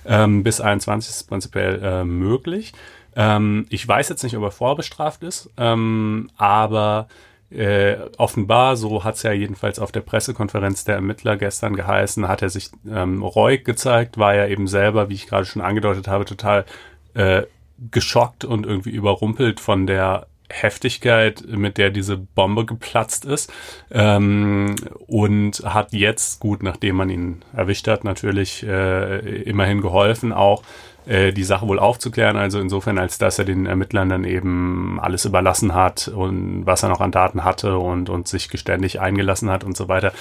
Ähm, 0.06 0.44
bis 0.44 0.62
21 0.62 1.10
ist 1.10 1.24
prinzipiell 1.24 1.82
äh, 1.82 2.04
möglich. 2.04 2.74
Ähm, 3.16 3.66
ich 3.70 3.88
weiß 3.88 4.10
jetzt 4.10 4.24
nicht, 4.24 4.38
ob 4.38 4.44
er 4.44 4.52
vorbestraft 4.52 5.24
ist, 5.24 5.50
ähm, 5.58 6.30
aber 6.38 7.08
äh, 7.50 7.96
offenbar, 8.18 8.76
so 8.76 9.04
hat 9.04 9.16
es 9.16 9.24
ja 9.24 9.32
jedenfalls 9.32 9.80
auf 9.80 9.92
der 9.92 10.02
Pressekonferenz 10.02 10.84
der 10.84 10.96
Ermittler 10.96 11.38
gestern 11.38 11.76
geheißen, 11.76 12.28
hat 12.28 12.42
er 12.42 12.50
sich 12.50 12.70
ähm, 12.90 13.24
reuig 13.24 13.64
gezeigt, 13.64 14.18
war 14.18 14.36
ja 14.36 14.48
eben 14.48 14.68
selber, 14.68 15.10
wie 15.10 15.14
ich 15.14 15.28
gerade 15.28 15.46
schon 15.46 15.62
angedeutet 15.62 16.08
habe, 16.08 16.26
total 16.26 16.66
äh, 17.14 17.44
geschockt 17.92 18.46
und 18.46 18.66
irgendwie 18.66 18.92
überrumpelt 18.92 19.60
von 19.60 19.88
der 19.88 20.28
Heftigkeit, 20.50 21.44
mit 21.48 21.78
der 21.78 21.90
diese 21.90 22.18
Bombe 22.18 22.66
geplatzt 22.66 23.26
ist 23.26 23.52
ähm, 23.92 24.76
und 25.08 25.62
hat 25.66 25.92
jetzt, 25.92 26.40
gut, 26.40 26.64
nachdem 26.64 26.96
man 26.96 27.10
ihn 27.10 27.44
erwischt 27.54 27.88
hat, 27.88 28.04
natürlich 28.04 28.64
äh, 28.64 29.42
immerhin 29.42 29.82
geholfen, 29.82 30.32
auch 30.32 30.64
äh, 31.06 31.34
die 31.34 31.44
Sache 31.44 31.68
wohl 31.68 31.80
aufzuklären. 31.80 32.38
Also 32.38 32.60
insofern, 32.60 32.98
als 32.98 33.18
dass 33.18 33.40
er 33.40 33.46
den 33.46 33.66
Ermittlern 33.66 34.08
dann 34.08 34.24
eben 34.24 35.00
alles 35.02 35.26
überlassen 35.26 35.74
hat 35.74 36.08
und 36.08 36.66
was 36.66 36.84
er 36.84 36.90
noch 36.90 37.02
an 37.02 37.12
Daten 37.12 37.44
hatte 37.44 37.78
und, 37.78 38.10
und 38.10 38.28
sich 38.28 38.48
geständig 38.50 39.02
eingelassen 39.02 39.50
hat 39.50 39.66
und 39.66 39.76
so 39.76 39.90
weiter. 39.90 40.14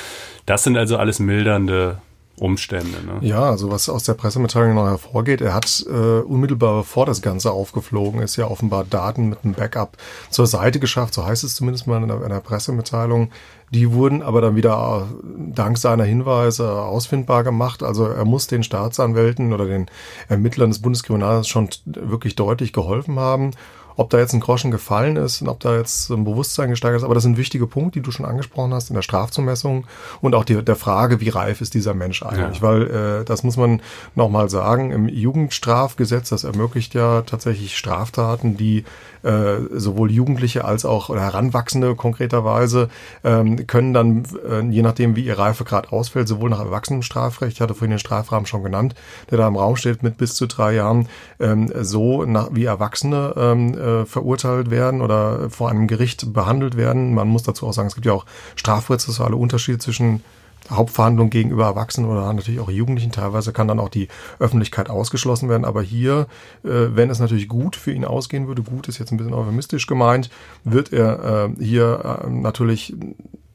Das 0.45 0.65
sind 0.65 0.77
also 0.77 0.97
alles 0.97 1.21
mildernde 1.21 1.99
Umstände. 2.39 2.99
Ne? 3.05 3.27
Ja, 3.27 3.51
also 3.51 3.71
was 3.71 3.89
aus 3.89 4.05
der 4.05 4.15
Pressemitteilung 4.15 4.75
noch 4.75 4.87
hervorgeht, 4.87 5.41
er 5.41 5.55
hat 5.55 5.85
äh, 5.89 6.21
unmittelbar 6.21 6.77
bevor 6.79 7.07
das 7.07 7.23
Ganze 7.23 7.51
aufgeflogen 7.51 8.21
ist, 8.21 8.37
ja 8.37 8.47
offenbar 8.49 8.85
Daten 8.85 9.31
mit 9.31 9.39
einem 9.43 9.55
Backup 9.55 9.97
zur 10.29 10.47
Seite 10.47 10.79
geschafft, 10.79 11.15
so 11.15 11.25
heißt 11.25 11.45
es 11.45 11.55
zumindest 11.55 11.87
mal 11.87 12.03
in 12.03 12.09
der, 12.09 12.41
Pressemitteilung. 12.41 13.31
Die 13.73 13.93
wurden 13.93 14.23
aber 14.23 14.41
dann 14.41 14.55
wieder 14.55 15.09
äh, 15.11 15.53
dank 15.55 15.79
seiner 15.79 16.05
Hinweise 16.05 16.71
ausfindbar 16.71 17.43
gemacht. 17.43 17.83
Also 17.83 18.05
er 18.05 18.25
muss 18.25 18.47
den 18.47 18.63
Staatsanwälten 18.63 19.53
oder 19.53 19.65
den 19.65 19.87
Ermittlern 20.29 20.71
des 20.71 20.83
Bundeskriminalamts 20.83 21.49
schon 21.49 21.71
wirklich 21.85 22.37
deutlich 22.37 22.73
geholfen 22.73 23.19
haben. 23.19 23.53
Ob 23.97 24.11
da 24.11 24.19
jetzt 24.19 24.33
ein 24.35 24.41
Groschen 24.41 24.71
gefallen 24.71 25.17
ist 25.17 25.43
und 25.43 25.49
ob 25.49 25.61
da 25.61 25.77
jetzt 25.77 26.11
ein 26.11 26.25
Bewusstsein 26.25 26.71
gesteigert 26.71 26.99
ist, 26.99 27.05
aber 27.05 27.15
das 27.15 27.23
sind 27.23 27.37
wichtige 27.37 27.67
Punkte, 27.67 27.99
die 28.01 28.03
du 28.03 28.11
schon 28.11 28.27
angesprochen 28.27 28.75
hast 28.75 28.91
in 28.91 28.95
der 28.95 29.03
Strafzumessung 29.03 29.87
und 30.21 30.35
auch 30.35 30.45
die, 30.45 30.63
der 30.63 30.77
Frage, 30.77 31.21
wie 31.21 31.29
reif 31.29 31.61
ist 31.61 31.75
dieser 31.75 31.95
Mensch 31.95 32.23
eigentlich, 32.23 32.61
ja. 32.61 32.63
weil 32.63 32.83
äh, 32.83 33.25
das 33.25 33.43
muss 33.43 33.57
man 33.57 33.81
nochmal 34.15 34.49
sagen, 34.49 34.91
im 34.91 35.09
Jugendstrafgesetz, 35.09 36.29
das 36.29 36.45
ermöglicht 36.45 36.95
ja 36.95 37.23
tatsächlich 37.23 37.77
Straftaten, 37.77 38.57
die 38.57 38.85
äh, 39.27 39.57
sowohl 39.73 40.11
Jugendliche 40.11 40.65
als 40.65 40.85
auch 40.85 41.09
oder 41.09 41.21
Heranwachsende 41.21 41.95
konkreterweise 41.97 42.89
ähm, 43.25 43.67
können 43.67 43.93
dann, 43.93 44.25
äh, 44.49 44.61
je 44.71 44.83
nachdem 44.83 45.17
wie 45.17 45.25
ihr 45.25 45.39
Reifegrad 45.39 45.93
ausfällt, 45.93 46.29
sowohl 46.29 46.51
nach 46.51 46.61
Erwachsenenstrafrecht, 46.61 47.55
ich 47.55 47.61
hatte 47.61 47.75
vorhin 47.75 47.91
den 47.91 47.99
Strafrahmen 47.99 48.47
schon 48.47 48.63
genannt, 48.63 48.95
der 49.31 49.39
da 49.39 49.49
im 49.49 49.57
Raum 49.57 49.77
steht 49.77 50.03
mit 50.03 50.17
bis 50.17 50.35
zu 50.35 50.47
drei 50.47 50.75
Jahren, 50.75 51.09
ähm, 51.41 51.73
so 51.81 52.25
nach, 52.25 52.51
wie 52.53 52.65
Erwachsene 52.65 53.35
ähm, 53.37 53.75
äh, 53.87 54.05
verurteilt 54.05 54.71
werden 54.71 55.01
oder 55.01 55.49
vor 55.51 55.71
einem 55.71 55.87
Gericht 55.87 56.33
behandelt 56.33 56.77
werden. 56.77 57.15
Man 57.15 57.29
muss 57.29 57.45
dazu 57.45 57.67
auch 57.67 57.73
sagen, 57.73 57.89
es 57.89 57.95
gibt 57.95 58.07
ja 58.07 58.13
auch 58.13 58.27
strafprozessuale 58.57 59.37
Unterschiede 59.37 59.79
zwischen 59.79 60.23
Hauptverhandlung 60.71 61.31
gegenüber 61.31 61.65
Erwachsenen 61.65 62.11
oder 62.11 62.33
natürlich 62.33 62.61
auch 62.61 62.71
Jugendlichen. 62.71 63.13
Teilweise 63.13 63.53
kann 63.53 63.69
dann 63.69 63.81
auch 63.81 63.89
die 63.89 64.09
Öffentlichkeit 64.39 64.91
ausgeschlossen 64.91 65.49
werden. 65.49 65.65
Aber 65.65 65.83
hier, 65.83 66.27
äh, 66.65 66.69
wenn 66.91 67.11
es 67.11 67.21
natürlich 67.21 67.49
gut 67.49 67.77
für 67.77 67.93
ihn 67.93 68.05
ausgehen 68.05 68.49
würde, 68.49 68.63
gut 68.63 68.89
ist 68.89 68.99
jetzt 68.99 69.13
ein 69.13 69.17
bisschen 69.17 69.35
euphemistisch 69.35 69.87
gemeint, 69.87 70.31
wird 70.65 70.93
er 70.93 71.49
äh, 71.59 71.65
hier 71.65 72.21
äh, 72.25 72.31
natürlich 72.31 72.95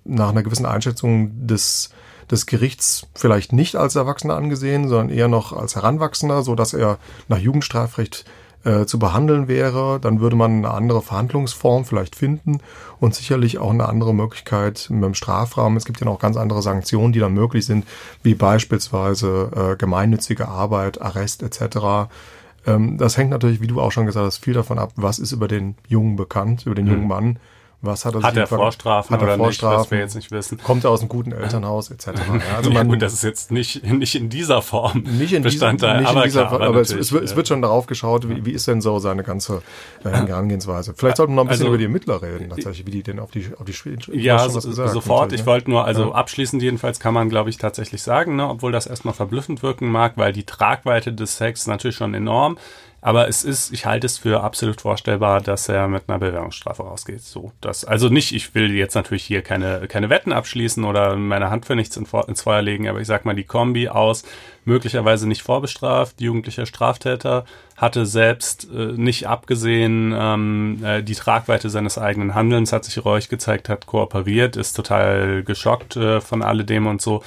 nach 0.05 0.29
einer 0.29 0.43
gewissen 0.43 0.65
Einschätzung 0.65 1.47
des 1.47 1.91
des 2.29 2.45
Gerichts 2.45 3.07
vielleicht 3.13 3.51
nicht 3.51 3.75
als 3.75 3.97
Erwachsener 3.97 4.37
angesehen, 4.37 4.87
sondern 4.87 5.09
eher 5.09 5.27
noch 5.27 5.51
als 5.51 5.75
Heranwachsender, 5.75 6.43
so 6.43 6.55
dass 6.55 6.73
er 6.73 6.97
nach 7.27 7.37
Jugendstrafrecht 7.37 8.23
äh, 8.63 8.85
zu 8.85 8.99
behandeln 8.99 9.47
wäre, 9.47 9.99
dann 9.99 10.19
würde 10.19 10.35
man 10.35 10.51
eine 10.51 10.71
andere 10.71 11.01
Verhandlungsform 11.01 11.85
vielleicht 11.85 12.15
finden 12.15 12.59
und 12.99 13.15
sicherlich 13.15 13.57
auch 13.57 13.71
eine 13.71 13.89
andere 13.89 14.13
Möglichkeit 14.13 14.87
mit 14.89 15.03
dem 15.03 15.13
Strafraum. 15.13 15.77
Es 15.77 15.85
gibt 15.85 15.99
ja 15.99 16.05
noch 16.05 16.19
ganz 16.19 16.37
andere 16.37 16.61
Sanktionen, 16.61 17.13
die 17.13 17.19
dann 17.19 17.33
möglich 17.33 17.65
sind, 17.65 17.85
wie 18.23 18.35
beispielsweise 18.35 19.51
äh, 19.55 19.75
gemeinnützige 19.75 20.47
Arbeit, 20.47 21.01
Arrest 21.01 21.43
etc. 21.43 22.09
Ähm, 22.67 22.97
das 22.97 23.17
hängt 23.17 23.31
natürlich, 23.31 23.61
wie 23.61 23.67
du 23.67 23.81
auch 23.81 23.91
schon 23.91 24.05
gesagt 24.05 24.25
hast, 24.25 24.37
viel 24.37 24.53
davon 24.53 24.79
ab, 24.79 24.91
was 24.95 25.19
ist 25.19 25.31
über 25.31 25.47
den 25.47 25.75
Jungen 25.87 26.15
bekannt, 26.15 26.65
über 26.65 26.75
den 26.75 26.85
mhm. 26.85 26.91
jungen 26.91 27.07
Mann 27.07 27.39
was 27.81 28.05
hat 28.05 28.13
er 28.13 28.21
Hat 28.21 28.37
er 28.37 28.47
Vorstrafen 28.47 29.13
hat 29.13 29.21
er 29.21 29.27
oder 29.27 29.37
Vorstrafen, 29.37 29.77
nicht, 29.77 29.85
was 29.85 29.91
wir 29.91 29.99
jetzt 29.99 30.15
nicht 30.15 30.31
wissen. 30.31 30.57
Kommt 30.59 30.83
er 30.83 30.91
aus 30.91 30.99
einem 30.99 31.09
guten 31.09 31.31
Elternhaus 31.31 31.89
etc. 31.91 32.07
Ja, 32.07 32.57
also 32.57 32.69
man, 32.69 32.87
ja, 32.87 32.93
gut, 32.93 33.01
das 33.01 33.13
ist 33.13 33.23
jetzt 33.23 33.51
nicht, 33.51 33.83
nicht 33.83 34.15
in 34.15 34.29
dieser 34.29 34.61
Form 34.61 35.03
nicht 35.03 35.33
in 35.33 35.41
Bestandteil, 35.41 36.01
nicht 36.01 36.09
aber, 36.09 36.19
in 36.21 36.25
dieser, 36.25 36.45
klar, 36.45 36.61
aber, 36.61 36.79
es, 36.79 36.91
es, 36.91 37.11
wird, 37.11 37.23
es 37.23 37.35
wird 37.35 37.47
schon 37.47 37.61
darauf 37.61 37.87
geschaut, 37.87 38.29
wie, 38.29 38.45
wie 38.45 38.51
ist 38.51 38.67
denn 38.67 38.81
so 38.81 38.99
seine 38.99 39.23
ganze 39.23 39.61
äh, 40.03 40.09
Herangehensweise. 40.09 40.93
Vielleicht 40.95 41.17
sollten 41.17 41.33
wir 41.33 41.37
noch 41.37 41.43
ein 41.43 41.47
bisschen 41.47 41.63
also, 41.63 41.69
über 41.69 41.77
die 41.77 41.85
Ermittler 41.85 42.21
reden, 42.21 42.49
tatsächlich, 42.49 42.85
wie 42.85 42.91
die 42.91 43.03
denn 43.03 43.19
auf 43.19 43.31
die 43.31 43.49
auf 43.57 43.65
die 43.65 43.73
Ja, 44.19 44.47
so, 44.47 44.59
sofort. 44.59 45.33
Ich 45.33 45.45
wollte 45.45 45.71
nur, 45.71 45.85
also 45.85 46.09
ja. 46.09 46.11
abschließend 46.11 46.61
jedenfalls 46.61 46.99
kann 46.99 47.13
man, 47.13 47.29
glaube 47.29 47.49
ich, 47.49 47.57
tatsächlich 47.57 48.03
sagen, 48.03 48.35
ne, 48.35 48.47
obwohl 48.47 48.71
das 48.71 48.85
erstmal 48.85 49.13
verblüffend 49.13 49.63
wirken 49.63 49.91
mag, 49.91 50.13
weil 50.17 50.33
die 50.33 50.43
Tragweite 50.43 51.13
des 51.13 51.37
Sex 51.37 51.67
natürlich 51.67 51.95
schon 51.95 52.13
enorm 52.13 52.57
aber 53.01 53.27
es 53.27 53.43
ist, 53.43 53.73
ich 53.73 53.87
halte 53.87 54.05
es 54.05 54.19
für 54.19 54.43
absolut 54.43 54.81
vorstellbar, 54.81 55.41
dass 55.41 55.67
er 55.67 55.87
mit 55.87 56.03
einer 56.07 56.19
Bewährungsstrafe 56.19 56.83
rausgeht. 56.83 57.21
So, 57.21 57.51
das, 57.59 57.83
also 57.83 58.09
nicht, 58.09 58.31
ich 58.31 58.53
will 58.53 58.71
jetzt 58.71 58.93
natürlich 58.93 59.23
hier 59.23 59.41
keine, 59.41 59.87
keine 59.87 60.09
Wetten 60.09 60.31
abschließen 60.31 60.83
oder 60.83 61.15
meine 61.15 61.49
Hand 61.49 61.65
für 61.65 61.75
nichts 61.75 61.97
ins 61.97 62.41
Feuer 62.41 62.61
legen, 62.61 62.87
aber 62.87 63.01
ich 63.01 63.07
sag 63.07 63.25
mal, 63.25 63.35
die 63.35 63.43
Kombi 63.43 63.89
aus 63.89 64.23
möglicherweise 64.65 65.27
nicht 65.27 65.41
vorbestraft, 65.41 66.21
jugendlicher 66.21 66.67
Straftäter, 66.67 67.45
hatte 67.75 68.05
selbst 68.05 68.67
äh, 68.71 68.93
nicht 68.95 69.27
abgesehen, 69.27 70.13
ähm, 70.15 70.83
äh, 70.83 71.01
die 71.01 71.15
Tragweite 71.15 71.71
seines 71.71 71.97
eigenen 71.97 72.35
Handelns 72.35 72.71
hat 72.71 72.85
sich 72.85 73.03
reuig 73.03 73.27
gezeigt, 73.29 73.69
hat 73.69 73.87
kooperiert, 73.87 74.55
ist 74.55 74.73
total 74.73 75.43
geschockt 75.43 75.95
äh, 75.95 76.21
von 76.21 76.43
alledem 76.43 76.85
und 76.85 77.01
so. 77.01 77.23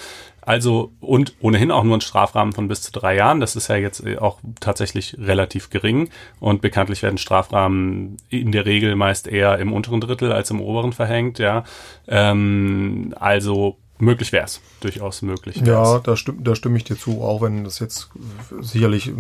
Also 0.47 0.93
und 1.01 1.35
ohnehin 1.41 1.71
auch 1.71 1.85
nur 1.85 1.97
ein 1.97 2.03
Strafrahmen 2.03 2.53
von 2.53 2.69
bis 2.69 2.83
zu 2.83 2.93
drei 2.93 3.17
Jahren. 3.17 3.41
Das 3.41 3.57
ist 3.57 3.69
ja 3.69 3.77
jetzt 3.77 4.05
äh, 4.05 4.19
auch 4.19 4.41
tatsächlich 4.61 5.17
relativ 5.19 5.71
gering. 5.71 6.11
Und 6.39 6.61
bekanntlich 6.61 7.03
werden 7.03 7.19
Strafrahmen 7.19 8.19
in 8.29 8.53
der 8.53 8.67
Regel 8.67 8.95
meist 8.95 9.27
eher 9.27 9.59
im 9.59 9.73
unteren 9.73 10.01
Drittel 10.01 10.33
als 10.33 10.51
im 10.51 10.61
oberen 10.61 10.93
verhängt. 10.93 11.39
Ja, 11.39 11.65
ähm, 12.09 13.15
also 13.19 13.79
möglich 13.99 14.33
wäre 14.33 14.45
es, 14.45 14.61
durchaus 14.81 15.23
möglich. 15.23 15.57
Wär's. 15.65 15.67
Ja, 15.67 15.99
da, 15.99 16.17
stimm, 16.17 16.45
da 16.45 16.55
stimme 16.55 16.77
ich 16.77 16.85
dir 16.85 16.99
zu, 16.99 17.23
auch 17.23 17.41
wenn 17.41 17.65
das 17.65 17.79
jetzt 17.79 18.11
sicherlich 18.61 19.11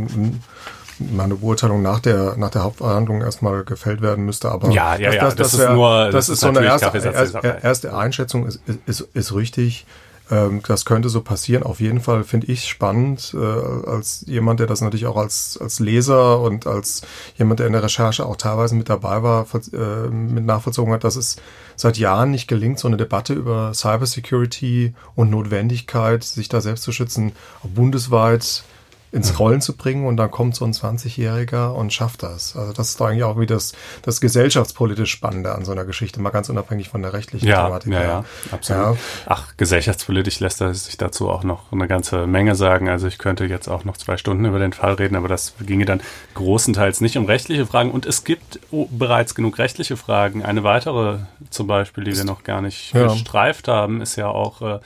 meine 0.98 1.34
Beurteilung 1.36 1.82
nach 1.82 2.00
der 2.00 2.36
nach 2.36 2.50
der 2.50 2.62
Hauptverhandlung 2.62 3.22
erstmal 3.22 3.64
gefällt 3.64 4.00
werden 4.00 4.24
müsste, 4.24 4.50
aber 4.50 4.70
ja, 4.70 4.94
ja, 4.96 5.10
das, 5.10 5.14
ja, 5.14 5.20
das, 5.22 5.34
das, 5.34 5.36
das 5.36 5.54
ist 5.54 5.60
wär, 5.60 5.72
nur 5.72 6.10
das, 6.10 6.28
ist 6.28 6.40
so 6.40 6.48
eine 6.48 6.64
erste, 6.64 6.98
erste, 6.98 7.60
erste 7.62 7.96
Einschätzung 7.96 8.46
ist, 8.46 8.60
ist, 8.86 9.00
ist 9.00 9.34
richtig. 9.34 9.86
Ähm, 10.30 10.62
das 10.66 10.84
könnte 10.84 11.08
so 11.08 11.20
passieren. 11.20 11.62
Auf 11.62 11.80
jeden 11.80 12.00
Fall 12.00 12.24
finde 12.24 12.46
ich 12.46 12.64
spannend, 12.66 13.34
äh, 13.34 13.38
als 13.38 14.24
jemand, 14.26 14.60
der 14.60 14.66
das 14.66 14.80
natürlich 14.80 15.06
auch 15.06 15.16
als, 15.16 15.58
als 15.60 15.80
Leser 15.80 16.40
und 16.40 16.66
als 16.66 17.02
jemand, 17.36 17.60
der 17.60 17.66
in 17.66 17.72
der 17.74 17.82
Recherche 17.82 18.24
auch 18.24 18.36
teilweise 18.36 18.74
mit 18.74 18.88
dabei 18.88 19.22
war, 19.22 19.46
äh, 19.72 20.08
mit 20.08 20.44
nachvollzogen 20.44 20.92
hat, 20.92 21.04
dass 21.04 21.16
es 21.16 21.36
seit 21.76 21.98
Jahren 21.98 22.30
nicht 22.30 22.48
gelingt, 22.48 22.78
so 22.78 22.88
eine 22.88 22.96
Debatte 22.96 23.34
über 23.34 23.74
Cybersecurity 23.74 24.94
und 25.14 25.30
Notwendigkeit, 25.30 26.24
sich 26.24 26.48
da 26.48 26.60
selbst 26.60 26.84
zu 26.84 26.92
schützen, 26.92 27.32
bundesweit 27.62 28.64
ins 29.14 29.38
Rollen 29.38 29.60
zu 29.60 29.76
bringen 29.76 30.06
und 30.06 30.16
dann 30.16 30.28
kommt 30.28 30.56
so 30.56 30.64
ein 30.64 30.72
20-Jähriger 30.72 31.68
und 31.68 31.92
schafft 31.92 32.24
das. 32.24 32.56
Also 32.56 32.72
das 32.72 32.90
ist 32.90 33.00
doch 33.00 33.06
eigentlich 33.06 33.22
auch 33.22 33.38
wie 33.38 33.46
das, 33.46 33.72
das 34.02 34.20
gesellschaftspolitisch 34.20 35.12
Spannende 35.12 35.54
an 35.54 35.64
so 35.64 35.70
einer 35.70 35.84
Geschichte, 35.84 36.20
mal 36.20 36.30
ganz 36.30 36.48
unabhängig 36.48 36.88
von 36.88 37.00
der 37.00 37.12
rechtlichen 37.12 37.46
ja, 37.46 37.64
Thematik. 37.64 37.92
Ja, 37.92 38.02
ja, 38.02 38.24
absolut. 38.50 38.96
Ja. 38.96 38.96
Ach, 39.26 39.56
gesellschaftspolitisch 39.56 40.40
lässt 40.40 40.58
sich 40.58 40.96
dazu 40.96 41.30
auch 41.30 41.44
noch 41.44 41.70
eine 41.70 41.86
ganze 41.86 42.26
Menge 42.26 42.56
sagen. 42.56 42.88
Also 42.88 43.06
ich 43.06 43.18
könnte 43.18 43.44
jetzt 43.44 43.68
auch 43.68 43.84
noch 43.84 43.96
zwei 43.96 44.16
Stunden 44.16 44.46
über 44.46 44.58
den 44.58 44.72
Fall 44.72 44.94
reden, 44.94 45.14
aber 45.14 45.28
das 45.28 45.54
ginge 45.64 45.84
dann 45.84 46.02
großenteils 46.34 47.00
nicht 47.00 47.16
um 47.16 47.26
rechtliche 47.26 47.66
Fragen. 47.66 47.92
Und 47.92 48.06
es 48.06 48.24
gibt 48.24 48.58
bereits 48.70 49.36
genug 49.36 49.58
rechtliche 49.58 49.96
Fragen. 49.96 50.44
Eine 50.44 50.64
weitere 50.64 51.18
zum 51.50 51.68
Beispiel, 51.68 52.02
die 52.02 52.16
wir 52.16 52.24
noch 52.24 52.42
gar 52.42 52.60
nicht 52.60 52.92
ja. 52.92 53.04
gestreift 53.06 53.68
haben, 53.68 54.00
ist 54.00 54.16
ja 54.16 54.26
auch 54.26 54.60
äh, 54.60 54.80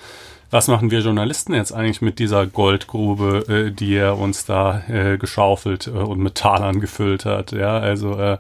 was 0.51 0.69
machen 0.69 0.91
wir 0.91 1.01
Journalisten 1.01 1.53
jetzt 1.55 1.73
eigentlich 1.73 2.01
mit 2.01 2.19
dieser 2.19 2.47
Goldgrube, 2.47 3.45
äh, 3.49 3.71
die 3.71 3.95
er 3.95 4.19
uns 4.19 4.47
da 4.47 4.83
äh, 4.89 5.19
geschaufelt 5.19 5.87
äh, 5.87 5.91
und 5.91 6.21
mit 6.21 6.37
Talern 6.37 6.81
gefüllt 6.81 7.25
hat? 7.25 7.53
Ja, 7.53 7.79
also 7.79 8.19
äh, 8.19 8.39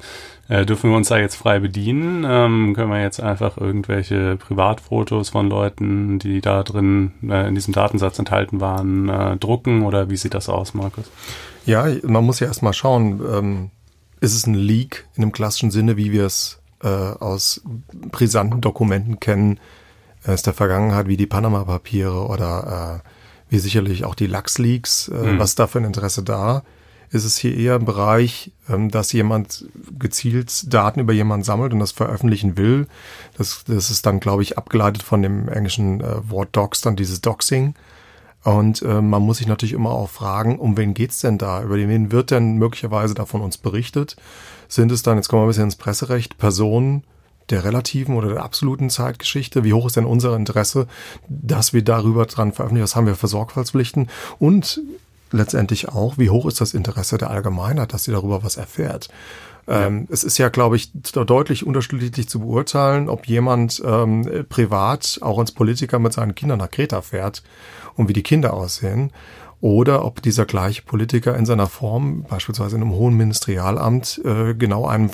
äh, 0.48 0.64
dürfen 0.64 0.90
wir 0.90 0.96
uns 0.96 1.08
da 1.08 1.18
jetzt 1.18 1.36
frei 1.36 1.58
bedienen? 1.58 2.24
Ähm, 2.26 2.72
können 2.74 2.90
wir 2.90 3.02
jetzt 3.02 3.20
einfach 3.20 3.58
irgendwelche 3.58 4.36
Privatfotos 4.36 5.28
von 5.28 5.50
Leuten, 5.50 6.18
die 6.18 6.40
da 6.40 6.62
drin 6.62 7.12
äh, 7.28 7.46
in 7.48 7.54
diesem 7.54 7.74
Datensatz 7.74 8.18
enthalten 8.18 8.60
waren, 8.60 9.08
äh, 9.10 9.36
drucken 9.36 9.82
oder 9.82 10.08
wie 10.08 10.16
sieht 10.16 10.34
das 10.34 10.48
aus, 10.48 10.72
Markus? 10.72 11.10
Ja, 11.66 11.86
man 12.02 12.24
muss 12.24 12.40
ja 12.40 12.46
erstmal 12.46 12.72
schauen, 12.72 13.20
ähm, 13.30 13.70
ist 14.20 14.34
es 14.34 14.46
ein 14.46 14.54
Leak 14.54 15.06
in 15.14 15.20
dem 15.20 15.32
klassischen 15.32 15.70
Sinne, 15.70 15.98
wie 15.98 16.12
wir 16.12 16.24
es 16.24 16.60
äh, 16.82 16.88
aus 16.88 17.60
brisanten 18.10 18.62
Dokumenten 18.62 19.20
kennen? 19.20 19.60
Aus 20.28 20.42
der 20.42 20.54
Vergangenheit 20.54 21.08
wie 21.08 21.16
die 21.16 21.26
Panama-Papiere 21.26 22.26
oder 22.26 23.02
äh, 23.04 23.08
wie 23.50 23.58
sicherlich 23.58 24.04
auch 24.04 24.14
die 24.14 24.26
Lachs-Leaks. 24.26 25.08
Äh, 25.08 25.32
mhm. 25.32 25.38
Was 25.38 25.54
da 25.54 25.66
für 25.66 25.78
ein 25.78 25.84
Interesse 25.84 26.22
da? 26.22 26.62
Ist 27.10 27.24
es 27.24 27.38
hier 27.38 27.56
eher 27.56 27.76
ein 27.76 27.86
Bereich, 27.86 28.52
ähm, 28.68 28.90
dass 28.90 29.12
jemand 29.12 29.66
gezielt 29.98 30.72
Daten 30.72 31.00
über 31.00 31.12
jemanden 31.12 31.44
sammelt 31.44 31.72
und 31.72 31.78
das 31.78 31.92
veröffentlichen 31.92 32.56
will? 32.58 32.86
Das, 33.36 33.64
das 33.66 33.90
ist 33.90 34.04
dann, 34.04 34.20
glaube 34.20 34.42
ich, 34.42 34.58
abgeleitet 34.58 35.02
von 35.02 35.22
dem 35.22 35.48
englischen 35.48 36.00
äh, 36.02 36.30
Wort 36.30 36.50
Docs, 36.52 36.82
dann 36.82 36.96
dieses 36.96 37.20
Doxing. 37.22 37.74
Und 38.44 38.82
äh, 38.82 39.00
man 39.00 39.22
muss 39.22 39.38
sich 39.38 39.46
natürlich 39.46 39.72
immer 39.72 39.90
auch 39.90 40.10
fragen, 40.10 40.58
um 40.58 40.76
wen 40.76 40.94
geht's 40.94 41.20
denn 41.20 41.38
da? 41.38 41.62
Über 41.62 41.76
wen 41.76 42.12
wird 42.12 42.30
denn 42.30 42.56
möglicherweise 42.56 43.14
da 43.14 43.24
von 43.24 43.40
uns 43.40 43.58
berichtet? 43.58 44.16
Sind 44.68 44.92
es 44.92 45.02
dann, 45.02 45.16
jetzt 45.16 45.28
kommen 45.28 45.42
wir 45.42 45.46
ein 45.46 45.48
bisschen 45.48 45.64
ins 45.64 45.76
Presserecht, 45.76 46.38
Personen, 46.38 47.04
der 47.50 47.64
relativen 47.64 48.16
oder 48.16 48.28
der 48.28 48.42
absoluten 48.42 48.90
Zeitgeschichte? 48.90 49.64
Wie 49.64 49.72
hoch 49.72 49.86
ist 49.86 49.96
denn 49.96 50.04
unser 50.04 50.36
Interesse, 50.36 50.86
dass 51.28 51.72
wir 51.72 51.82
darüber 51.82 52.26
dran 52.26 52.52
veröffentlichen? 52.52 52.84
Was 52.84 52.96
haben 52.96 53.06
wir 53.06 53.14
für 53.14 53.28
Sorgfaltspflichten? 53.28 54.08
Und 54.38 54.80
letztendlich 55.30 55.88
auch, 55.88 56.18
wie 56.18 56.30
hoch 56.30 56.46
ist 56.46 56.60
das 56.60 56.74
Interesse 56.74 57.18
der 57.18 57.30
Allgemeinheit, 57.30 57.92
dass 57.92 58.04
sie 58.04 58.12
darüber 58.12 58.42
was 58.42 58.56
erfährt? 58.56 59.08
Ja. 59.66 59.86
Ähm, 59.86 60.08
es 60.10 60.24
ist 60.24 60.38
ja, 60.38 60.48
glaube 60.48 60.76
ich, 60.76 60.90
deutlich 60.92 61.66
unterschiedlich 61.66 62.28
zu 62.28 62.40
beurteilen, 62.40 63.08
ob 63.08 63.26
jemand 63.26 63.82
ähm, 63.84 64.46
privat 64.48 65.18
auch 65.20 65.38
als 65.38 65.52
Politiker 65.52 65.98
mit 65.98 66.12
seinen 66.14 66.34
Kindern 66.34 66.58
nach 66.58 66.70
Kreta 66.70 67.02
fährt 67.02 67.42
und 67.94 68.08
wie 68.08 68.14
die 68.14 68.22
Kinder 68.22 68.54
aussehen 68.54 69.12
oder 69.60 70.04
ob 70.04 70.22
dieser 70.22 70.46
gleiche 70.46 70.82
Politiker 70.82 71.36
in 71.36 71.44
seiner 71.44 71.66
Form, 71.66 72.22
beispielsweise 72.22 72.76
in 72.76 72.82
einem 72.82 72.92
hohen 72.92 73.16
Ministerialamt, 73.16 74.20
äh, 74.24 74.54
genau 74.54 74.86
einem 74.86 75.08
äh, 75.08 75.10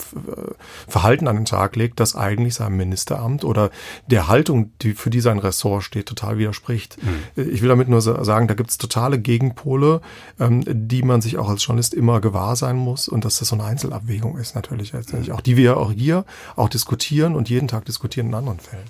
Verhalten 0.86 1.28
an 1.28 1.36
den 1.36 1.44
Tag 1.46 1.76
legt, 1.76 1.98
das 1.98 2.14
eigentlich 2.14 2.54
seinem 2.54 2.76
Ministeramt 2.76 3.44
oder 3.44 3.70
der 4.06 4.28
Haltung, 4.28 4.72
die 4.82 4.92
für 4.92 5.08
die 5.08 5.20
sein 5.20 5.38
Ressort 5.38 5.82
steht, 5.82 6.06
total 6.06 6.36
widerspricht. 6.36 6.98
Mhm. 7.02 7.42
Ich 7.52 7.62
will 7.62 7.68
damit 7.68 7.88
nur 7.88 8.02
sagen, 8.02 8.46
da 8.46 8.54
gibt 8.54 8.70
es 8.70 8.78
totale 8.78 9.18
Gegenpole, 9.18 10.02
ähm, 10.38 10.62
die 10.66 11.02
man 11.02 11.22
sich 11.22 11.38
auch 11.38 11.48
als 11.48 11.64
Journalist 11.64 11.94
immer 11.94 12.20
gewahr 12.20 12.56
sein 12.56 12.76
muss 12.76 13.08
und 13.08 13.24
dass 13.24 13.38
das 13.38 13.48
so 13.48 13.56
eine 13.56 13.64
Einzelabwägung 13.64 14.36
ist 14.36 14.54
natürlich, 14.54 14.92
mhm. 14.92 15.32
auch 15.32 15.40
die 15.40 15.56
wir 15.56 15.78
auch 15.78 15.90
hier 15.90 16.24
auch 16.56 16.68
diskutieren 16.68 17.34
und 17.34 17.48
jeden 17.48 17.68
Tag 17.68 17.86
diskutieren 17.86 18.28
in 18.28 18.34
anderen 18.34 18.60
Fällen. 18.60 18.84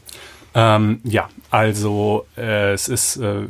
Ähm, 0.54 1.00
ja, 1.02 1.28
also 1.50 2.26
äh, 2.36 2.72
es 2.72 2.88
ist, 2.88 3.16
äh, 3.16 3.42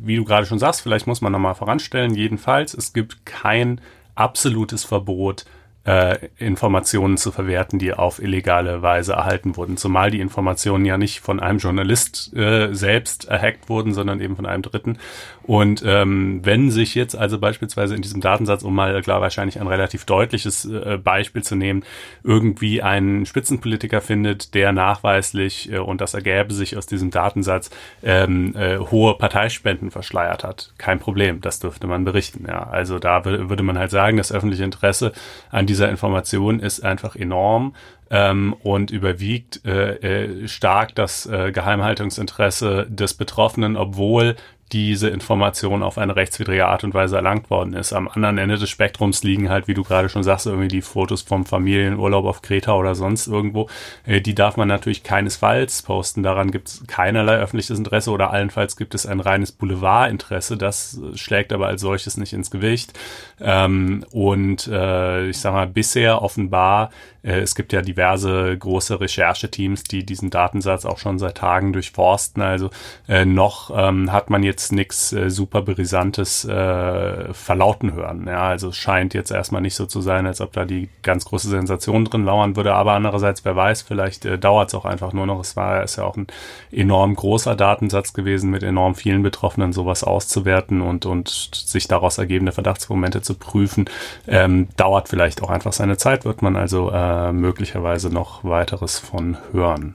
wie 0.00 0.16
du 0.16 0.24
gerade 0.24 0.46
schon 0.46 0.60
sagst, 0.60 0.82
vielleicht 0.82 1.06
muss 1.06 1.20
man 1.20 1.32
nochmal 1.32 1.56
voranstellen, 1.56 2.14
jedenfalls, 2.14 2.74
es 2.74 2.92
gibt 2.92 3.26
kein 3.26 3.80
absolutes 4.14 4.84
Verbot, 4.84 5.44
äh, 5.84 6.18
Informationen 6.38 7.16
zu 7.16 7.30
verwerten, 7.30 7.78
die 7.78 7.92
auf 7.92 8.22
illegale 8.22 8.82
Weise 8.82 9.12
erhalten 9.12 9.56
wurden. 9.56 9.76
Zumal 9.76 10.10
die 10.10 10.20
Informationen 10.20 10.84
ja 10.84 10.96
nicht 10.96 11.20
von 11.20 11.40
einem 11.40 11.58
Journalist 11.58 12.34
äh, 12.34 12.72
selbst 12.74 13.26
erhackt 13.26 13.68
wurden, 13.68 13.92
sondern 13.92 14.20
eben 14.20 14.36
von 14.36 14.46
einem 14.46 14.62
Dritten. 14.62 14.98
Und 15.42 15.82
ähm, 15.86 16.40
wenn 16.42 16.70
sich 16.70 16.94
jetzt 16.94 17.14
also 17.14 17.38
beispielsweise 17.38 17.94
in 17.94 18.00
diesem 18.00 18.22
Datensatz, 18.22 18.62
um 18.62 18.74
mal 18.74 19.02
klar 19.02 19.20
wahrscheinlich 19.20 19.60
ein 19.60 19.66
relativ 19.66 20.06
deutliches 20.06 20.64
äh, 20.64 20.98
Beispiel 21.02 21.42
zu 21.42 21.54
nehmen, 21.54 21.84
irgendwie 22.22 22.80
ein 22.80 23.26
Spitzenpolitiker 23.26 24.00
findet, 24.00 24.54
der 24.54 24.72
nachweislich, 24.72 25.70
äh, 25.70 25.78
und 25.78 26.00
das 26.00 26.14
ergäbe 26.14 26.54
sich 26.54 26.78
aus 26.78 26.86
diesem 26.86 27.10
Datensatz, 27.10 27.68
ähm, 28.02 28.54
äh, 28.56 28.78
hohe 28.78 29.18
Parteispenden 29.18 29.90
verschleiert 29.90 30.44
hat. 30.44 30.72
Kein 30.78 30.98
Problem, 30.98 31.42
das 31.42 31.60
dürfte 31.60 31.86
man 31.86 32.04
berichten. 32.04 32.46
Ja. 32.48 32.62
Also 32.64 32.98
da 32.98 33.24
würde 33.26 33.62
man 33.62 33.78
halt 33.78 33.90
sagen, 33.90 34.16
das 34.16 34.32
öffentliche 34.32 34.64
Interesse 34.64 35.12
an 35.50 35.66
dieser 35.74 35.90
Information 35.90 36.60
ist 36.60 36.84
einfach 36.84 37.16
enorm 37.16 37.74
ähm, 38.08 38.54
und 38.62 38.92
überwiegt 38.92 39.66
äh, 39.66 39.96
äh, 40.44 40.46
stark 40.46 40.94
das 40.94 41.26
äh, 41.26 41.50
Geheimhaltungsinteresse 41.50 42.86
des 42.88 43.14
Betroffenen, 43.14 43.76
obwohl 43.76 44.36
diese 44.72 45.08
Information 45.08 45.82
auf 45.82 45.98
eine 45.98 46.16
rechtswidrige 46.16 46.66
Art 46.66 46.84
und 46.84 46.94
Weise 46.94 47.16
erlangt 47.16 47.50
worden 47.50 47.74
ist. 47.74 47.92
Am 47.92 48.08
anderen 48.08 48.38
Ende 48.38 48.56
des 48.56 48.70
Spektrums 48.70 49.22
liegen 49.22 49.50
halt, 49.50 49.68
wie 49.68 49.74
du 49.74 49.84
gerade 49.84 50.08
schon 50.08 50.22
sagst, 50.22 50.46
irgendwie 50.46 50.68
die 50.68 50.82
Fotos 50.82 51.22
vom 51.22 51.44
Familienurlaub 51.44 52.24
auf 52.24 52.42
Kreta 52.42 52.74
oder 52.74 52.94
sonst 52.94 53.26
irgendwo. 53.26 53.68
Äh, 54.04 54.20
die 54.20 54.34
darf 54.34 54.56
man 54.56 54.68
natürlich 54.68 55.02
keinesfalls 55.02 55.82
posten. 55.82 56.22
Daran 56.22 56.50
gibt 56.50 56.68
es 56.68 56.84
keinerlei 56.86 57.36
öffentliches 57.36 57.78
Interesse 57.78 58.10
oder 58.10 58.30
allenfalls 58.30 58.76
gibt 58.76 58.94
es 58.94 59.06
ein 59.06 59.20
reines 59.20 59.52
Boulevardinteresse. 59.52 60.56
Das 60.56 61.00
schlägt 61.14 61.52
aber 61.52 61.66
als 61.66 61.80
solches 61.80 62.16
nicht 62.16 62.32
ins 62.32 62.50
Gewicht. 62.50 62.98
Ähm, 63.40 64.04
und 64.10 64.66
äh, 64.66 65.28
ich 65.28 65.38
sag 65.38 65.52
mal, 65.52 65.66
bisher 65.66 66.22
offenbar 66.22 66.90
äh, 67.24 67.40
es 67.40 67.54
gibt 67.54 67.72
ja 67.72 67.82
diverse 67.82 68.56
große 68.56 69.00
Rechercheteams, 69.00 69.84
die 69.84 70.04
diesen 70.04 70.30
Datensatz 70.30 70.84
auch 70.84 70.98
schon 70.98 71.18
seit 71.18 71.38
Tagen 71.38 71.72
durchforsten. 71.72 72.42
Also 72.42 72.70
äh, 73.08 73.24
noch 73.24 73.72
ähm, 73.74 74.12
hat 74.12 74.30
man 74.30 74.42
jetzt 74.42 74.53
jetzt 74.54 74.72
nichts 74.72 75.12
äh, 75.12 75.30
super 75.30 75.62
Brisantes 75.62 76.44
äh, 76.44 77.34
verlauten 77.34 77.92
hören. 77.92 78.26
Ja, 78.28 78.48
also 78.48 78.68
es 78.68 78.76
scheint 78.76 79.12
jetzt 79.12 79.32
erstmal 79.32 79.60
nicht 79.60 79.74
so 79.74 79.86
zu 79.86 80.00
sein, 80.00 80.26
als 80.26 80.40
ob 80.40 80.52
da 80.52 80.64
die 80.64 80.88
ganz 81.02 81.24
große 81.24 81.48
Sensation 81.48 82.04
drin 82.04 82.24
lauern 82.24 82.54
würde. 82.54 82.74
Aber 82.74 82.92
andererseits, 82.92 83.44
wer 83.44 83.56
weiß, 83.56 83.82
vielleicht 83.82 84.24
äh, 84.24 84.38
dauert 84.38 84.68
es 84.68 84.74
auch 84.74 84.84
einfach 84.84 85.12
nur 85.12 85.26
noch. 85.26 85.40
Es 85.40 85.56
war 85.56 85.82
ist 85.82 85.96
ja 85.96 86.04
auch 86.04 86.16
ein 86.16 86.28
enorm 86.70 87.16
großer 87.16 87.56
Datensatz 87.56 88.12
gewesen, 88.12 88.50
mit 88.50 88.62
enorm 88.62 88.94
vielen 88.94 89.24
Betroffenen 89.24 89.72
sowas 89.72 90.04
auszuwerten 90.04 90.80
und, 90.80 91.04
und 91.04 91.28
sich 91.28 91.88
daraus 91.88 92.18
ergebende 92.18 92.52
Verdachtsmomente 92.52 93.22
zu 93.22 93.34
prüfen. 93.34 93.86
Ähm, 94.28 94.68
dauert 94.76 95.08
vielleicht 95.08 95.42
auch 95.42 95.50
einfach 95.50 95.72
seine 95.72 95.96
Zeit, 95.96 96.24
wird 96.24 96.42
man 96.42 96.54
also 96.54 96.90
äh, 96.90 97.32
möglicherweise 97.32 98.08
noch 98.08 98.44
weiteres 98.44 99.00
von 99.00 99.36
hören. 99.52 99.94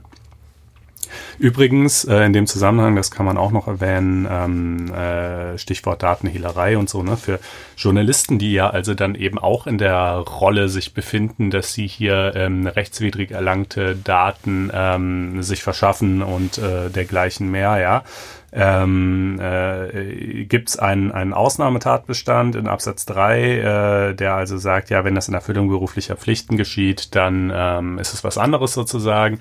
Übrigens, 1.38 2.04
äh, 2.06 2.24
in 2.26 2.34
dem 2.34 2.48
Zusammenhang, 2.48 2.96
das 2.96 3.12
kann 3.12 3.26
man 3.26 3.38
auch 3.38 3.52
noch 3.52 3.68
erwähnen, 3.68 4.28
ähm, 4.30 4.94
äh, 4.94 5.58
Stichwort 5.58 6.04
Datenhehlerei 6.04 6.78
und 6.78 6.90
so, 6.90 7.04
ne, 7.04 7.18
für 7.18 7.40
Journalisten, 7.78 8.40
die 8.40 8.54
ja 8.54 8.70
also 8.70 8.94
dann 8.94 9.16
eben 9.16 9.40
auch 9.40 9.68
in 9.68 9.78
der 9.78 10.18
Rolle 10.18 10.70
sich 10.70 10.94
befinden, 10.94 11.50
dass 11.52 11.74
sie 11.74 11.88
hier 11.88 12.34
ähm, 12.36 12.68
rechtswidrig 12.68 13.32
erlangte 13.32 13.96
Daten 13.96 14.72
ähm, 14.74 15.42
sich 15.44 15.64
verschaffen 15.64 16.22
und 16.22 16.58
äh, 16.58 16.90
dergleichen 16.90 17.50
mehr, 17.50 17.78
ja 17.80 18.04
ähm, 18.52 19.40
äh, 19.40 20.46
gibt 20.46 20.70
es 20.70 20.80
einen, 20.80 21.12
einen 21.12 21.34
Ausnahmetatbestand 21.34 22.56
in 22.56 22.68
Absatz 22.68 23.06
3, 23.06 23.42
äh, 23.42 24.16
der 24.16 24.34
also 24.34 24.58
sagt, 24.58 24.90
ja, 24.90 25.04
wenn 25.04 25.16
das 25.16 25.28
in 25.28 25.34
Erfüllung 25.34 25.70
beruflicher 25.70 26.16
Pflichten 26.16 26.58
geschieht, 26.58 27.16
dann 27.16 27.52
ähm, 27.54 28.00
ist 28.00 28.14
es 28.14 28.24
was 28.24 28.38
anderes 28.38 28.74
sozusagen. 28.74 29.40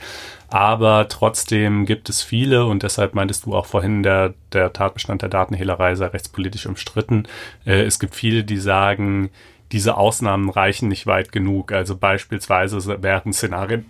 Aber 0.48 1.08
trotzdem 1.08 1.86
gibt 1.86 2.08
es 2.08 2.22
viele, 2.22 2.66
und 2.66 2.82
deshalb 2.82 3.14
meintest 3.14 3.46
du 3.46 3.54
auch 3.54 3.66
vorhin, 3.66 4.02
der, 4.02 4.34
der 4.52 4.72
Tatbestand 4.72 5.22
der 5.22 5.28
Datenhehlerei 5.28 5.94
sei 5.94 6.06
rechtspolitisch 6.06 6.66
umstritten. 6.66 7.24
Äh, 7.64 7.82
es 7.82 7.98
gibt 7.98 8.14
viele, 8.14 8.44
die 8.44 8.58
sagen, 8.58 9.30
diese 9.72 9.96
Ausnahmen 9.96 10.48
reichen 10.48 10.88
nicht 10.88 11.06
weit 11.06 11.32
genug. 11.32 11.72
Also 11.72 11.96
beispielsweise 11.96 13.02
wären 13.02 13.32
Szenarien 13.32 13.86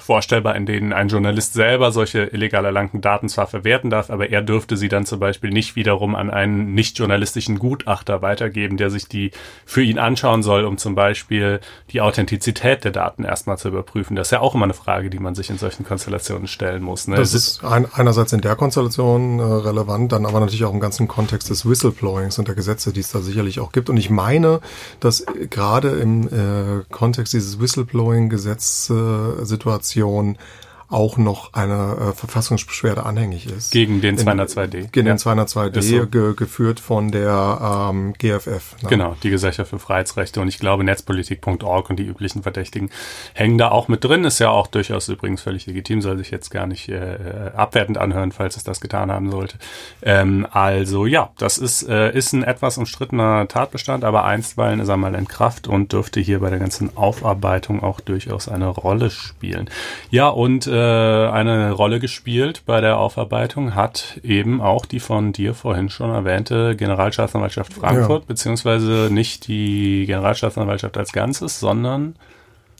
vorstellbar, 0.00 0.56
in 0.56 0.66
denen 0.66 0.92
ein 0.92 1.08
Journalist 1.08 1.54
selber 1.54 1.92
solche 1.92 2.24
illegal 2.24 2.64
erlangten 2.64 3.00
Daten 3.00 3.28
zwar 3.28 3.46
verwerten 3.46 3.90
darf, 3.90 4.10
aber 4.10 4.30
er 4.30 4.42
dürfte 4.42 4.76
sie 4.76 4.88
dann 4.88 5.06
zum 5.06 5.20
Beispiel 5.20 5.50
nicht 5.50 5.76
wiederum 5.76 6.14
an 6.14 6.30
einen 6.30 6.74
nicht 6.74 6.98
journalistischen 6.98 7.58
Gutachter 7.58 8.22
weitergeben, 8.22 8.76
der 8.76 8.90
sich 8.90 9.06
die 9.06 9.30
für 9.64 9.82
ihn 9.82 9.98
anschauen 9.98 10.42
soll, 10.42 10.64
um 10.64 10.78
zum 10.78 10.94
Beispiel 10.94 11.60
die 11.90 12.00
Authentizität 12.00 12.84
der 12.84 12.92
Daten 12.92 13.24
erstmal 13.24 13.58
zu 13.58 13.68
überprüfen. 13.68 14.16
Das 14.16 14.28
ist 14.28 14.32
ja 14.32 14.40
auch 14.40 14.54
immer 14.54 14.64
eine 14.64 14.74
Frage, 14.74 15.10
die 15.10 15.18
man 15.18 15.34
sich 15.34 15.50
in 15.50 15.58
solchen 15.58 15.84
Konstellationen 15.84 16.48
stellen 16.48 16.82
muss. 16.82 17.08
Ne? 17.08 17.16
Das 17.16 17.34
ist 17.34 17.64
ein, 17.64 17.86
einerseits 17.92 18.32
in 18.32 18.40
der 18.40 18.56
Konstellation 18.56 19.38
äh, 19.38 19.42
relevant, 19.42 20.12
dann 20.12 20.26
aber 20.26 20.40
natürlich 20.40 20.64
auch 20.64 20.72
im 20.72 20.80
ganzen 20.80 21.08
Kontext 21.08 21.50
des 21.50 21.68
Whistleblowings 21.68 22.38
und 22.38 22.48
der 22.48 22.54
Gesetze, 22.54 22.92
die 22.92 23.00
es 23.00 23.10
da 23.10 23.20
sicherlich 23.20 23.60
auch 23.60 23.72
gibt. 23.72 23.90
Und 23.90 23.96
ich 23.96 24.10
meine, 24.10 24.60
dass 25.00 25.24
gerade 25.50 25.90
im 25.90 26.28
äh, 26.28 26.84
Kontext 26.90 27.32
dieses 27.32 27.60
Whistleblowing-Gesetz-Situation 27.60 29.80
Situation 29.90 30.36
auch 30.90 31.16
noch 31.16 31.52
eine 31.52 32.10
äh, 32.10 32.12
Verfassungsbeschwerde 32.14 33.06
anhängig 33.06 33.46
ist. 33.46 33.70
Gegen 33.70 34.00
den 34.00 34.18
202D. 34.18 34.90
Gegen 34.90 35.06
den 35.06 35.18
202D, 35.18 35.82
so. 35.82 36.06
ge 36.06 36.34
geführt 36.34 36.80
von 36.80 37.12
der 37.12 37.88
ähm, 37.90 38.12
GFF. 38.14 38.76
Ne? 38.82 38.88
Genau, 38.88 39.16
die 39.22 39.30
Gesellschaft 39.30 39.70
für 39.70 39.78
Freiheitsrechte. 39.78 40.40
Und 40.40 40.48
ich 40.48 40.58
glaube, 40.58 40.82
netzpolitik.org 40.82 41.90
und 41.90 41.96
die 41.96 42.06
üblichen 42.06 42.42
Verdächtigen 42.42 42.90
hängen 43.34 43.56
da 43.56 43.70
auch 43.70 43.86
mit 43.86 44.02
drin. 44.02 44.24
Ist 44.24 44.40
ja 44.40 44.50
auch 44.50 44.66
durchaus 44.66 45.08
übrigens 45.08 45.42
völlig 45.42 45.66
legitim, 45.66 46.02
soll 46.02 46.18
sich 46.18 46.32
jetzt 46.32 46.50
gar 46.50 46.66
nicht 46.66 46.88
äh, 46.88 47.52
abwertend 47.54 47.96
anhören, 47.96 48.32
falls 48.32 48.56
es 48.56 48.64
das 48.64 48.80
getan 48.80 49.12
haben 49.12 49.30
sollte. 49.30 49.58
Ähm, 50.02 50.44
also 50.50 51.06
ja, 51.06 51.30
das 51.38 51.58
ist, 51.58 51.88
äh, 51.88 52.12
ist 52.12 52.32
ein 52.32 52.42
etwas 52.42 52.78
umstrittener 52.78 53.46
Tatbestand, 53.46 54.02
aber 54.02 54.24
einstweilen 54.24 54.80
ist 54.80 54.88
er 54.88 54.96
mal 54.96 55.14
in 55.14 55.28
Kraft 55.28 55.68
und 55.68 55.92
dürfte 55.92 56.18
hier 56.18 56.40
bei 56.40 56.50
der 56.50 56.58
ganzen 56.58 56.96
Aufarbeitung 56.96 57.80
auch 57.80 58.00
durchaus 58.00 58.48
eine 58.48 58.66
Rolle 58.66 59.10
spielen. 59.10 59.70
Ja, 60.10 60.28
und 60.28 60.66
äh, 60.66 60.79
äh, 60.79 60.79
eine 60.80 61.72
Rolle 61.72 62.00
gespielt 62.00 62.62
bei 62.66 62.80
der 62.80 62.98
Aufarbeitung 62.98 63.74
hat 63.74 64.18
eben 64.22 64.60
auch 64.60 64.86
die 64.86 65.00
von 65.00 65.32
dir 65.32 65.54
vorhin 65.54 65.90
schon 65.90 66.10
erwähnte 66.10 66.76
Generalstaatsanwaltschaft 66.76 67.72
Frankfurt, 67.72 68.22
ja. 68.22 68.26
beziehungsweise 68.26 69.08
nicht 69.10 69.48
die 69.48 70.04
Generalstaatsanwaltschaft 70.06 70.96
als 70.96 71.12
Ganzes, 71.12 71.60
sondern 71.60 72.14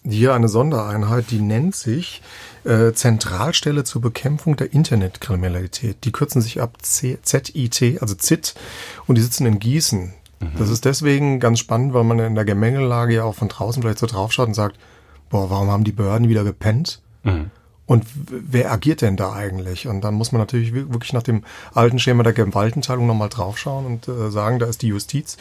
hier 0.09 0.35
eine 0.35 0.49
Sondereinheit, 0.49 1.31
die 1.31 1.41
nennt 1.41 1.77
sich 1.77 2.23
äh, 2.65 2.93
Zentralstelle 2.93 3.85
zur 3.85 4.01
Bekämpfung 4.01 4.57
der 4.57 4.73
Internetkriminalität. 4.73 6.05
Die 6.05 6.13
kürzen 6.13 6.41
sich 6.41 6.61
ab 6.61 6.79
C 6.81 7.19
ZIT, 7.23 8.01
also 8.01 8.15
ZIT, 8.15 8.55
und 9.07 9.17
die 9.17 9.23
sitzen 9.23 9.47
in 9.47 9.59
Gießen. 9.59 10.15
Mhm. 10.41 10.49
Das 10.59 10.71
ist 10.71 10.85
deswegen 10.85 11.39
ganz 11.39 11.59
spannend, 11.59 11.93
weil 11.93 12.05
man 12.05 12.19
in 12.19 12.35
der 12.35 12.45
Gemengelage 12.45 13.15
ja 13.15 13.25
auch 13.25 13.35
von 13.35 13.49
draußen 13.49 13.83
vielleicht 13.83 13.99
so 13.99 14.07
draufschaut 14.07 14.49
und 14.49 14.55
sagt, 14.55 14.77
boah, 15.29 15.51
warum 15.51 15.71
haben 15.71 15.85
die 15.85 15.93
Behörden 15.93 16.29
wieder 16.29 16.45
gepennt? 16.45 17.01
Mhm. 17.23 17.51
Und 17.91 18.07
wer 18.15 18.71
agiert 18.71 19.01
denn 19.01 19.17
da 19.17 19.33
eigentlich? 19.33 19.89
Und 19.89 20.03
dann 20.03 20.15
muss 20.15 20.31
man 20.31 20.41
natürlich 20.41 20.73
wirklich 20.73 21.13
nach 21.13 21.25
dem 21.25 21.43
alten 21.75 21.99
Schema 21.99 22.23
der 22.23 22.33
Gewaltenteilung 22.33 23.05
nochmal 23.05 23.31
draufschauen 23.31 23.85
und 23.85 24.07
äh, 24.07 24.31
sagen, 24.31 24.61
da 24.61 24.67
ist 24.67 24.83
die 24.83 24.87
Justiz 24.87 25.37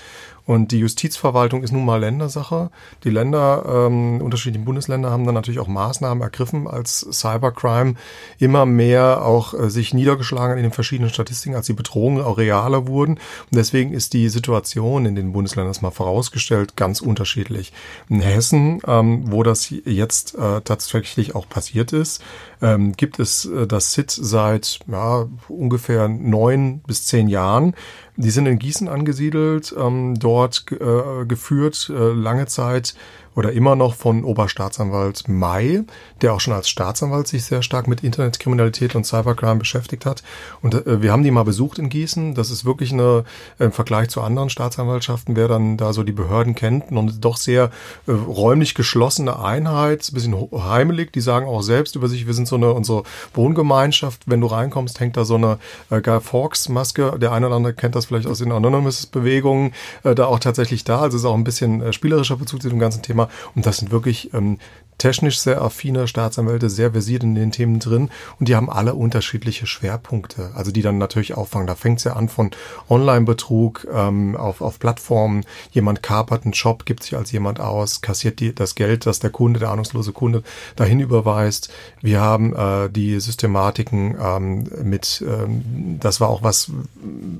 und 0.49 0.71
die 0.71 0.79
Justizverwaltung 0.79 1.61
ist 1.61 1.71
nun 1.71 1.85
mal 1.85 1.99
Ländersache. 1.99 2.71
Die 3.03 3.11
Länder, 3.11 3.85
ähm, 3.85 4.19
unterschiedliche 4.19 4.65
Bundesländer 4.65 5.11
haben 5.11 5.23
dann 5.23 5.35
natürlich 5.35 5.59
auch 5.59 5.67
Maßnahmen 5.67 6.23
ergriffen, 6.23 6.67
als 6.67 7.05
Cybercrime 7.11 7.93
immer 8.39 8.65
mehr 8.65 9.23
auch 9.23 9.53
äh, 9.53 9.69
sich 9.69 9.93
niedergeschlagen 9.93 10.57
in 10.57 10.63
den 10.63 10.71
verschiedenen 10.71 11.11
Statistiken, 11.11 11.55
als 11.55 11.67
die 11.67 11.73
Bedrohungen 11.73 12.23
auch 12.23 12.39
realer 12.39 12.87
wurden. 12.87 13.13
Und 13.13 13.55
deswegen 13.57 13.93
ist 13.93 14.13
die 14.13 14.27
Situation 14.27 15.05
in 15.05 15.13
den 15.13 15.33
Bundesländern 15.33 15.69
das 15.69 15.83
mal 15.83 15.91
vorausgestellt 15.91 16.75
ganz 16.75 16.99
unterschiedlich. 16.99 17.71
In 18.09 18.19
Hessen, 18.19 18.81
ähm, 18.87 19.31
wo 19.31 19.43
das 19.43 19.69
jetzt 19.69 20.33
äh, 20.33 20.61
tatsächlich 20.61 21.35
auch 21.35 21.47
passiert 21.47 21.93
ist, 21.93 22.23
ähm, 22.61 22.93
gibt 22.93 23.19
es 23.19 23.45
äh, 23.45 23.67
das 23.67 23.93
SIT 23.93 24.11
seit 24.11 24.79
ja, 24.87 25.27
ungefähr 25.47 26.07
neun 26.07 26.79
bis 26.79 27.05
zehn 27.05 27.27
Jahren. 27.27 27.73
Die 28.17 28.31
sind 28.31 28.45
in 28.47 28.59
Gießen 28.59 28.87
angesiedelt, 28.87 29.73
ähm, 29.77 30.15
dort 30.19 30.65
äh, 30.71 31.25
geführt 31.25 31.89
äh, 31.89 32.11
lange 32.11 32.47
Zeit 32.47 32.95
oder 33.35 33.51
immer 33.51 33.75
noch 33.75 33.95
von 33.95 34.23
Oberstaatsanwalt 34.23 35.27
May, 35.27 35.83
der 36.21 36.33
auch 36.33 36.39
schon 36.39 36.53
als 36.53 36.69
Staatsanwalt 36.69 37.27
sich 37.27 37.45
sehr 37.45 37.61
stark 37.61 37.87
mit 37.87 38.03
Internetkriminalität 38.03 38.95
und 38.95 39.05
Cybercrime 39.05 39.57
beschäftigt 39.57 40.05
hat. 40.05 40.23
Und 40.61 40.73
äh, 40.73 41.01
wir 41.01 41.11
haben 41.11 41.23
die 41.23 41.31
mal 41.31 41.43
besucht 41.43 41.79
in 41.79 41.89
Gießen. 41.89 42.35
Das 42.35 42.51
ist 42.51 42.65
wirklich 42.65 42.91
eine, 42.91 43.23
äh, 43.59 43.65
im 43.65 43.71
Vergleich 43.71 44.09
zu 44.09 44.21
anderen 44.21 44.49
Staatsanwaltschaften, 44.49 45.35
wer 45.35 45.47
dann 45.47 45.77
da 45.77 45.93
so 45.93 46.03
die 46.03 46.11
Behörden 46.11 46.55
kennt, 46.55 46.91
und 46.91 47.23
doch 47.23 47.37
sehr 47.37 47.71
äh, 48.07 48.11
räumlich 48.11 48.73
geschlossene 48.75 49.39
Einheit, 49.39 50.09
bisschen 50.13 50.35
heimelig. 50.51 51.11
Die 51.13 51.21
sagen 51.21 51.47
auch 51.47 51.61
selbst 51.61 51.95
über 51.95 52.07
sich, 52.07 52.27
wir 52.27 52.33
sind 52.33 52.47
so 52.47 52.55
eine, 52.55 52.73
unsere 52.73 53.03
Wohngemeinschaft. 53.33 54.23
Wenn 54.25 54.41
du 54.41 54.47
reinkommst, 54.47 54.99
hängt 54.99 55.17
da 55.17 55.25
so 55.25 55.35
eine 55.35 55.59
äh, 55.89 56.01
Guy 56.01 56.19
Fawkes 56.21 56.69
Maske. 56.69 57.17
Der 57.19 57.31
eine 57.31 57.47
oder 57.47 57.55
andere 57.55 57.73
kennt 57.73 57.95
das 57.95 58.05
vielleicht 58.05 58.27
aus 58.27 58.39
den 58.39 58.51
Anonymous-Bewegungen, 58.51 59.73
äh, 60.03 60.15
da 60.15 60.25
auch 60.25 60.39
tatsächlich 60.39 60.83
da. 60.83 61.01
Also 61.01 61.17
ist 61.17 61.25
auch 61.25 61.35
ein 61.35 61.43
bisschen 61.43 61.81
äh, 61.81 61.93
spielerischer 61.93 62.37
Bezug 62.37 62.61
zu 62.61 62.69
dem 62.69 62.79
ganzen 62.79 63.01
Thema. 63.01 63.18
Und 63.55 63.65
das 63.65 63.77
sind 63.77 63.91
wirklich 63.91 64.33
ähm, 64.33 64.59
technisch 64.99 65.39
sehr 65.39 65.61
affine 65.61 66.07
Staatsanwälte, 66.07 66.69
sehr 66.69 66.91
versiert 66.91 67.23
in 67.23 67.33
den 67.33 67.51
Themen 67.51 67.79
drin 67.79 68.11
und 68.39 68.47
die 68.47 68.55
haben 68.55 68.69
alle 68.69 68.93
unterschiedliche 68.93 69.65
Schwerpunkte, 69.65 70.51
also 70.53 70.71
die 70.71 70.83
dann 70.83 70.99
natürlich 70.99 71.33
auffangen. 71.33 71.65
Da 71.65 71.73
fängt 71.73 71.97
es 71.97 72.03
ja 72.03 72.13
an 72.13 72.29
von 72.29 72.51
Online-Betrug 72.89 73.87
ähm, 73.91 74.35
auf, 74.35 74.61
auf 74.61 74.77
Plattformen, 74.77 75.45
jemand 75.71 76.03
kapert 76.03 76.43
einen 76.43 76.51
Job, 76.51 76.85
gibt 76.85 77.03
sich 77.03 77.17
als 77.17 77.31
jemand 77.31 77.59
aus, 77.59 78.01
kassiert 78.01 78.39
die, 78.39 78.53
das 78.53 78.75
Geld, 78.75 79.07
das 79.07 79.19
der 79.19 79.31
Kunde, 79.31 79.59
der 79.59 79.71
ahnungslose 79.71 80.13
Kunde 80.13 80.43
dahin 80.75 80.99
überweist. 80.99 81.71
Wir 82.01 82.21
haben 82.21 82.55
äh, 82.55 82.89
die 82.89 83.19
Systematiken 83.19 84.17
ähm, 84.21 84.67
mit, 84.83 85.23
ähm, 85.25 85.97
das 85.99 86.21
war 86.21 86.29
auch 86.29 86.43
was, 86.43 86.71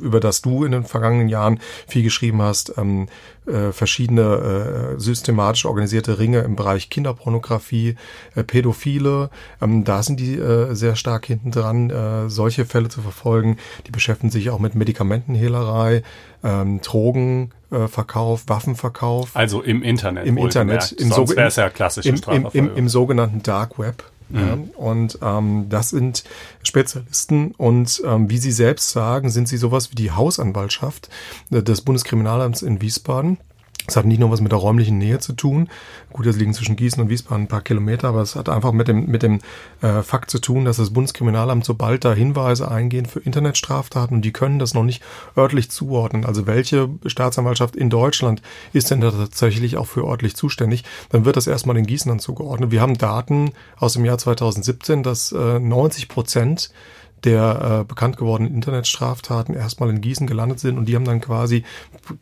über 0.01 0.19
das 0.19 0.41
du 0.41 0.63
in 0.63 0.71
den 0.71 0.85
vergangenen 0.85 1.29
Jahren 1.29 1.59
viel 1.87 2.03
geschrieben 2.03 2.41
hast, 2.41 2.73
ähm, 2.77 3.07
äh, 3.49 3.71
verschiedene 3.71 4.95
äh, 4.95 4.99
systematisch 4.99 5.65
organisierte 5.65 6.19
Ringe 6.19 6.39
im 6.39 6.55
Bereich 6.55 6.89
Kinderpornografie, 6.89 7.48
äh, 7.57 8.43
Pädophile. 8.43 9.29
Ähm, 9.61 9.83
da 9.83 10.03
sind 10.03 10.19
die 10.19 10.35
äh, 10.35 10.73
sehr 10.73 10.95
stark 10.95 11.25
hinten 11.25 11.51
dran, 11.51 11.89
äh, 11.89 12.29
solche 12.29 12.65
Fälle 12.65 12.89
zu 12.89 13.01
verfolgen. 13.01 13.57
Die 13.87 13.91
beschäftigen 13.91 14.31
sich 14.31 14.49
auch 14.49 14.59
mit 14.59 14.75
Medikamentenhehlerei, 14.75 16.03
ähm, 16.43 16.81
Drogen, 16.81 17.51
äh, 17.71 17.87
Verkauf, 17.87 18.43
Waffenverkauf. 18.47 19.35
Also 19.35 19.61
im 19.61 19.83
Internet. 19.83 20.25
Im 20.25 20.37
Internet. 20.37 20.91
Im 20.93 21.11
Sonst 21.11 21.35
wäre 21.35 21.47
es 21.47 21.55
ja 21.55 21.69
klassische 21.69 22.09
im, 22.09 22.21
im, 22.29 22.47
im, 22.53 22.75
im 22.75 22.89
sogenannten 22.89 23.43
Dark 23.43 23.79
Web. 23.79 24.03
Mhm. 24.29 24.39
Ja, 24.39 24.57
und 24.75 25.19
ähm, 25.21 25.65
das 25.69 25.89
sind 25.89 26.23
Spezialisten 26.61 27.51
und 27.57 28.01
ähm, 28.05 28.29
wie 28.29 28.37
Sie 28.37 28.51
selbst 28.51 28.91
sagen, 28.91 29.29
sind 29.29 29.47
sie 29.47 29.57
sowas 29.57 29.91
wie 29.91 29.95
die 29.95 30.11
Hausanwaltschaft 30.11 31.09
äh, 31.51 31.63
des 31.63 31.81
Bundeskriminalamts 31.81 32.61
in 32.61 32.79
Wiesbaden 32.81 33.39
Es 33.89 33.95
hat 33.95 34.05
nicht 34.05 34.19
nur 34.19 34.31
was 34.31 34.41
mit 34.41 34.51
der 34.51 34.59
räumlichen 34.59 34.97
Nähe 34.97 35.19
zu 35.19 35.33
tun. 35.33 35.67
Gut, 36.13 36.25
das 36.25 36.37
liegen 36.37 36.53
zwischen 36.53 36.75
Gießen 36.75 37.01
und 37.01 37.09
Wiesbaden 37.09 37.45
ein 37.45 37.47
paar 37.47 37.61
Kilometer, 37.61 38.09
aber 38.09 38.21
es 38.21 38.35
hat 38.35 38.49
einfach 38.49 38.71
mit 38.71 38.87
dem, 38.87 39.07
mit 39.07 39.23
dem 39.23 39.39
äh, 39.81 40.01
Fakt 40.03 40.29
zu 40.29 40.39
tun, 40.39 40.65
dass 40.65 40.77
das 40.77 40.91
Bundeskriminalamt 40.91 41.65
sobald 41.65 42.05
da 42.05 42.13
Hinweise 42.13 42.69
eingehen 42.69 43.05
für 43.05 43.19
Internetstraftaten 43.19 44.15
und 44.15 44.21
die 44.23 44.31
können 44.31 44.59
das 44.59 44.73
noch 44.73 44.83
nicht 44.83 45.03
örtlich 45.35 45.71
zuordnen. 45.71 46.25
Also 46.25 46.47
welche 46.47 46.89
Staatsanwaltschaft 47.05 47.75
in 47.75 47.89
Deutschland 47.89 48.41
ist 48.73 48.91
denn 48.91 49.01
da 49.01 49.11
tatsächlich 49.11 49.77
auch 49.77 49.87
für 49.87 50.05
örtlich 50.05 50.35
zuständig? 50.35 50.83
Dann 51.09 51.25
wird 51.25 51.35
das 51.35 51.47
erstmal 51.47 51.77
in 51.77 51.85
Gießen 51.85 52.09
dann 52.09 52.19
zugeordnet. 52.19 52.71
Wir 52.71 52.81
haben 52.81 52.97
Daten 52.97 53.51
aus 53.77 53.93
dem 53.93 54.05
Jahr 54.05 54.17
2017, 54.17 55.03
dass 55.03 55.31
äh, 55.31 55.59
90 55.59 56.07
Prozent 56.07 56.71
der 57.25 57.81
äh, 57.81 57.83
bekannt 57.83 58.17
gewordenen 58.17 58.53
Internetstraftaten 58.53 59.55
erstmal 59.55 59.89
in 59.89 60.01
Gießen 60.01 60.27
gelandet 60.27 60.59
sind 60.59 60.77
und 60.77 60.85
die 60.85 60.95
haben 60.95 61.05
dann 61.05 61.21
quasi 61.21 61.63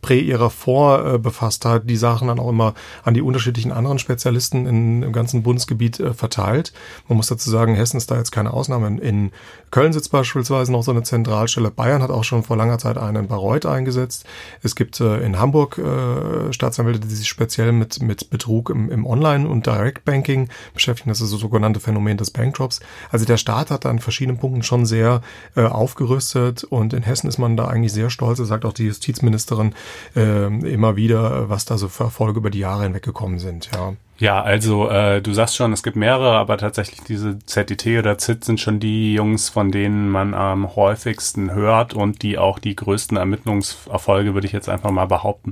prä 0.02 0.20
ihrer 0.20 0.50
Vorbefasstheit 0.50 1.90
die 1.90 1.98
Sachen 1.98 2.28
dann 2.28 2.40
auch 2.40 2.50
immer 2.50 2.74
an 3.04 3.14
die 3.14 3.22
unterschiedlichen 3.22 3.72
anderen 3.72 4.00
Spezialisten 4.00 4.66
in, 4.66 5.04
im 5.04 5.14
ganzen 5.14 5.44
Bundesgebiet 5.44 6.00
äh, 6.00 6.14
verteilt. 6.14 6.74
Man 7.08 7.18
muss 7.18 7.28
dazu 7.28 7.50
sagen, 7.50 7.76
Hessen 7.76 7.98
ist 7.98 8.12
da 8.12 8.18
jetzt 8.18 8.32
keine 8.32 8.54
Ausnahme. 8.54 8.88
In 9.00 9.32
Köln 9.72 9.94
sitzt 9.94 10.12
beispielsweise 10.12 10.72
noch 10.72 10.84
so 10.84 10.92
eine 10.92 11.04
Zentralstelle. 11.04 11.72
Bayern 11.72 12.02
hat 12.02 12.10
auch 12.10 12.24
schon 12.24 12.44
vor 12.44 12.58
langer 12.58 12.78
Zeit 12.78 12.98
einen 12.98 13.24
in 13.24 13.28
Bayreuth 13.28 13.66
eingesetzt. 13.66 14.26
Es 14.64 14.76
gibt 14.76 15.00
äh, 15.00 15.20
in 15.20 15.40
Hamburg 15.40 15.78
äh, 15.78 16.54
Staatsanwälte, 16.54 17.00
die 17.00 17.16
sich 17.16 17.28
speziell 17.28 17.72
mit, 17.72 18.02
mit 18.02 18.30
Betrug 18.30 18.70
im, 18.70 18.90
im 18.90 19.06
Online- 19.06 19.48
und 19.48 19.66
Direct 19.66 20.06
Banking 20.06 20.50
beschäftigen. 20.74 21.10
Das 21.10 21.22
ist 21.22 21.34
das 21.34 21.40
sogenannte 21.40 21.80
Phänomen 21.80 22.18
des 22.18 22.32
Bankdrops. 22.32 22.80
Also 23.12 23.26
der 23.26 23.38
Staat 23.38 23.72
hat 23.72 23.86
an 23.86 24.00
verschiedenen 24.00 24.38
Punkten 24.38 24.64
schon 24.64 24.86
sehr 24.88 25.22
äh, 25.56 25.62
aufgerüstet 25.62 26.64
und 26.64 26.94
in 26.94 27.04
Hessen 27.04 27.28
ist 27.28 27.38
man 27.38 27.58
da 27.58 27.68
eigentlich 27.68 27.94
sehr 27.94 28.10
stolz. 28.10 28.40
Das 28.40 28.48
sagt 28.48 28.66
auch 28.66 28.74
die 28.74 28.86
Justizministerin 28.86 29.74
äh, 30.16 30.46
immer 30.48 30.96
wieder, 30.96 31.50
was 31.50 31.66
da 31.66 31.78
so 31.78 31.88
für 31.88 32.06
Erfolge 32.06 32.40
über 32.40 32.50
die 32.50 32.60
Jahre 32.60 32.84
hinweg 32.84 33.04
gekommen 33.04 33.40
sind. 33.40 33.70
Ja. 33.74 33.94
Ja, 34.20 34.42
also 34.42 34.90
äh, 34.90 35.22
du 35.22 35.32
sagst 35.34 35.56
schon, 35.56 35.72
es 35.74 35.84
gibt 35.84 35.96
mehrere, 35.96 36.38
aber 36.38 36.58
tatsächlich 36.58 37.02
diese 37.02 37.38
ZDT 37.38 38.00
oder 38.00 38.18
ZIT 38.18 38.46
sind 38.46 38.60
schon 38.60 38.80
die 38.80 39.14
Jungs, 39.14 39.50
von 39.50 39.72
denen 39.72 40.10
man 40.10 40.34
am 40.34 40.76
häufigsten 40.76 41.54
hört 41.54 41.94
und 41.94 42.24
die 42.24 42.40
auch 42.40 42.58
die 42.58 42.76
größten 42.76 43.16
Ermittlungserfolge, 43.16 44.34
würde 44.34 44.48
ich 44.48 44.54
jetzt 44.54 44.70
einfach 44.70 44.90
mal 44.90 45.06
behaupten, 45.06 45.52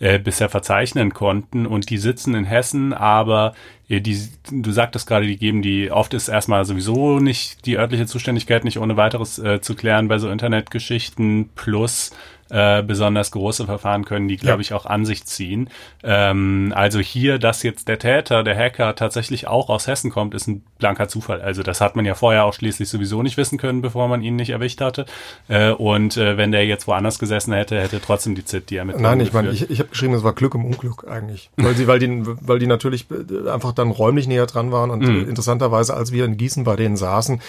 äh, 0.00 0.18
bisher 0.18 0.48
verzeichnen 0.48 1.12
konnten. 1.12 1.66
Und 1.66 1.90
die 1.90 1.98
sitzen 1.98 2.34
in 2.34 2.44
Hessen, 2.44 2.94
aber 2.94 3.52
äh, 3.86 4.00
die, 4.00 4.18
du 4.50 4.72
sagtest 4.72 5.06
gerade, 5.06 5.26
die 5.26 5.36
geben 5.36 5.60
die, 5.60 5.90
oft 5.90 6.14
ist 6.14 6.28
erstmal 6.28 6.64
sowieso 6.64 7.18
nicht 7.18 7.66
die 7.66 7.76
örtliche 7.76 8.06
Zuständigkeit 8.06 8.64
nicht 8.64 8.78
ohne 8.78 8.96
weiteres 8.96 9.38
äh, 9.38 9.60
zu 9.60 9.74
klären 9.74 10.08
bei 10.08 10.16
so 10.18 10.30
Internetgeschichten 10.30 11.50
plus 11.54 12.12
äh, 12.50 12.82
besonders 12.82 13.30
große 13.30 13.66
Verfahren 13.66 14.04
können 14.04 14.28
die, 14.28 14.36
glaube 14.36 14.62
ich, 14.62 14.72
auch 14.72 14.86
an 14.86 15.04
sich 15.04 15.24
ziehen. 15.24 15.70
Ähm, 16.02 16.72
also 16.74 17.00
hier, 17.00 17.38
dass 17.38 17.62
jetzt 17.62 17.88
der 17.88 17.98
Täter, 17.98 18.42
der 18.42 18.56
Hacker 18.56 18.94
tatsächlich 18.94 19.46
auch 19.48 19.68
aus 19.68 19.86
Hessen 19.86 20.10
kommt, 20.10 20.34
ist 20.34 20.46
ein 20.46 20.62
blanker 20.78 21.08
Zufall. 21.08 21.40
Also 21.40 21.62
das 21.62 21.80
hat 21.80 21.96
man 21.96 22.04
ja 22.04 22.14
vorher 22.14 22.44
auch 22.44 22.54
schließlich 22.54 22.88
sowieso 22.88 23.22
nicht 23.22 23.36
wissen 23.36 23.58
können, 23.58 23.82
bevor 23.82 24.08
man 24.08 24.22
ihn 24.22 24.36
nicht 24.36 24.50
erwischt 24.50 24.80
hatte. 24.80 25.06
Äh, 25.48 25.70
und 25.70 26.16
äh, 26.16 26.36
wenn 26.36 26.52
der 26.52 26.66
jetzt 26.66 26.86
woanders 26.86 27.18
gesessen 27.18 27.52
hätte, 27.52 27.80
hätte 27.80 28.00
trotzdem 28.00 28.34
die 28.34 28.44
ZIT 28.44 28.70
die 28.70 28.76
ermittlungen 28.76 29.10
Nein, 29.10 29.20
ich 29.20 29.32
meine, 29.32 29.50
ich, 29.50 29.70
ich 29.70 29.78
habe 29.78 29.90
geschrieben, 29.90 30.14
es 30.14 30.22
war 30.22 30.32
Glück 30.32 30.54
im 30.54 30.64
Unglück 30.64 31.06
eigentlich. 31.08 31.50
Weil 31.56 31.74
sie, 31.74 31.86
weil 31.86 31.98
die, 31.98 32.22
weil 32.24 32.58
die 32.58 32.66
natürlich 32.66 33.06
äh, 33.10 33.50
einfach 33.50 33.72
dann 33.72 33.90
räumlich 33.90 34.26
näher 34.26 34.46
dran 34.46 34.72
waren 34.72 34.90
und 34.90 35.02
mhm. 35.02 35.28
interessanterweise, 35.28 35.94
als 35.94 36.12
wir 36.12 36.24
in 36.24 36.36
Gießen 36.36 36.64
bei 36.64 36.76
denen 36.76 36.96
saßen, 36.96 37.40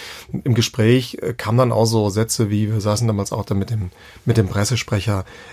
im 0.44 0.54
Gespräch 0.54 1.18
äh, 1.22 1.34
kamen 1.34 1.58
dann 1.58 1.72
auch 1.72 1.86
so 1.86 2.10
Sätze 2.10 2.50
wie, 2.50 2.72
wir 2.72 2.82
saßen 2.82 3.08
damals 3.08 3.32
auch 3.32 3.46
da 3.46 3.56
mit 3.56 3.70
dem, 3.70 3.90
mit 4.26 4.38
dem 4.38 4.48
Pressesprecher, 4.48 4.87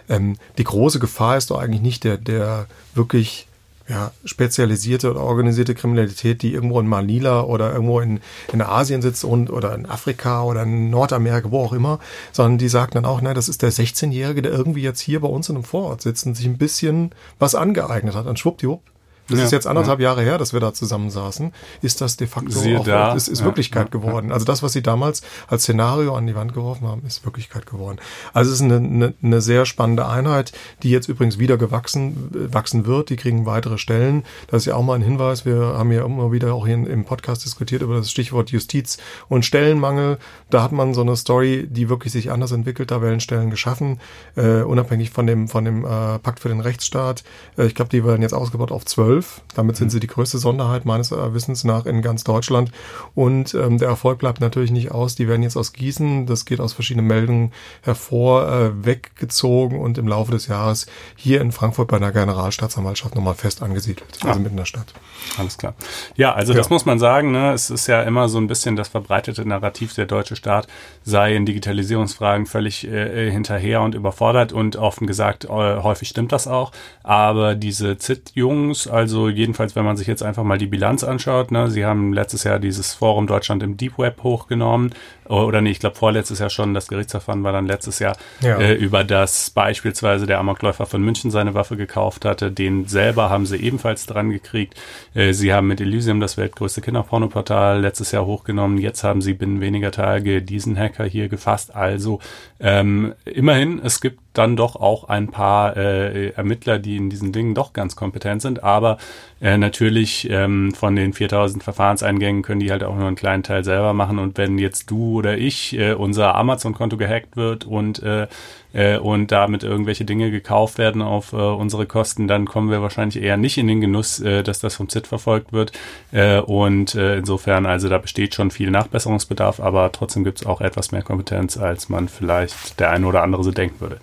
ähm, 0.08 0.36
die 0.58 0.64
große 0.64 0.98
Gefahr 0.98 1.36
ist 1.36 1.50
doch 1.50 1.58
eigentlich 1.58 1.82
nicht 1.82 2.04
der, 2.04 2.16
der 2.16 2.66
wirklich 2.94 3.46
ja, 3.86 4.12
spezialisierte 4.24 5.10
oder 5.10 5.20
organisierte 5.20 5.74
Kriminalität, 5.74 6.40
die 6.40 6.54
irgendwo 6.54 6.80
in 6.80 6.86
Manila 6.86 7.42
oder 7.42 7.72
irgendwo 7.72 8.00
in, 8.00 8.20
in 8.52 8.62
Asien 8.62 9.02
sitzt 9.02 9.24
und 9.24 9.50
oder 9.50 9.74
in 9.74 9.84
Afrika 9.84 10.42
oder 10.42 10.62
in 10.62 10.88
Nordamerika, 10.88 11.50
wo 11.50 11.62
auch 11.62 11.74
immer, 11.74 11.98
sondern 12.32 12.56
die 12.56 12.68
sagen 12.68 12.92
dann 12.94 13.04
auch, 13.04 13.20
nein, 13.20 13.34
das 13.34 13.50
ist 13.50 13.60
der 13.60 13.72
16-Jährige, 13.72 14.40
der 14.40 14.52
irgendwie 14.52 14.82
jetzt 14.82 15.00
hier 15.00 15.20
bei 15.20 15.28
uns 15.28 15.50
in 15.50 15.56
einem 15.56 15.64
Vorort 15.64 16.00
sitzt 16.00 16.24
und 16.26 16.34
sich 16.34 16.46
ein 16.46 16.56
bisschen 16.56 17.10
was 17.38 17.54
angeeignet 17.54 18.14
hat. 18.14 18.26
Und 18.26 18.38
schwuppdiwupp 18.38 18.80
das 19.28 19.38
ja, 19.38 19.44
ist 19.46 19.52
jetzt 19.52 19.66
anderthalb 19.66 20.00
ja. 20.00 20.10
Jahre 20.10 20.22
her, 20.22 20.36
dass 20.36 20.52
wir 20.52 20.60
da 20.60 20.74
zusammensaßen, 20.74 21.52
ist 21.80 22.00
das 22.00 22.16
de 22.16 22.26
facto 22.26 22.50
Siehe 22.50 22.80
auch, 22.80 22.84
da. 22.84 23.14
ist, 23.14 23.28
ist 23.28 23.40
ja, 23.40 23.46
Wirklichkeit 23.46 23.90
geworden. 23.90 24.32
Also 24.32 24.44
das, 24.44 24.62
was 24.62 24.72
sie 24.72 24.82
damals 24.82 25.22
als 25.48 25.62
Szenario 25.62 26.14
an 26.14 26.26
die 26.26 26.34
Wand 26.34 26.52
geworfen 26.52 26.86
haben, 26.86 27.02
ist 27.06 27.24
Wirklichkeit 27.24 27.66
geworden. 27.66 27.98
Also 28.32 28.50
es 28.50 28.60
ist 28.60 28.62
eine, 28.62 28.76
eine, 28.76 29.14
eine 29.22 29.40
sehr 29.40 29.64
spannende 29.64 30.06
Einheit, 30.06 30.52
die 30.82 30.90
jetzt 30.90 31.08
übrigens 31.08 31.38
wieder 31.38 31.56
gewachsen 31.56 32.30
wachsen 32.52 32.86
wird. 32.86 33.10
Die 33.10 33.16
kriegen 33.16 33.46
weitere 33.46 33.78
Stellen. 33.78 34.24
Das 34.48 34.62
ist 34.62 34.66
ja 34.66 34.74
auch 34.74 34.82
mal 34.82 34.94
ein 34.94 35.02
Hinweis. 35.02 35.46
Wir 35.46 35.58
haben 35.58 35.90
ja 35.90 36.04
immer 36.04 36.30
wieder 36.30 36.52
auch 36.52 36.66
hier 36.66 36.74
im 36.74 37.04
Podcast 37.04 37.44
diskutiert 37.44 37.82
über 37.82 37.96
das 37.96 38.10
Stichwort 38.10 38.50
Justiz 38.50 38.98
und 39.28 39.44
Stellenmangel. 39.44 40.18
Da 40.50 40.62
hat 40.62 40.72
man 40.72 40.92
so 40.92 41.00
eine 41.00 41.16
Story, 41.16 41.66
die 41.68 41.88
wirklich 41.88 42.12
sich 42.12 42.30
anders 42.30 42.52
entwickelt. 42.52 42.90
Da 42.90 43.00
werden 43.00 43.20
Stellen 43.20 43.50
geschaffen, 43.50 44.00
äh, 44.36 44.62
unabhängig 44.62 45.10
von 45.10 45.26
dem 45.26 45.48
von 45.48 45.64
dem 45.64 45.84
äh, 45.84 46.18
Pakt 46.18 46.40
für 46.40 46.48
den 46.48 46.60
Rechtsstaat. 46.60 47.24
Äh, 47.56 47.66
ich 47.66 47.74
glaube, 47.74 47.90
die 47.90 48.04
werden 48.04 48.22
jetzt 48.22 48.34
ausgebaut 48.34 48.70
auf 48.70 48.84
zwölf 48.84 49.13
zwölf. 49.14 49.40
Damit 49.54 49.76
sind 49.76 49.90
sie 49.90 50.00
die 50.00 50.06
größte 50.06 50.38
Sonderheit 50.38 50.84
meines 50.84 51.10
Wissens 51.12 51.64
nach 51.64 51.86
in 51.86 52.02
ganz 52.02 52.24
Deutschland. 52.24 52.70
Und 53.14 53.54
ähm, 53.54 53.78
der 53.78 53.88
Erfolg 53.88 54.18
bleibt 54.18 54.40
natürlich 54.40 54.70
nicht 54.70 54.90
aus. 54.90 55.14
Die 55.14 55.28
werden 55.28 55.42
jetzt 55.42 55.56
aus 55.56 55.72
Gießen, 55.72 56.26
das 56.26 56.44
geht 56.44 56.60
aus 56.60 56.72
verschiedenen 56.72 57.06
Meldungen 57.06 57.52
hervor, 57.82 58.48
äh, 58.48 58.84
weggezogen 58.84 59.78
und 59.78 59.98
im 59.98 60.08
Laufe 60.08 60.32
des 60.32 60.48
Jahres 60.48 60.86
hier 61.14 61.40
in 61.40 61.52
Frankfurt 61.52 61.88
bei 61.88 61.98
der 61.98 62.10
Generalstaatsanwaltschaft 62.12 63.14
nochmal 63.14 63.34
fest 63.34 63.62
angesiedelt, 63.62 64.06
also 64.22 64.28
ah. 64.28 64.42
mitten 64.42 64.54
in 64.54 64.56
der 64.56 64.64
Stadt. 64.64 64.92
Alles 65.38 65.58
klar. 65.58 65.74
Ja, 66.16 66.32
also 66.32 66.52
ja. 66.52 66.58
das 66.58 66.70
muss 66.70 66.84
man 66.84 66.98
sagen. 66.98 67.32
Ne? 67.32 67.52
Es 67.52 67.70
ist 67.70 67.86
ja 67.86 68.02
immer 68.02 68.28
so 68.28 68.38
ein 68.38 68.46
bisschen 68.46 68.76
das 68.76 68.88
verbreitete 68.88 69.46
Narrativ, 69.46 69.94
der 69.94 70.06
deutsche 70.06 70.36
Staat 70.36 70.66
sei 71.04 71.34
in 71.36 71.46
Digitalisierungsfragen 71.46 72.46
völlig 72.46 72.86
äh, 72.86 73.30
hinterher 73.30 73.80
und 73.82 73.94
überfordert 73.94 74.52
und 74.52 74.76
offen 74.76 75.06
gesagt, 75.06 75.44
äh, 75.44 75.48
häufig 75.48 76.08
stimmt 76.08 76.32
das 76.32 76.46
auch. 76.46 76.72
Aber 77.02 77.54
diese 77.54 77.98
ZIT-Jungs, 77.98 78.88
also 78.88 79.03
also 79.04 79.28
jedenfalls, 79.28 79.76
wenn 79.76 79.84
man 79.84 79.98
sich 79.98 80.06
jetzt 80.06 80.22
einfach 80.22 80.44
mal 80.44 80.56
die 80.56 80.66
Bilanz 80.66 81.04
anschaut, 81.04 81.50
ne, 81.50 81.70
sie 81.70 81.84
haben 81.84 82.14
letztes 82.14 82.44
Jahr 82.44 82.58
dieses 82.58 82.94
Forum 82.94 83.26
Deutschland 83.26 83.62
im 83.62 83.76
Deep 83.76 83.98
Web 83.98 84.22
hochgenommen. 84.22 84.94
Oder 85.28 85.60
nee, 85.60 85.70
ich 85.70 85.80
glaube 85.80 85.96
vorletztes 85.96 86.38
Jahr 86.38 86.50
schon, 86.50 86.74
das 86.74 86.88
Gerichtsverfahren 86.88 87.42
war 87.42 87.52
dann 87.52 87.66
letztes 87.66 87.98
Jahr, 87.98 88.16
ja. 88.40 88.58
äh, 88.58 88.74
über 88.74 89.04
das 89.04 89.50
beispielsweise 89.50 90.26
der 90.26 90.38
Amokläufer 90.38 90.86
von 90.86 91.02
München 91.02 91.30
seine 91.30 91.54
Waffe 91.54 91.76
gekauft 91.76 92.24
hatte. 92.24 92.50
Den 92.50 92.86
selber 92.86 93.30
haben 93.30 93.46
sie 93.46 93.56
ebenfalls 93.56 94.06
dran 94.06 94.30
gekriegt. 94.30 94.74
Äh, 95.14 95.32
sie 95.32 95.52
haben 95.52 95.68
mit 95.68 95.80
Elysium 95.80 96.20
das 96.20 96.36
weltgrößte 96.36 96.80
Kinderpornoportal 96.80 97.80
letztes 97.80 98.12
Jahr 98.12 98.26
hochgenommen. 98.26 98.78
Jetzt 98.78 99.04
haben 99.04 99.22
sie 99.22 99.34
binnen 99.34 99.60
weniger 99.60 99.90
Tage 99.90 100.42
diesen 100.42 100.78
Hacker 100.78 101.04
hier 101.04 101.28
gefasst. 101.28 101.74
Also 101.74 102.20
ähm, 102.60 103.14
immerhin, 103.24 103.80
es 103.82 104.00
gibt 104.00 104.20
dann 104.34 104.56
doch 104.56 104.76
auch 104.76 105.08
ein 105.08 105.30
paar 105.30 105.76
äh, 105.76 106.30
Ermittler, 106.30 106.78
die 106.78 106.96
in 106.96 107.08
diesen 107.08 107.32
Dingen 107.32 107.54
doch 107.54 107.72
ganz 107.72 107.96
kompetent 107.96 108.42
sind, 108.42 108.62
aber 108.62 108.98
äh, 109.44 109.58
natürlich 109.58 110.26
ähm, 110.30 110.72
von 110.72 110.96
den 110.96 111.12
4000 111.12 111.62
Verfahrenseingängen 111.62 112.40
können 112.42 112.60
die 112.60 112.70
halt 112.70 112.82
auch 112.82 112.96
nur 112.96 113.06
einen 113.06 113.14
kleinen 113.14 113.42
Teil 113.42 113.62
selber 113.62 113.92
machen. 113.92 114.18
Und 114.18 114.38
wenn 114.38 114.56
jetzt 114.56 114.90
du 114.90 115.18
oder 115.18 115.36
ich 115.36 115.78
äh, 115.78 115.92
unser 115.92 116.34
Amazon-Konto 116.34 116.96
gehackt 116.96 117.36
wird 117.36 117.66
und 117.66 118.02
äh, 118.02 118.26
äh, 118.74 118.98
und 118.98 119.32
damit 119.32 119.62
irgendwelche 119.62 120.04
Dinge 120.04 120.30
gekauft 120.30 120.78
werden 120.78 121.00
auf 121.00 121.32
äh, 121.32 121.36
unsere 121.36 121.86
Kosten, 121.86 122.28
dann 122.28 122.44
kommen 122.44 122.70
wir 122.70 122.82
wahrscheinlich 122.82 123.22
eher 123.22 123.36
nicht 123.36 123.56
in 123.56 123.68
den 123.68 123.80
Genuss, 123.80 124.20
äh, 124.20 124.42
dass 124.42 124.58
das 124.58 124.74
vom 124.74 124.88
ZIT 124.88 125.06
verfolgt 125.06 125.52
wird. 125.52 125.72
Äh, 126.12 126.40
und 126.40 126.94
äh, 126.94 127.16
insofern, 127.16 127.66
also 127.66 127.88
da 127.88 127.98
besteht 127.98 128.34
schon 128.34 128.50
viel 128.50 128.70
Nachbesserungsbedarf, 128.70 129.60
aber 129.60 129.92
trotzdem 129.92 130.24
gibt 130.24 130.40
es 130.40 130.46
auch 130.46 130.60
etwas 130.60 130.92
mehr 130.92 131.02
Kompetenz, 131.02 131.56
als 131.56 131.88
man 131.88 132.08
vielleicht 132.08 132.80
der 132.80 132.90
eine 132.90 133.06
oder 133.06 133.22
andere 133.22 133.44
so 133.44 133.52
denken 133.52 133.80
würde. 133.80 133.98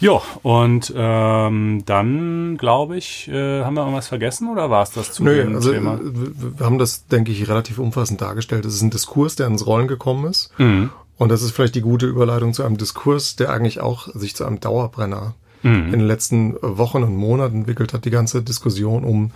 Jo, 0.00 0.22
und 0.42 0.92
ähm, 0.96 1.82
dann 1.84 2.56
glaube 2.56 2.96
ich, 2.96 3.28
äh, 3.28 3.62
haben 3.62 3.74
wir 3.74 3.82
irgendwas 3.82 4.08
vergessen 4.08 4.50
oder 4.50 4.70
war 4.70 4.82
es 4.82 4.90
das 4.90 5.12
zu 5.12 5.22
Nö, 5.22 5.36
dem 5.36 5.54
also, 5.54 5.72
Thema? 5.72 6.00
Wir 6.02 6.64
haben 6.64 6.78
das, 6.78 7.06
denke 7.06 7.30
ich, 7.30 7.48
relativ 7.48 7.78
umfassend 7.78 8.20
dargestellt. 8.20 8.64
Es 8.64 8.74
ist 8.74 8.82
ein 8.82 8.90
Diskurs, 8.90 9.36
der 9.36 9.46
ins 9.48 9.66
Rollen 9.66 9.88
gekommen 9.88 10.30
ist. 10.30 10.50
Mhm. 10.58 10.90
Und 11.16 11.28
das 11.28 11.42
ist 11.42 11.52
vielleicht 11.52 11.74
die 11.74 11.80
gute 11.80 12.06
Überleitung 12.06 12.52
zu 12.52 12.64
einem 12.64 12.76
Diskurs, 12.76 13.36
der 13.36 13.50
eigentlich 13.50 13.80
auch 13.80 14.08
sich 14.14 14.34
zu 14.34 14.44
einem 14.44 14.60
Dauerbrenner 14.60 15.34
mhm. 15.62 15.86
in 15.86 15.92
den 15.92 16.06
letzten 16.06 16.56
Wochen 16.60 17.02
und 17.02 17.16
Monaten 17.16 17.58
entwickelt 17.58 17.92
hat. 17.92 18.04
Die 18.04 18.10
ganze 18.10 18.42
Diskussion 18.42 19.04
um 19.04 19.30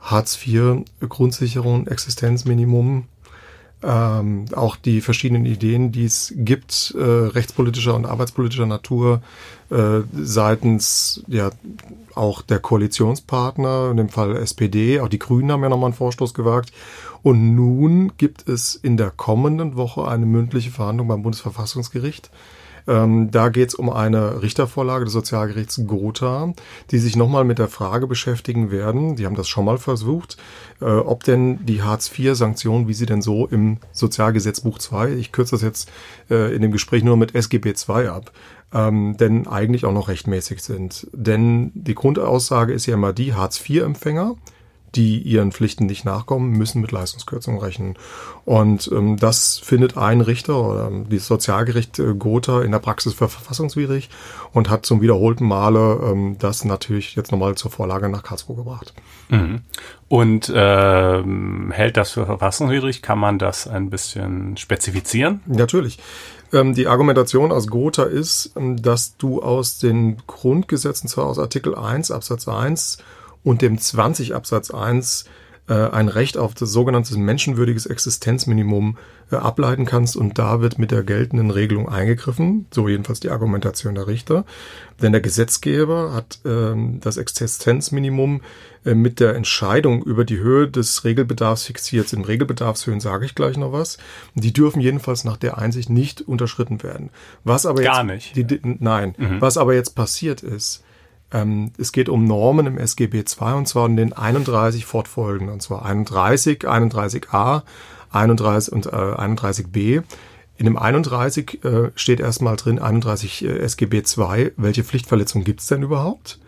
Hartz 0.00 0.38
IV, 0.44 0.84
Grundsicherung, 1.08 1.86
Existenzminimum, 1.86 3.04
ähm, 3.84 4.44
auch 4.54 4.76
die 4.76 5.00
verschiedenen 5.00 5.44
Ideen, 5.44 5.90
die 5.90 6.04
es 6.04 6.32
gibt, 6.36 6.94
äh, 6.96 7.02
rechtspolitischer 7.02 7.94
und 7.94 8.06
arbeitspolitischer 8.06 8.66
Natur, 8.66 9.22
äh, 9.70 10.00
seitens 10.12 11.24
ja 11.26 11.50
auch 12.14 12.42
der 12.42 12.60
Koalitionspartner, 12.60 13.90
in 13.90 13.96
dem 13.96 14.08
Fall 14.08 14.36
SPD, 14.36 15.00
auch 15.00 15.08
die 15.08 15.18
Grünen 15.18 15.50
haben 15.50 15.62
ja 15.62 15.68
nochmal 15.68 15.88
einen 15.88 15.96
Vorstoß 15.96 16.34
gewagt. 16.34 16.72
Und 17.22 17.54
nun 17.54 18.12
gibt 18.16 18.48
es 18.48 18.74
in 18.74 18.96
der 18.96 19.10
kommenden 19.10 19.76
Woche 19.76 20.08
eine 20.08 20.26
mündliche 20.26 20.70
Verhandlung 20.70 21.08
beim 21.08 21.22
Bundesverfassungsgericht 21.22 22.30
Ähm, 22.86 23.30
da 23.30 23.48
geht 23.48 23.68
es 23.68 23.74
um 23.74 23.90
eine 23.90 24.42
Richtervorlage 24.42 25.04
des 25.04 25.12
Sozialgerichts 25.12 25.82
Gotha, 25.86 26.52
die 26.90 26.98
sich 26.98 27.16
nochmal 27.16 27.44
mit 27.44 27.58
der 27.58 27.68
Frage 27.68 28.06
beschäftigen 28.06 28.70
werden, 28.70 29.16
die 29.16 29.26
haben 29.26 29.36
das 29.36 29.48
schon 29.48 29.64
mal 29.64 29.78
versucht, 29.78 30.36
äh, 30.80 30.86
ob 30.86 31.22
denn 31.24 31.64
die 31.64 31.82
Hartz-IV-Sanktionen, 31.82 32.88
wie 32.88 32.94
sie 32.94 33.06
denn 33.06 33.22
so 33.22 33.46
im 33.46 33.78
Sozialgesetzbuch 33.92 34.78
2, 34.78 35.12
ich 35.12 35.32
kürze 35.32 35.52
das 35.52 35.62
jetzt 35.62 35.90
äh, 36.30 36.54
in 36.54 36.62
dem 36.62 36.72
Gespräch 36.72 37.04
nur 37.04 37.16
mit 37.16 37.34
SGB 37.34 37.74
2 37.74 38.10
ab, 38.10 38.32
ähm, 38.74 39.16
denn 39.16 39.46
eigentlich 39.46 39.84
auch 39.84 39.92
noch 39.92 40.08
rechtmäßig 40.08 40.62
sind. 40.62 41.06
Denn 41.12 41.70
die 41.74 41.94
Grundaussage 41.94 42.72
ist 42.72 42.86
ja 42.86 42.94
immer 42.94 43.12
die, 43.12 43.34
Hartz-IV-Empfänger, 43.34 44.34
die 44.94 45.18
ihren 45.18 45.52
Pflichten 45.52 45.86
nicht 45.86 46.04
nachkommen, 46.04 46.50
müssen 46.50 46.80
mit 46.80 46.92
Leistungskürzungen 46.92 47.60
rechnen. 47.60 47.96
Und 48.44 48.90
ähm, 48.92 49.16
das 49.16 49.58
findet 49.58 49.96
ein 49.96 50.20
Richter 50.20 50.60
oder 50.60 50.88
ähm, 50.88 51.06
das 51.08 51.26
Sozialgericht 51.26 51.98
äh, 51.98 52.14
Gotha 52.14 52.62
in 52.62 52.72
der 52.72 52.78
Praxis 52.78 53.14
für 53.14 53.28
verfassungswidrig 53.28 54.10
und 54.52 54.68
hat 54.68 54.84
zum 54.84 55.00
wiederholten 55.00 55.46
Male 55.46 56.00
ähm, 56.04 56.36
das 56.38 56.64
natürlich 56.64 57.14
jetzt 57.14 57.32
nochmal 57.32 57.54
zur 57.54 57.70
Vorlage 57.70 58.08
nach 58.08 58.22
Karlsruhe 58.22 58.56
gebracht. 58.56 58.92
Mhm. 59.28 59.62
Und 60.08 60.52
ähm, 60.54 61.72
hält 61.72 61.96
das 61.96 62.10
für 62.10 62.26
verfassungswidrig? 62.26 63.02
Kann 63.02 63.18
man 63.18 63.38
das 63.38 63.66
ein 63.66 63.90
bisschen 63.90 64.56
spezifizieren? 64.56 65.40
Natürlich. 65.46 65.98
Ähm, 66.52 66.74
die 66.74 66.86
Argumentation 66.86 67.50
aus 67.50 67.68
Gotha 67.68 68.04
ist, 68.04 68.52
ähm, 68.56 68.80
dass 68.80 69.16
du 69.16 69.42
aus 69.42 69.78
den 69.78 70.18
Grundgesetzen, 70.26 71.08
zwar 71.08 71.26
aus 71.26 71.38
Artikel 71.38 71.74
1 71.74 72.10
Absatz 72.10 72.46
1 72.46 72.98
und 73.44 73.62
dem 73.62 73.78
20 73.78 74.34
Absatz 74.34 74.70
1 74.70 75.26
äh, 75.68 75.74
ein 75.74 76.08
Recht 76.08 76.36
auf 76.36 76.54
das 76.54 76.72
sogenannte 76.72 77.16
menschenwürdiges 77.16 77.86
Existenzminimum 77.86 78.98
äh, 79.30 79.36
ableiten 79.36 79.86
kannst 79.86 80.16
und 80.16 80.36
da 80.36 80.60
wird 80.60 80.78
mit 80.80 80.90
der 80.90 81.04
geltenden 81.04 81.52
Regelung 81.52 81.88
eingegriffen, 81.88 82.66
so 82.72 82.88
jedenfalls 82.88 83.20
die 83.20 83.30
Argumentation 83.30 83.94
der 83.94 84.08
Richter. 84.08 84.44
Denn 85.00 85.12
der 85.12 85.20
Gesetzgeber 85.20 86.12
hat 86.12 86.40
ähm, 86.44 86.98
das 87.00 87.16
Existenzminimum 87.16 88.40
äh, 88.84 88.94
mit 88.94 89.20
der 89.20 89.36
Entscheidung 89.36 90.02
über 90.02 90.24
die 90.24 90.38
Höhe 90.38 90.68
des 90.68 91.04
Regelbedarfs 91.04 91.64
fixiert. 91.64 92.12
Im 92.12 92.22
Regelbedarfshöhen 92.22 92.98
sage 92.98 93.24
ich 93.24 93.36
gleich 93.36 93.56
noch 93.56 93.72
was. 93.72 93.98
Die 94.34 94.52
dürfen 94.52 94.80
jedenfalls 94.80 95.22
nach 95.22 95.36
der 95.36 95.58
Einsicht 95.58 95.90
nicht 95.90 96.22
unterschritten 96.22 96.82
werden. 96.82 97.10
Was 97.44 97.66
aber 97.66 97.82
Gar 97.82 98.04
jetzt, 98.08 98.34
nicht. 98.34 98.50
Die, 98.50 98.60
nein, 98.80 99.14
mhm. 99.16 99.40
was 99.40 99.56
aber 99.56 99.74
jetzt 99.74 99.94
passiert 99.94 100.42
ist, 100.42 100.82
ähm, 101.32 101.72
es 101.78 101.92
geht 101.92 102.08
um 102.08 102.24
Normen 102.24 102.66
im 102.66 102.78
SGB 102.78 103.18
II 103.18 103.54
und 103.54 103.66
zwar 103.66 103.86
in 103.86 103.96
den 103.96 104.12
31 104.12 104.84
fortfolgenden, 104.84 105.52
und 105.52 105.62
zwar 105.62 105.84
31, 105.84 106.64
31a, 106.64 107.62
31 108.10 108.72
und 108.72 108.86
äh, 108.86 108.90
31b. 108.90 110.02
In 110.58 110.66
dem 110.66 110.76
31 110.76 111.64
äh, 111.64 111.90
steht 111.94 112.20
erstmal 112.20 112.56
drin 112.56 112.78
31 112.78 113.44
äh, 113.44 113.58
SGB 113.60 114.02
II. 114.16 114.52
Welche 114.56 114.84
Pflichtverletzung 114.84 115.44
gibt 115.44 115.60
es 115.60 115.66
denn 115.66 115.82
überhaupt? 115.82 116.38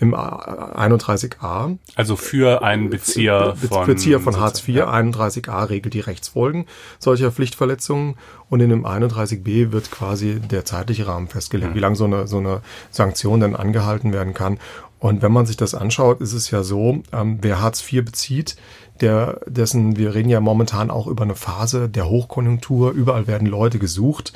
Im 0.00 0.14
31a. 0.14 1.78
Also 1.94 2.16
für 2.16 2.62
einen 2.62 2.90
Bezieher 2.90 3.54
von, 3.56 3.86
Bezieher 3.86 4.20
von 4.20 4.38
Hartz 4.40 4.66
IV. 4.66 4.76
Ja. 4.76 4.92
31a 4.92 5.68
regelt 5.68 5.94
die 5.94 6.00
Rechtsfolgen 6.00 6.66
solcher 6.98 7.30
Pflichtverletzungen 7.30 8.16
und 8.48 8.60
in 8.60 8.70
dem 8.70 8.84
31b 8.86 9.72
wird 9.72 9.90
quasi 9.90 10.40
der 10.40 10.64
zeitliche 10.64 11.06
Rahmen 11.06 11.28
festgelegt, 11.28 11.72
mhm. 11.72 11.76
wie 11.76 11.80
lange 11.80 11.96
so 11.96 12.04
eine, 12.04 12.26
so 12.26 12.38
eine 12.38 12.60
Sanktion 12.90 13.40
dann 13.40 13.56
angehalten 13.56 14.12
werden 14.12 14.34
kann. 14.34 14.58
Und 14.98 15.20
wenn 15.20 15.32
man 15.32 15.44
sich 15.44 15.56
das 15.56 15.74
anschaut, 15.74 16.20
ist 16.20 16.32
es 16.32 16.50
ja 16.50 16.62
so, 16.62 17.02
ähm, 17.12 17.38
wer 17.42 17.60
Hartz 17.60 17.84
IV 17.92 18.04
bezieht, 18.04 18.56
der, 19.00 19.40
dessen, 19.46 19.96
wir 19.96 20.14
reden 20.14 20.28
ja 20.28 20.40
momentan 20.40 20.90
auch 20.90 21.06
über 21.06 21.24
eine 21.24 21.34
Phase 21.34 21.88
der 21.88 22.08
Hochkonjunktur, 22.08 22.92
überall 22.92 23.26
werden 23.26 23.46
Leute 23.46 23.78
gesucht. 23.78 24.32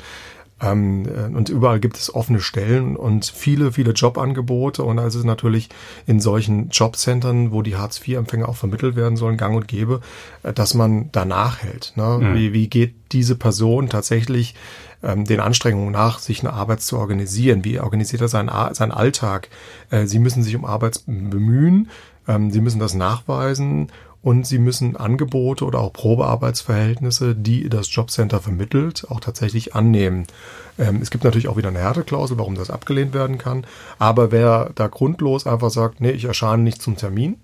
Ähm, 0.61 1.05
äh, 1.05 1.35
und 1.35 1.49
überall 1.49 1.79
gibt 1.79 1.97
es 1.97 2.13
offene 2.13 2.41
Stellen 2.41 2.95
und 2.95 3.25
viele, 3.25 3.71
viele 3.71 3.91
Jobangebote. 3.91 4.83
Und 4.83 4.99
also 4.99 5.19
ist 5.19 5.25
natürlich 5.25 5.69
in 6.05 6.19
solchen 6.19 6.69
Jobcentern, 6.69 7.51
wo 7.51 7.61
die 7.61 7.77
Hartz-IV-Empfänger 7.77 8.47
auch 8.47 8.55
vermittelt 8.55 8.95
werden 8.95 9.17
sollen, 9.17 9.37
gang 9.37 9.55
und 9.55 9.67
gäbe, 9.67 10.01
äh, 10.43 10.53
dass 10.53 10.73
man 10.73 11.09
danach 11.11 11.61
hält. 11.61 11.93
Ne? 11.95 12.19
Mhm. 12.21 12.35
Wie, 12.35 12.53
wie 12.53 12.67
geht 12.67 12.95
diese 13.11 13.35
Person 13.35 13.89
tatsächlich 13.89 14.55
ähm, 15.01 15.25
den 15.25 15.39
Anstrengungen 15.39 15.91
nach, 15.91 16.19
sich 16.19 16.41
eine 16.41 16.53
Arbeit 16.53 16.81
zu 16.81 16.97
organisieren? 16.97 17.63
Wie 17.63 17.79
organisiert 17.79 18.21
er 18.21 18.27
seinen, 18.27 18.51
seinen 18.73 18.91
Alltag? 18.91 19.49
Äh, 19.89 20.05
sie 20.05 20.19
müssen 20.19 20.43
sich 20.43 20.55
um 20.55 20.65
Arbeit 20.65 21.01
bemühen. 21.05 21.89
Ähm, 22.27 22.51
sie 22.51 22.61
müssen 22.61 22.79
das 22.79 22.93
nachweisen 22.93 23.89
und 24.21 24.45
sie 24.45 24.59
müssen 24.59 24.97
Angebote 24.97 25.65
oder 25.65 25.79
auch 25.79 25.93
Probearbeitsverhältnisse, 25.93 27.35
die 27.35 27.69
das 27.69 27.93
Jobcenter 27.93 28.41
vermittelt, 28.41 29.05
auch 29.09 29.19
tatsächlich 29.19 29.75
annehmen. 29.75 30.27
Ähm, 30.77 30.99
es 31.01 31.09
gibt 31.09 31.23
natürlich 31.23 31.47
auch 31.47 31.57
wieder 31.57 31.69
eine 31.69 31.79
Härteklausel, 31.79 32.37
warum 32.37 32.55
das 32.55 32.69
abgelehnt 32.69 33.13
werden 33.13 33.37
kann. 33.37 33.65
Aber 33.97 34.31
wer 34.31 34.71
da 34.75 34.87
grundlos 34.87 35.47
einfach 35.47 35.69
sagt, 35.69 36.01
nee, 36.01 36.11
ich 36.11 36.25
erscheine 36.25 36.63
nicht 36.63 36.81
zum 36.81 36.97
Termin, 36.97 37.37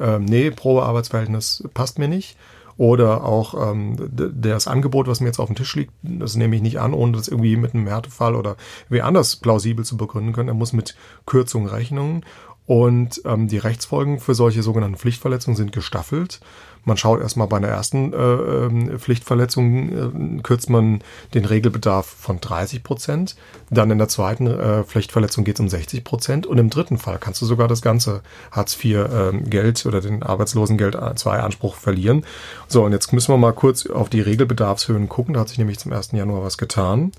ähm, 0.00 0.24
nee, 0.24 0.50
Probearbeitsverhältnis 0.50 1.64
passt 1.74 1.98
mir 1.98 2.08
nicht, 2.08 2.36
oder 2.76 3.24
auch 3.24 3.70
ähm, 3.70 3.96
das 4.10 4.66
Angebot, 4.66 5.06
was 5.06 5.20
mir 5.20 5.28
jetzt 5.28 5.38
auf 5.38 5.46
dem 5.46 5.54
Tisch 5.54 5.76
liegt, 5.76 5.92
das 6.02 6.34
nehme 6.34 6.56
ich 6.56 6.62
nicht 6.62 6.80
an, 6.80 6.92
ohne 6.92 7.12
das 7.12 7.28
irgendwie 7.28 7.56
mit 7.56 7.74
einem 7.74 7.86
Härtefall 7.86 8.34
oder 8.34 8.56
wie 8.88 9.00
anders 9.00 9.36
plausibel 9.36 9.84
zu 9.84 9.96
begründen 9.96 10.32
können. 10.32 10.48
Er 10.48 10.54
muss 10.54 10.72
mit 10.72 10.96
Kürzungen 11.24 11.68
rechnen. 11.68 12.24
Und 12.66 13.20
ähm, 13.26 13.48
die 13.48 13.58
Rechtsfolgen 13.58 14.20
für 14.20 14.34
solche 14.34 14.62
sogenannten 14.62 14.96
Pflichtverletzungen 14.96 15.56
sind 15.56 15.72
gestaffelt. 15.72 16.40
Man 16.86 16.96
schaut 16.96 17.20
erstmal 17.20 17.46
bei 17.46 17.56
einer 17.56 17.68
ersten 17.68 18.12
äh, 18.12 18.16
äh, 18.16 18.98
Pflichtverletzung, 18.98 20.38
äh, 20.38 20.42
kürzt 20.42 20.68
man 20.68 21.02
den 21.32 21.44
Regelbedarf 21.46 22.06
von 22.06 22.40
30 22.40 22.82
Prozent. 22.82 23.36
Dann 23.70 23.90
in 23.90 23.98
der 23.98 24.08
zweiten 24.08 24.46
äh, 24.46 24.84
Pflichtverletzung 24.84 25.44
geht 25.44 25.56
es 25.56 25.60
um 25.60 25.68
60 25.68 26.04
Prozent. 26.04 26.46
Und 26.46 26.58
im 26.58 26.70
dritten 26.70 26.98
Fall 26.98 27.18
kannst 27.18 27.40
du 27.40 27.46
sogar 27.46 27.68
das 27.68 27.80
ganze 27.80 28.20
Hartz-IV-Geld 28.50 29.84
ähm, 29.84 29.88
oder 29.88 30.00
den 30.00 30.22
Arbeitslosengeld 30.22 30.96
2-Anspruch 30.96 31.74
verlieren. 31.74 32.24
So, 32.68 32.84
und 32.84 32.92
jetzt 32.92 33.12
müssen 33.12 33.32
wir 33.32 33.38
mal 33.38 33.52
kurz 33.52 33.86
auf 33.86 34.10
die 34.10 34.20
Regelbedarfshöhen 34.20 35.08
gucken. 35.08 35.34
Da 35.34 35.40
hat 35.40 35.48
sich 35.48 35.58
nämlich 35.58 35.78
zum 35.78 35.92
1. 35.92 36.12
Januar 36.12 36.42
was 36.42 36.58
getan. 36.58 37.12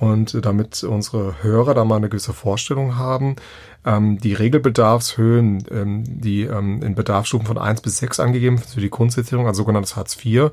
Und 0.00 0.46
damit 0.46 0.82
unsere 0.82 1.42
Hörer 1.42 1.74
da 1.74 1.84
mal 1.84 1.96
eine 1.96 2.08
gewisse 2.08 2.32
Vorstellung 2.32 2.96
haben, 2.96 3.36
ähm, 3.84 4.18
die 4.18 4.34
Regelbedarfshöhen, 4.34 5.64
ähm, 5.70 6.04
die 6.06 6.42
ähm, 6.42 6.82
in 6.82 6.94
Bedarfsstufen 6.94 7.46
von 7.46 7.58
1 7.58 7.80
bis 7.80 7.98
6 7.98 8.20
angegeben 8.20 8.58
für 8.58 8.80
die 8.80 8.90
Grundsicherung, 8.90 9.46
also 9.46 9.58
sogenanntes 9.58 9.96
Hartz 9.96 10.16
IV, 10.22 10.50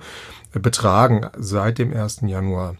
äh, 0.54 0.60
betragen 0.60 1.28
seit 1.38 1.78
dem 1.78 1.94
1. 1.94 2.22
Januar 2.28 2.76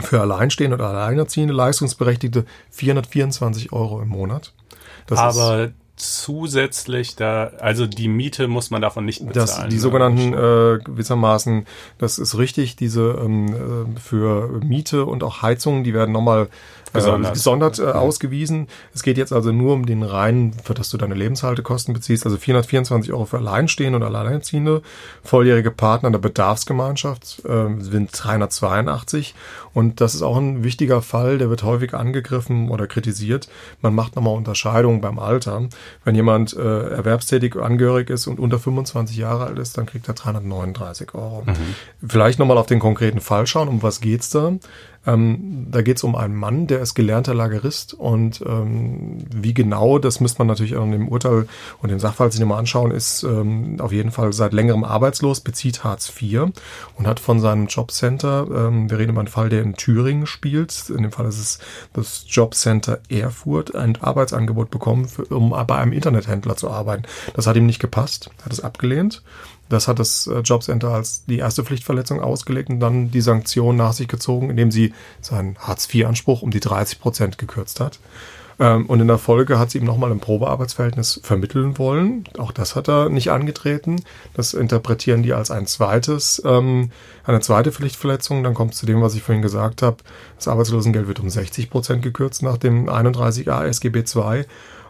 für 0.00 0.20
Alleinstehende 0.20 0.76
oder 0.76 0.88
Alleinerziehende 0.88 1.54
Leistungsberechtigte 1.54 2.44
424 2.70 3.72
Euro 3.72 4.00
im 4.02 4.08
Monat. 4.08 4.52
Das 5.06 5.18
Aber 5.18 5.70
zusätzlich 5.96 7.16
da, 7.16 7.52
also 7.58 7.86
die 7.86 8.08
Miete 8.08 8.48
muss 8.48 8.70
man 8.70 8.82
davon 8.82 9.06
nicht 9.06 9.26
bezahlen. 9.26 9.46
Das, 9.46 9.68
die 9.68 9.76
ne? 9.76 9.80
sogenannten 9.80 10.32
äh, 10.34 10.78
gewissermaßen, 10.84 11.66
das 11.98 12.18
ist 12.18 12.36
richtig, 12.36 12.76
diese 12.76 13.18
ähm, 13.22 13.96
äh, 13.96 14.00
für 14.00 14.60
Miete 14.62 15.06
und 15.06 15.24
auch 15.24 15.42
Heizungen, 15.42 15.84
die 15.84 15.94
werden 15.94 16.12
nochmal 16.12 16.48
gesondert, 16.96 17.34
gesondert 17.34 17.78
äh, 17.78 17.84
ausgewiesen. 17.84 18.68
Es 18.94 19.02
geht 19.02 19.18
jetzt 19.18 19.32
also 19.32 19.52
nur 19.52 19.74
um 19.74 19.86
den 19.86 20.02
reinen, 20.02 20.52
für 20.64 20.74
das 20.74 20.90
du 20.90 20.96
deine 20.96 21.14
Lebenshaltekosten 21.14 21.94
beziehst, 21.94 22.24
also 22.24 22.36
424 22.36 23.12
Euro 23.12 23.24
für 23.24 23.38
Alleinstehende 23.38 23.98
und 23.98 24.02
Alleinerziehende, 24.02 24.82
volljährige 25.22 25.70
Partner 25.70 26.10
der 26.10 26.18
Bedarfsgemeinschaft 26.18 27.44
äh, 27.44 27.80
sind 27.80 28.10
382 28.12 29.34
und 29.76 30.00
das 30.00 30.14
ist 30.14 30.22
auch 30.22 30.38
ein 30.38 30.64
wichtiger 30.64 31.02
Fall, 31.02 31.36
der 31.36 31.50
wird 31.50 31.62
häufig 31.62 31.92
angegriffen 31.92 32.70
oder 32.70 32.86
kritisiert. 32.86 33.48
Man 33.82 33.94
macht 33.94 34.16
nochmal 34.16 34.34
Unterscheidungen 34.34 35.02
beim 35.02 35.18
Alter. 35.18 35.68
Wenn 36.02 36.14
jemand 36.14 36.56
äh, 36.56 36.88
erwerbstätig 36.90 37.56
angehörig 37.56 38.08
ist 38.08 38.26
und 38.26 38.40
unter 38.40 38.58
25 38.58 39.18
Jahre 39.18 39.44
alt 39.44 39.58
ist, 39.58 39.76
dann 39.76 39.84
kriegt 39.84 40.08
er 40.08 40.14
339 40.14 41.14
Euro. 41.14 41.42
Mhm. 41.46 42.08
Vielleicht 42.08 42.38
nochmal 42.38 42.56
auf 42.56 42.66
den 42.66 42.78
konkreten 42.78 43.20
Fall 43.20 43.46
schauen, 43.46 43.68
um 43.68 43.82
was 43.82 44.00
geht's 44.00 44.30
da? 44.30 44.54
Ähm, 45.06 45.66
da 45.70 45.82
geht 45.82 45.98
es 45.98 46.04
um 46.04 46.16
einen 46.16 46.34
Mann, 46.34 46.66
der 46.66 46.80
ist 46.80 46.94
gelernter 46.94 47.34
Lagerist 47.34 47.94
und 47.94 48.42
ähm, 48.46 49.24
wie 49.34 49.54
genau, 49.54 49.98
das 49.98 50.20
müsste 50.20 50.38
man 50.38 50.48
natürlich 50.48 50.76
an 50.76 50.90
dem 50.90 51.08
Urteil 51.08 51.46
und 51.80 51.90
dem 51.90 51.98
Sachverhalt 51.98 52.32
sich 52.32 52.40
nochmal 52.40 52.58
anschauen, 52.58 52.90
ist 52.90 53.22
ähm, 53.22 53.76
auf 53.80 53.92
jeden 53.92 54.10
Fall 54.10 54.32
seit 54.32 54.52
längerem 54.52 54.84
arbeitslos, 54.84 55.40
bezieht 55.40 55.84
Hartz 55.84 56.12
IV 56.20 56.48
und 56.96 57.06
hat 57.06 57.20
von 57.20 57.40
seinem 57.40 57.66
Jobcenter, 57.66 58.46
ähm, 58.52 58.90
wir 58.90 58.98
reden 58.98 59.12
über 59.12 59.20
einen 59.20 59.28
Fall, 59.28 59.48
der 59.48 59.62
in 59.62 59.74
Thüringen 59.74 60.26
spielt, 60.26 60.90
in 60.90 61.02
dem 61.02 61.12
Fall 61.12 61.26
ist 61.26 61.38
es 61.38 61.58
das 61.92 62.24
Jobcenter 62.28 62.98
Erfurt, 63.08 63.74
ein 63.74 63.96
Arbeitsangebot 64.00 64.70
bekommen, 64.70 65.08
für, 65.08 65.24
um 65.26 65.50
bei 65.50 65.76
einem 65.76 65.92
Internethändler 65.92 66.56
zu 66.56 66.70
arbeiten. 66.70 67.04
Das 67.34 67.46
hat 67.46 67.56
ihm 67.56 67.66
nicht 67.66 67.80
gepasst, 67.80 68.30
hat 68.44 68.52
es 68.52 68.60
abgelehnt 68.60 69.22
das 69.68 69.88
hat 69.88 69.98
das 69.98 70.26
äh, 70.26 70.40
Jobcenter 70.40 70.90
als 70.90 71.24
die 71.26 71.38
erste 71.38 71.64
Pflichtverletzung 71.64 72.20
ausgelegt 72.20 72.70
und 72.70 72.80
dann 72.80 73.10
die 73.10 73.20
Sanktion 73.20 73.76
nach 73.76 73.92
sich 73.92 74.08
gezogen, 74.08 74.50
indem 74.50 74.70
sie 74.70 74.92
seinen 75.20 75.56
Hartz-IV-Anspruch 75.58 76.42
um 76.42 76.50
die 76.50 76.60
30 76.60 77.00
Prozent 77.00 77.38
gekürzt 77.38 77.80
hat. 77.80 77.98
Ähm, 78.58 78.86
und 78.86 79.00
in 79.00 79.08
der 79.08 79.18
Folge 79.18 79.58
hat 79.58 79.70
sie 79.70 79.78
ihm 79.78 79.84
nochmal 79.84 80.10
ein 80.10 80.20
Probearbeitsverhältnis 80.20 81.20
vermitteln 81.22 81.78
wollen. 81.78 82.24
Auch 82.38 82.52
das 82.52 82.74
hat 82.74 82.88
er 82.88 83.08
nicht 83.08 83.30
angetreten. 83.30 84.02
Das 84.34 84.54
interpretieren 84.54 85.22
die 85.22 85.34
als 85.34 85.50
ein 85.50 85.66
zweites, 85.66 86.40
ähm, 86.44 86.90
eine 87.24 87.40
zweite 87.40 87.72
Pflichtverletzung. 87.72 88.42
Dann 88.42 88.54
kommt 88.54 88.72
es 88.72 88.78
zu 88.78 88.86
dem, 88.86 89.02
was 89.02 89.14
ich 89.14 89.22
vorhin 89.22 89.42
gesagt 89.42 89.82
habe. 89.82 89.98
Das 90.36 90.48
Arbeitslosengeld 90.48 91.06
wird 91.06 91.20
um 91.20 91.28
60 91.28 91.70
Prozent 91.70 92.02
gekürzt 92.02 92.42
nach 92.42 92.56
dem 92.56 92.88
31a 92.88 93.64
SGB 93.64 94.04
II. 94.14 94.44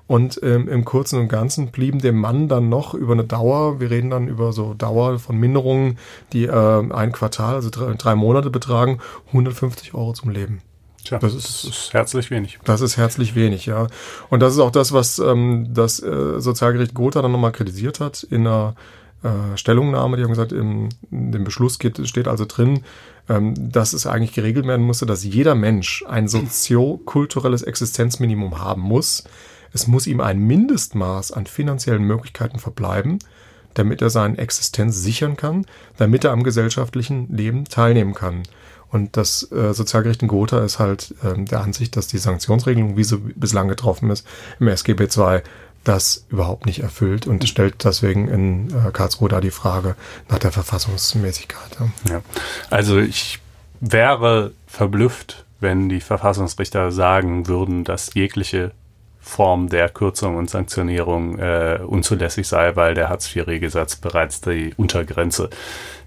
Und 0.06 0.40
ähm, 0.42 0.68
im 0.68 0.84
Kurzen 0.84 1.18
und 1.18 1.28
Ganzen 1.28 1.68
blieben 1.72 1.98
dem 1.98 2.16
Mann 2.20 2.48
dann 2.48 2.68
noch 2.68 2.94
über 2.94 3.14
eine 3.14 3.24
Dauer, 3.24 3.80
wir 3.80 3.90
reden 3.90 4.10
dann 4.10 4.28
über 4.28 4.52
so 4.52 4.74
Dauer 4.74 5.18
von 5.18 5.36
Minderungen, 5.36 5.98
die 6.32 6.44
äh, 6.44 6.92
ein 6.92 7.12
Quartal, 7.12 7.56
also 7.56 7.70
drei, 7.70 7.92
drei 7.94 8.14
Monate 8.14 8.50
betragen, 8.50 9.00
150 9.28 9.94
Euro 9.94 10.12
zum 10.12 10.30
Leben. 10.30 10.62
Tja, 11.04 11.18
das 11.18 11.34
ist, 11.34 11.64
das 11.64 11.64
ist, 11.64 11.92
herzlich 11.92 12.30
wenig. 12.30 12.58
Das 12.64 12.80
ist 12.80 12.96
herzlich 12.96 13.34
wenig, 13.34 13.66
ja. 13.66 13.86
Und 14.28 14.40
das 14.40 14.54
ist 14.54 14.60
auch 14.60 14.72
das, 14.72 14.92
was 14.92 15.18
ähm, 15.18 15.68
das 15.70 16.00
äh, 16.02 16.40
Sozialgericht 16.40 16.94
Gotha 16.94 17.22
dann 17.22 17.32
nochmal 17.32 17.52
kritisiert 17.52 18.00
hat 18.00 18.24
in 18.24 18.46
einer 18.46 18.74
äh, 19.22 19.56
Stellungnahme. 19.56 20.16
Die 20.16 20.24
haben 20.24 20.30
gesagt, 20.30 20.52
im, 20.52 20.88
in 21.10 21.32
dem 21.32 21.44
Beschluss 21.44 21.78
geht, 21.78 22.06
steht 22.08 22.28
also 22.28 22.44
drin, 22.44 22.82
ähm, 23.28 23.54
dass 23.70 23.92
es 23.92 24.06
eigentlich 24.06 24.32
geregelt 24.32 24.66
werden 24.66 24.84
musste, 24.84 25.06
dass 25.06 25.24
jeder 25.24 25.54
Mensch 25.54 26.04
ein 26.08 26.28
soziokulturelles 26.28 27.62
Existenzminimum 27.62 28.58
haben 28.58 28.82
muss. 28.82 29.24
Es 29.76 29.86
muss 29.86 30.06
ihm 30.06 30.22
ein 30.22 30.38
Mindestmaß 30.38 31.32
an 31.32 31.44
finanziellen 31.44 32.02
Möglichkeiten 32.02 32.58
verbleiben, 32.58 33.18
damit 33.74 34.00
er 34.00 34.08
seine 34.08 34.38
Existenz 34.38 35.02
sichern 35.02 35.36
kann, 35.36 35.66
damit 35.98 36.24
er 36.24 36.32
am 36.32 36.44
gesellschaftlichen 36.44 37.28
Leben 37.28 37.66
teilnehmen 37.66 38.14
kann. 38.14 38.44
Und 38.88 39.18
das 39.18 39.52
äh, 39.52 39.74
Sozialgericht 39.74 40.22
in 40.22 40.28
Gotha 40.28 40.64
ist 40.64 40.78
halt 40.78 41.14
äh, 41.22 41.44
der 41.44 41.60
Ansicht, 41.60 41.94
dass 41.94 42.06
die 42.06 42.16
Sanktionsregelung, 42.16 42.96
wie 42.96 43.04
sie 43.04 43.18
bislang 43.18 43.68
getroffen 43.68 44.08
ist, 44.08 44.26
im 44.58 44.68
SGB 44.68 45.08
II 45.14 45.42
das 45.84 46.24
überhaupt 46.30 46.64
nicht 46.64 46.78
erfüllt 46.78 47.26
und 47.26 47.46
stellt 47.46 47.84
deswegen 47.84 48.28
in 48.28 48.70
äh, 48.70 48.90
Karlsruhe 48.92 49.28
da 49.28 49.42
die 49.42 49.50
Frage 49.50 49.94
nach 50.30 50.38
der 50.38 50.52
Verfassungsmäßigkeit. 50.52 51.76
Ja. 52.08 52.22
Also 52.70 52.96
ich 52.96 53.40
wäre 53.80 54.52
verblüfft, 54.66 55.44
wenn 55.60 55.90
die 55.90 56.00
Verfassungsrichter 56.00 56.92
sagen 56.92 57.46
würden, 57.46 57.84
dass 57.84 58.14
jegliche 58.14 58.72
Form 59.26 59.68
der 59.68 59.88
Kürzung 59.88 60.36
und 60.36 60.48
Sanktionierung 60.48 61.40
äh, 61.40 61.80
unzulässig 61.84 62.46
sei, 62.46 62.76
weil 62.76 62.94
der 62.94 63.08
Hartz-IV-Regelsatz 63.08 63.96
bereits 63.96 64.40
die 64.40 64.72
Untergrenze, 64.76 65.50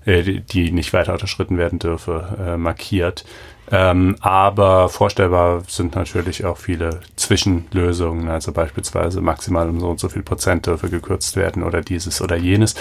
äh, 0.05 0.23
die, 0.23 0.71
nicht 0.71 0.93
weiter 0.93 1.11
unterschritten 1.11 1.57
werden 1.57 1.79
dürfe, 1.79 2.37
äh, 2.39 2.57
markiert. 2.57 3.25
Ähm, 3.71 4.15
aber 4.19 4.89
vorstellbar 4.89 5.63
sind 5.67 5.95
natürlich 5.95 6.45
auch 6.45 6.57
viele 6.57 7.01
Zwischenlösungen, 7.15 8.27
also 8.29 8.51
beispielsweise 8.51 9.21
maximal 9.21 9.69
um 9.69 9.79
so 9.79 9.89
und 9.89 9.99
so 9.99 10.09
viel 10.09 10.23
Prozent 10.23 10.65
dürfe 10.65 10.89
gekürzt 10.89 11.35
werden 11.35 11.63
oder 11.63 11.81
dieses 11.81 12.21
oder 12.21 12.35
jenes. 12.35 12.75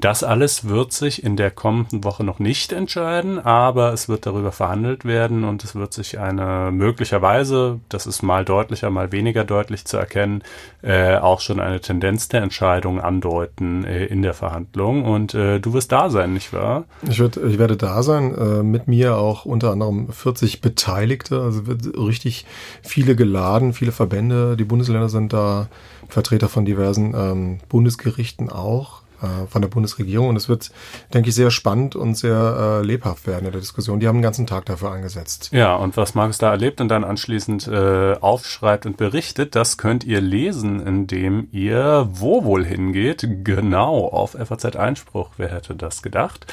Das 0.00 0.24
alles 0.24 0.68
wird 0.68 0.92
sich 0.92 1.22
in 1.22 1.36
der 1.36 1.50
kommenden 1.50 2.02
Woche 2.02 2.24
noch 2.24 2.38
nicht 2.40 2.72
entscheiden, 2.72 3.38
aber 3.38 3.92
es 3.92 4.08
wird 4.08 4.26
darüber 4.26 4.50
verhandelt 4.52 5.04
werden 5.04 5.44
und 5.44 5.62
es 5.62 5.74
wird 5.74 5.92
sich 5.92 6.18
eine 6.18 6.70
möglicherweise, 6.72 7.78
das 7.88 8.06
ist 8.06 8.22
mal 8.22 8.44
deutlicher, 8.44 8.90
mal 8.90 9.12
weniger 9.12 9.44
deutlich 9.44 9.84
zu 9.84 9.96
erkennen, 9.96 10.42
äh, 10.82 11.16
auch 11.16 11.40
schon 11.40 11.60
eine 11.60 11.80
Tendenz 11.80 12.28
der 12.28 12.42
Entscheidung 12.42 13.00
andeuten 13.00 13.84
äh, 13.84 14.06
in 14.06 14.22
der 14.22 14.34
Verhandlung. 14.34 15.04
Und 15.04 15.34
äh, 15.34 15.60
du 15.60 15.72
wirst 15.72 15.92
da 15.92 16.10
sein, 16.10 16.32
nicht 16.34 16.52
wahr? 16.52 16.84
Ich, 17.08 17.20
werd, 17.20 17.36
ich 17.36 17.58
werde 17.58 17.76
da 17.76 18.02
sein, 18.02 18.34
äh, 18.36 18.62
mit 18.62 18.88
mir 18.88 19.16
auch 19.16 19.44
unter 19.44 19.70
anderem 19.70 20.08
40 20.08 20.31
Beteiligte, 20.60 21.40
also 21.40 21.66
wird 21.66 21.96
richtig 21.96 22.46
viele 22.82 23.16
geladen, 23.16 23.72
viele 23.72 23.92
Verbände. 23.92 24.56
Die 24.56 24.64
Bundesländer 24.64 25.08
sind 25.08 25.32
da 25.32 25.68
Vertreter 26.08 26.48
von 26.48 26.64
diversen 26.64 27.14
ähm, 27.14 27.58
Bundesgerichten 27.68 28.50
auch 28.50 29.01
äh, 29.22 29.46
von 29.46 29.62
der 29.62 29.68
Bundesregierung. 29.68 30.28
Und 30.28 30.36
es 30.36 30.48
wird, 30.48 30.70
denke 31.14 31.28
ich, 31.28 31.34
sehr 31.34 31.50
spannend 31.50 31.96
und 31.96 32.16
sehr 32.16 32.80
äh, 32.82 32.84
lebhaft 32.84 33.26
werden 33.26 33.46
in 33.46 33.52
der 33.52 33.60
Diskussion. 33.60 34.00
Die 34.00 34.08
haben 34.08 34.16
den 34.16 34.22
ganzen 34.22 34.46
Tag 34.46 34.66
dafür 34.66 34.92
eingesetzt. 34.92 35.50
Ja, 35.52 35.74
und 35.76 35.96
was 35.96 36.14
Markus 36.14 36.38
da 36.38 36.50
erlebt 36.50 36.80
und 36.80 36.88
dann 36.88 37.04
anschließend 37.04 37.68
äh, 37.68 38.16
aufschreibt 38.20 38.86
und 38.86 38.96
berichtet, 38.96 39.54
das 39.54 39.78
könnt 39.78 40.02
ihr 40.04 40.20
lesen, 40.20 40.84
indem 40.84 41.46
ihr 41.52 42.08
wo 42.10 42.42
wohl 42.44 42.64
hingeht. 42.64 43.28
Genau, 43.44 44.08
auf 44.08 44.32
FAZ 44.32 44.76
Einspruch. 44.76 45.30
Wer 45.36 45.52
hätte 45.52 45.74
das 45.74 46.02
gedacht? 46.02 46.46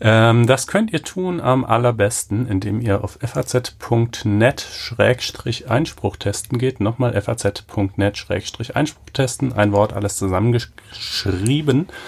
Ähm, 0.00 0.46
das 0.46 0.66
könnt 0.66 0.92
ihr 0.92 1.02
tun 1.02 1.40
am 1.40 1.64
allerbesten, 1.64 2.46
indem 2.46 2.80
ihr 2.80 3.04
auf 3.04 3.18
faz.net-einspruch 3.20 6.16
testen 6.16 6.58
geht. 6.58 6.80
Nochmal 6.80 7.20
faz.net-einspruch 7.20 9.10
testen. 9.12 9.52
Ein 9.52 9.72
Wort, 9.72 9.92
alles 9.92 10.16
zusammengeschrieben 10.16 11.88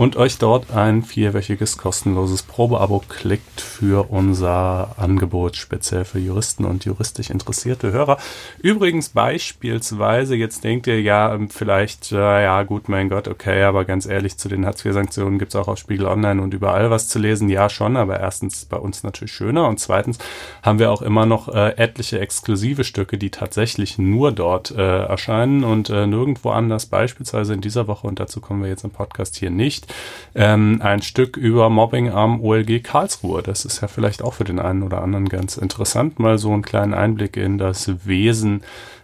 und 0.00 0.16
euch 0.16 0.38
dort 0.38 0.70
ein 0.70 1.02
vierwöchiges 1.02 1.76
kostenloses 1.76 2.42
Probeabo 2.42 3.02
klickt 3.06 3.60
für 3.60 4.10
unser 4.10 4.94
Angebot 4.96 5.56
speziell 5.56 6.06
für 6.06 6.18
Juristen 6.18 6.64
und 6.64 6.86
juristisch 6.86 7.28
interessierte 7.28 7.92
Hörer. 7.92 8.16
Übrigens 8.62 9.10
beispielsweise, 9.10 10.36
jetzt 10.36 10.64
denkt 10.64 10.86
ihr 10.86 11.02
ja 11.02 11.38
vielleicht, 11.50 12.12
äh, 12.12 12.16
ja 12.44 12.62
gut, 12.62 12.88
mein 12.88 13.10
Gott, 13.10 13.28
okay, 13.28 13.62
aber 13.62 13.84
ganz 13.84 14.06
ehrlich, 14.06 14.38
zu 14.38 14.48
den 14.48 14.64
Hartz-IV-Sanktionen 14.64 15.38
gibt 15.38 15.52
es 15.52 15.60
auch 15.60 15.68
auf 15.68 15.76
Spiegel 15.76 16.06
Online 16.06 16.40
und 16.40 16.54
überall 16.54 16.90
was 16.90 17.08
zu 17.08 17.18
lesen. 17.18 17.50
Ja, 17.50 17.68
schon, 17.68 17.98
aber 17.98 18.18
erstens 18.18 18.64
bei 18.64 18.78
uns 18.78 19.02
natürlich 19.02 19.34
schöner 19.34 19.68
und 19.68 19.80
zweitens 19.80 20.16
haben 20.62 20.78
wir 20.78 20.92
auch 20.92 21.02
immer 21.02 21.26
noch 21.26 21.48
äh, 21.48 21.76
etliche 21.76 22.20
exklusive 22.20 22.84
Stücke, 22.84 23.18
die 23.18 23.28
tatsächlich 23.28 23.98
nur 23.98 24.32
dort 24.32 24.70
äh, 24.70 24.80
erscheinen 25.02 25.62
und 25.62 25.90
äh, 25.90 26.06
nirgendwo 26.06 26.52
anders, 26.52 26.86
beispielsweise 26.86 27.52
in 27.52 27.60
dieser 27.60 27.86
Woche, 27.86 28.06
und 28.06 28.18
dazu 28.18 28.40
kommen 28.40 28.62
wir 28.62 28.70
jetzt 28.70 28.84
im 28.84 28.92
Podcast 28.92 29.36
hier 29.36 29.50
nicht, 29.50 29.89
ähm, 30.34 30.80
ein 30.82 31.02
Stück 31.02 31.36
über 31.36 31.70
Mobbing 31.70 32.10
am 32.10 32.40
OLG 32.40 32.82
Karlsruhe. 32.82 33.42
Das 33.42 33.64
ist 33.64 33.80
ja 33.80 33.88
vielleicht 33.88 34.22
auch 34.22 34.34
für 34.34 34.44
den 34.44 34.58
einen 34.58 34.82
oder 34.82 35.02
anderen 35.02 35.28
ganz 35.28 35.56
interessant, 35.56 36.18
mal 36.18 36.38
so 36.38 36.52
einen 36.52 36.62
kleinen 36.62 36.94
Einblick 36.94 37.36
in 37.36 37.58
das 37.58 38.06
Wesen 38.06 38.62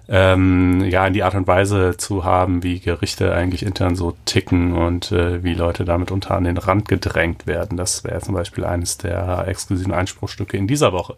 ähm, 0.08 0.84
ja, 0.84 1.06
in 1.06 1.12
die 1.12 1.24
Art 1.24 1.34
und 1.34 1.46
Weise 1.46 1.96
zu 1.96 2.24
haben, 2.24 2.62
wie 2.62 2.78
Gerichte 2.78 3.34
eigentlich 3.34 3.64
intern 3.64 3.96
so 3.96 4.14
ticken 4.24 4.74
und 4.74 5.10
äh, 5.10 5.42
wie 5.42 5.54
Leute 5.54 5.84
damit 5.84 6.12
unter 6.12 6.36
an 6.36 6.44
den 6.44 6.58
Rand 6.58 6.88
gedrängt 6.88 7.46
werden. 7.46 7.76
Das 7.76 8.04
wäre 8.04 8.20
zum 8.20 8.34
Beispiel 8.34 8.64
eines 8.64 8.98
der 8.98 9.48
exklusiven 9.48 9.92
Einspruchstücke 9.92 10.56
in 10.56 10.68
dieser 10.68 10.92
Woche. 10.92 11.16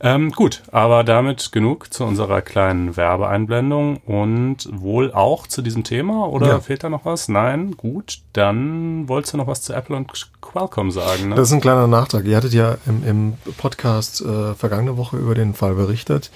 Ähm, 0.00 0.32
gut, 0.32 0.62
aber 0.70 1.02
damit 1.02 1.50
genug 1.52 1.92
zu 1.92 2.04
unserer 2.04 2.42
kleinen 2.42 2.96
Werbeeinblendung 2.96 3.98
und 3.98 4.68
wohl 4.70 5.12
auch 5.12 5.46
zu 5.46 5.62
diesem 5.62 5.84
Thema 5.84 6.28
oder 6.28 6.48
ja. 6.48 6.60
fehlt 6.60 6.84
da 6.84 6.90
noch 6.90 7.06
was? 7.06 7.28
Nein, 7.28 7.76
gut, 7.76 8.18
dann 8.34 9.08
wolltest 9.08 9.32
du 9.32 9.38
noch 9.38 9.46
was 9.46 9.62
zu 9.62 9.72
Apple 9.72 9.96
und 9.96 10.12
Qualcomm 10.42 10.90
sagen. 10.90 11.30
Ne? 11.30 11.34
Das 11.34 11.48
ist 11.48 11.54
ein 11.54 11.60
kleiner 11.60 11.86
Nachtrag. 11.86 12.24
Ihr 12.24 12.36
hattet 12.36 12.52
ja 12.52 12.76
im, 12.86 13.06
im 13.06 13.54
Podcast 13.56 14.20
äh, 14.20 14.54
vergangene 14.54 14.96
Woche 14.96 15.16
über 15.16 15.34
den 15.34 15.54
Fall 15.54 15.74
berichtet. 15.74 16.30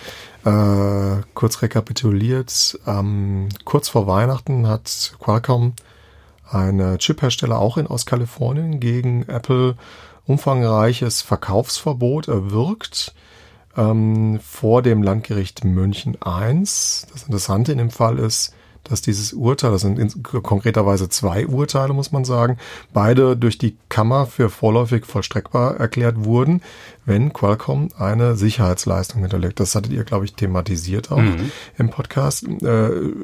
Äh, 0.44 1.22
kurz 1.34 1.60
rekapituliert, 1.60 2.78
ähm, 2.86 3.50
kurz 3.64 3.90
vor 3.90 4.06
Weihnachten 4.06 4.66
hat 4.66 5.14
Qualcomm, 5.18 5.74
eine 6.50 6.96
Chip-Hersteller 6.98 7.58
auch 7.58 7.76
in 7.76 7.86
Ostkalifornien, 7.86 8.80
gegen 8.80 9.28
Apple 9.28 9.76
umfangreiches 10.26 11.20
Verkaufsverbot 11.22 12.28
erwirkt 12.28 13.14
ähm, 13.76 14.40
vor 14.42 14.82
dem 14.82 15.02
Landgericht 15.02 15.64
München 15.64 16.14
I. 16.14 16.60
Das 16.60 17.24
Interessante 17.24 17.72
in 17.72 17.78
dem 17.78 17.90
Fall 17.90 18.18
ist, 18.18 18.54
dass 18.84 19.02
dieses 19.02 19.32
Urteil, 19.32 19.72
das 19.72 19.82
sind 19.82 19.98
in, 19.98 20.22
konkreterweise 20.22 21.08
zwei 21.08 21.46
Urteile, 21.46 21.92
muss 21.92 22.12
man 22.12 22.24
sagen, 22.24 22.56
beide 22.92 23.36
durch 23.36 23.58
die 23.58 23.76
Kammer 23.88 24.26
für 24.26 24.50
vorläufig 24.50 25.04
vollstreckbar 25.04 25.76
erklärt 25.76 26.24
wurden, 26.24 26.62
wenn 27.06 27.32
Qualcomm 27.32 27.88
eine 27.98 28.36
Sicherheitsleistung 28.36 29.22
hinterlegt. 29.22 29.60
Das 29.60 29.74
hattet 29.74 29.92
ihr, 29.92 30.04
glaube 30.04 30.24
ich, 30.24 30.34
thematisiert 30.34 31.10
auch 31.10 31.18
mhm. 31.18 31.50
im 31.78 31.90
Podcast. 31.90 32.46
Äh, 32.62 32.66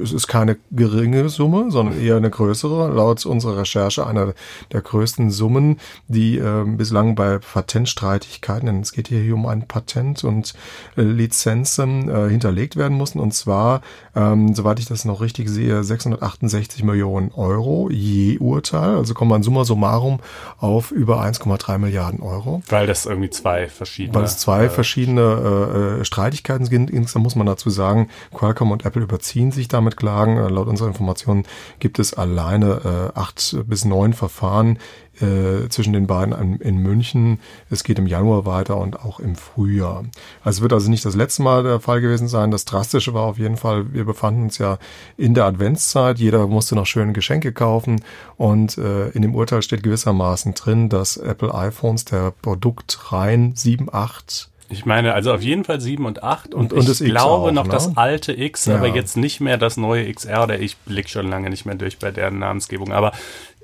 es 0.02 0.12
ist 0.12 0.26
keine 0.26 0.56
geringe 0.70 1.28
Summe, 1.28 1.70
sondern 1.70 2.00
eher 2.00 2.16
eine 2.16 2.30
größere. 2.30 2.88
Laut 2.92 3.24
unserer 3.26 3.58
Recherche 3.58 4.06
einer 4.06 4.34
der 4.72 4.80
größten 4.80 5.30
Summen, 5.30 5.78
die 6.08 6.38
äh, 6.38 6.64
bislang 6.66 7.14
bei 7.14 7.38
Patentstreitigkeiten, 7.38 8.66
denn 8.66 8.80
es 8.80 8.92
geht 8.92 9.08
hier 9.08 9.34
um 9.34 9.46
ein 9.46 9.66
Patent 9.66 10.24
und 10.24 10.54
äh, 10.96 11.02
Lizenzen 11.02 12.08
äh, 12.08 12.28
hinterlegt 12.28 12.76
werden 12.76 12.96
mussten. 12.96 13.20
Und 13.20 13.32
zwar, 13.32 13.82
ähm, 14.14 14.54
soweit 14.54 14.78
ich 14.78 14.86
das 14.86 15.04
noch 15.04 15.20
richtig 15.20 15.48
sehe, 15.48 15.84
668 15.84 16.82
Millionen 16.82 17.30
Euro 17.32 17.88
je 17.90 18.38
Urteil. 18.38 18.96
Also 18.96 19.14
kommt 19.14 19.30
man 19.30 19.42
summa 19.42 19.64
summarum 19.64 20.20
auf 20.58 20.90
über 20.90 21.22
1,3 21.22 21.78
Milliarden 21.78 22.20
Euro. 22.20 22.62
Weil 22.68 22.86
das 22.86 23.06
irgendwie 23.06 23.30
zwei 23.30 23.65
verschiedene. 23.68 24.14
Weil 24.14 24.24
es 24.24 24.38
zwei 24.38 24.64
äh, 24.64 24.70
verschiedene 24.70 25.98
äh, 26.00 26.04
Streitigkeiten 26.04 26.66
sind. 26.66 26.90
Insgesamt 26.90 27.24
muss 27.24 27.36
man 27.36 27.46
dazu 27.46 27.70
sagen, 27.70 28.08
Qualcomm 28.34 28.70
und 28.70 28.84
Apple 28.84 29.02
überziehen 29.02 29.52
sich 29.52 29.68
damit 29.68 29.96
Klagen. 29.96 30.36
Äh, 30.36 30.48
laut 30.48 30.68
unserer 30.68 30.88
Informationen 30.88 31.44
gibt 31.78 31.98
es 31.98 32.14
alleine 32.14 33.12
äh, 33.14 33.18
acht 33.18 33.56
bis 33.66 33.84
neun 33.84 34.12
Verfahren 34.12 34.78
äh, 35.20 35.68
zwischen 35.68 35.92
den 35.92 36.06
beiden 36.06 36.34
in, 36.34 36.56
in, 36.60 36.78
München. 36.78 37.38
Es 37.70 37.84
geht 37.84 37.98
im 37.98 38.06
Januar 38.06 38.46
weiter 38.46 38.76
und 38.76 39.00
auch 39.00 39.20
im 39.20 39.36
Frühjahr. 39.36 40.04
Also 40.42 40.58
es 40.58 40.62
wird 40.62 40.72
also 40.72 40.90
nicht 40.90 41.04
das 41.04 41.14
letzte 41.14 41.42
Mal 41.42 41.62
der 41.62 41.80
Fall 41.80 42.00
gewesen 42.00 42.28
sein. 42.28 42.50
Das 42.50 42.64
Drastische 42.64 43.14
war 43.14 43.22
auf 43.22 43.38
jeden 43.38 43.56
Fall, 43.56 43.92
wir 43.92 44.04
befanden 44.04 44.42
uns 44.42 44.58
ja 44.58 44.78
in 45.16 45.34
der 45.34 45.44
Adventszeit. 45.44 46.18
Jeder 46.18 46.46
musste 46.46 46.74
noch 46.74 46.86
schöne 46.86 47.12
Geschenke 47.12 47.52
kaufen 47.52 48.02
und 48.36 48.78
äh, 48.78 49.08
in 49.10 49.22
dem 49.22 49.34
Urteil 49.34 49.62
steht 49.62 49.82
gewissermaßen 49.82 50.54
drin, 50.54 50.88
dass 50.88 51.16
Apple 51.16 51.54
iPhones 51.54 52.04
der 52.04 52.32
Produktreihen 52.42 53.54
7, 53.54 53.88
8 53.92 54.50
ich 54.68 54.84
meine, 54.84 55.14
also 55.14 55.32
auf 55.32 55.42
jeden 55.42 55.64
Fall 55.64 55.80
7 55.80 56.04
und 56.06 56.24
8 56.24 56.52
und, 56.52 56.72
und, 56.72 56.88
ich 56.88 56.98
glaube 56.98 57.48
auch, 57.48 57.52
noch 57.52 57.66
ne? 57.66 57.70
das 57.70 57.96
alte 57.96 58.32
X, 58.32 58.66
ja. 58.66 58.76
aber 58.76 58.88
jetzt 58.88 59.16
nicht 59.16 59.40
mehr 59.40 59.58
das 59.58 59.76
neue 59.76 60.12
XR 60.12 60.42
oder 60.42 60.58
ich 60.58 60.76
blick 60.78 61.08
schon 61.08 61.28
lange 61.28 61.50
nicht 61.50 61.66
mehr 61.66 61.76
durch 61.76 61.98
bei 61.98 62.10
deren 62.10 62.40
Namensgebung. 62.40 62.92
Aber 62.92 63.12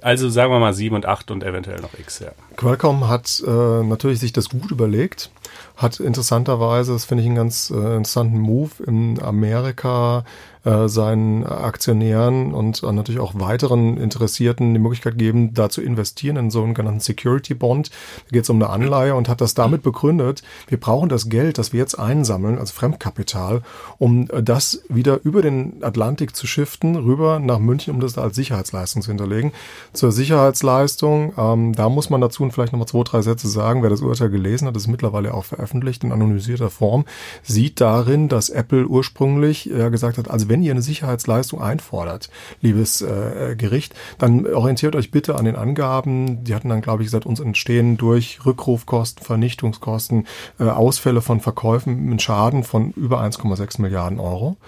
also 0.03 0.28
sagen 0.28 0.53
wir 0.53 0.59
mal 0.59 0.74
7 0.74 0.94
und 0.94 1.07
8 1.07 1.30
und 1.30 1.44
eventuell 1.44 1.80
noch 1.80 1.98
X, 1.98 2.18
ja. 2.18 2.32
Qualcomm 2.57 3.09
hat 3.09 3.42
äh, 3.46 3.82
natürlich 3.82 4.20
sich 4.20 4.32
das 4.32 4.48
gut 4.48 4.70
überlegt, 4.70 5.30
hat 5.76 6.00
interessanterweise, 6.00 6.92
das 6.92 7.05
finde 7.05 7.22
ich 7.22 7.28
einen 7.28 7.36
ganz 7.36 7.70
äh, 7.70 7.74
interessanten 7.96 8.38
Move, 8.38 8.70
in 8.86 9.22
Amerika 9.22 10.24
äh, 10.64 10.88
seinen 10.88 11.44
Aktionären 11.44 12.54
und 12.54 12.82
äh, 12.82 12.92
natürlich 12.92 13.20
auch 13.20 13.34
weiteren 13.34 13.96
Interessierten 13.96 14.74
die 14.74 14.80
Möglichkeit 14.80 15.18
geben, 15.18 15.54
da 15.54 15.68
zu 15.68 15.82
investieren 15.82 16.36
in 16.36 16.50
so 16.50 16.62
einen 16.62 16.74
genannten 16.74 17.00
Security 17.00 17.54
Bond. 17.54 17.90
Da 17.90 18.32
geht 18.32 18.44
es 18.44 18.50
um 18.50 18.62
eine 18.62 18.70
Anleihe 18.70 19.14
und 19.14 19.28
hat 19.28 19.40
das 19.40 19.54
damit 19.54 19.82
begründet, 19.82 20.42
wir 20.68 20.78
brauchen 20.78 21.08
das 21.08 21.28
Geld, 21.28 21.58
das 21.58 21.72
wir 21.72 21.80
jetzt 21.80 21.98
einsammeln 21.98 22.58
als 22.58 22.70
Fremdkapital, 22.70 23.62
um 23.98 24.28
äh, 24.30 24.42
das 24.42 24.82
wieder 24.88 25.20
über 25.24 25.42
den 25.42 25.82
Atlantik 25.82 26.36
zu 26.36 26.46
shiften, 26.46 26.96
rüber 26.96 27.40
nach 27.40 27.58
München, 27.58 27.94
um 27.94 28.00
das 28.00 28.12
da 28.12 28.22
als 28.22 28.36
Sicherheitsleistung 28.36 29.02
zu 29.02 29.08
hinterlegen. 29.08 29.52
Zur 29.92 30.12
Sicherheitsleistung, 30.12 31.32
ähm, 31.36 31.72
da 31.74 31.88
muss 31.88 32.08
man 32.08 32.20
dazu 32.20 32.48
vielleicht 32.50 32.72
nochmal 32.72 32.88
zwei, 32.88 33.02
drei 33.02 33.22
Sätze 33.22 33.48
sagen. 33.48 33.82
Wer 33.82 33.90
das 33.90 34.00
Urteil 34.00 34.30
gelesen 34.30 34.68
hat, 34.68 34.76
ist 34.76 34.86
mittlerweile 34.86 35.34
auch 35.34 35.44
veröffentlicht 35.44 36.04
in 36.04 36.12
anonymisierter 36.12 36.70
Form, 36.70 37.04
sieht 37.42 37.80
darin, 37.80 38.28
dass 38.28 38.48
Apple 38.48 38.86
ursprünglich 38.86 39.64
ja 39.64 39.88
gesagt 39.88 40.18
hat, 40.18 40.30
also 40.30 40.48
wenn 40.53 40.62
ihr 40.62 40.72
eine 40.72 40.82
Sicherheitsleistung 40.82 41.62
einfordert, 41.62 42.28
liebes 42.61 43.00
äh, 43.00 43.57
Gericht, 43.57 43.94
dann 44.18 44.46
orientiert 44.46 44.94
euch 44.94 45.11
bitte 45.11 45.36
an 45.36 45.46
den 45.46 45.57
Angaben. 45.57 46.44
Die 46.44 46.55
hatten 46.55 46.68
dann, 46.68 46.82
glaube 46.82 47.03
ich, 47.03 47.07
gesagt, 47.07 47.24
uns 47.24 47.40
entstehen 47.40 47.96
durch 47.96 48.44
Rückrufkosten, 48.44 49.24
Vernichtungskosten, 49.24 50.26
äh, 50.61 50.64
Ausfälle 50.64 51.22
von 51.22 51.40
Verkäufen 51.40 51.96
einen 51.96 52.18
Schaden 52.18 52.64
von 52.64 52.90
über 52.90 53.22
1,6 53.22 53.80
Milliarden 53.80 54.20
Euro. 54.20 54.59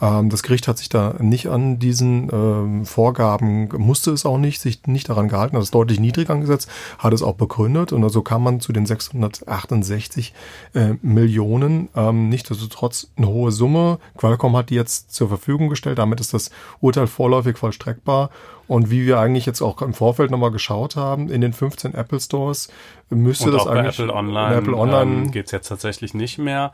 Ähm, 0.00 0.30
das 0.30 0.42
Gericht 0.42 0.68
hat 0.68 0.78
sich 0.78 0.88
da 0.88 1.14
nicht 1.18 1.48
an 1.48 1.78
diesen 1.78 2.28
ähm, 2.32 2.86
Vorgaben, 2.86 3.68
musste 3.76 4.10
es 4.10 4.24
auch 4.26 4.38
nicht, 4.38 4.60
sich 4.60 4.86
nicht 4.86 5.08
daran 5.08 5.28
gehalten, 5.28 5.56
hat 5.56 5.62
es 5.62 5.70
deutlich 5.70 6.00
niedrig 6.00 6.30
angesetzt, 6.30 6.70
hat 6.98 7.12
es 7.12 7.22
auch 7.22 7.34
begründet 7.34 7.92
und 7.92 8.02
also 8.02 8.22
kam 8.22 8.42
man 8.42 8.60
zu 8.60 8.72
den 8.72 8.86
668 8.86 10.34
äh, 10.74 10.94
Millionen. 11.02 11.88
Ähm, 11.94 12.28
Nichtsdestotrotz 12.28 13.10
eine 13.16 13.28
hohe 13.28 13.52
Summe. 13.52 13.98
Qualcomm 14.16 14.56
hat 14.56 14.70
die 14.70 14.74
jetzt 14.74 15.12
zur 15.12 15.28
Verfügung 15.28 15.68
gestellt, 15.68 15.98
damit 15.98 16.20
ist 16.20 16.34
das 16.34 16.50
Urteil 16.80 17.06
vorläufig 17.06 17.58
vollstreckbar 17.58 18.30
und 18.70 18.88
wie 18.88 19.04
wir 19.04 19.18
eigentlich 19.18 19.46
jetzt 19.46 19.62
auch 19.62 19.82
im 19.82 19.94
Vorfeld 19.94 20.30
nochmal 20.30 20.52
geschaut 20.52 20.94
haben, 20.94 21.28
in 21.28 21.40
den 21.40 21.52
15 21.52 21.92
Apple 21.92 22.20
Stores 22.20 22.68
müsste 23.08 23.46
und 23.46 23.54
das 23.54 23.62
auch 23.62 23.66
eigentlich 23.66 23.96
bei 23.96 24.04
Apple 24.04 24.14
Online, 24.14 24.54
Apple 24.54 24.76
Online 24.76 25.12
ähm, 25.12 25.30
geht 25.32 25.46
es 25.46 25.52
jetzt 25.52 25.66
tatsächlich 25.66 26.14
nicht 26.14 26.38
mehr. 26.38 26.72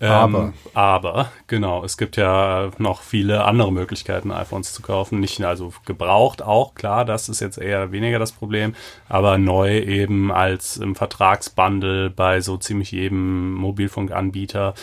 Ähm, 0.00 0.10
aber. 0.10 0.52
aber, 0.74 1.32
genau, 1.46 1.84
es 1.84 1.96
gibt 1.96 2.16
ja 2.16 2.70
noch 2.78 3.02
viele 3.02 3.44
andere 3.44 3.72
Möglichkeiten, 3.72 4.30
iPhones 4.30 4.72
zu 4.72 4.82
kaufen. 4.82 5.20
Nicht, 5.20 5.42
also 5.42 5.72
gebraucht 5.84 6.42
auch, 6.42 6.74
klar, 6.74 7.04
das 7.04 7.28
ist 7.28 7.40
jetzt 7.40 7.58
eher 7.58 7.92
weniger 7.92 8.18
das 8.18 8.32
Problem, 8.32 8.74
aber 9.08 9.38
neu 9.38 9.78
eben 9.78 10.32
als 10.32 10.76
im 10.76 10.94
Vertragsbundle 10.94 12.10
bei 12.10 12.40
so 12.40 12.56
ziemlich 12.56 12.92
jedem 12.92 13.54
Mobilfunkanbieter 13.54 14.74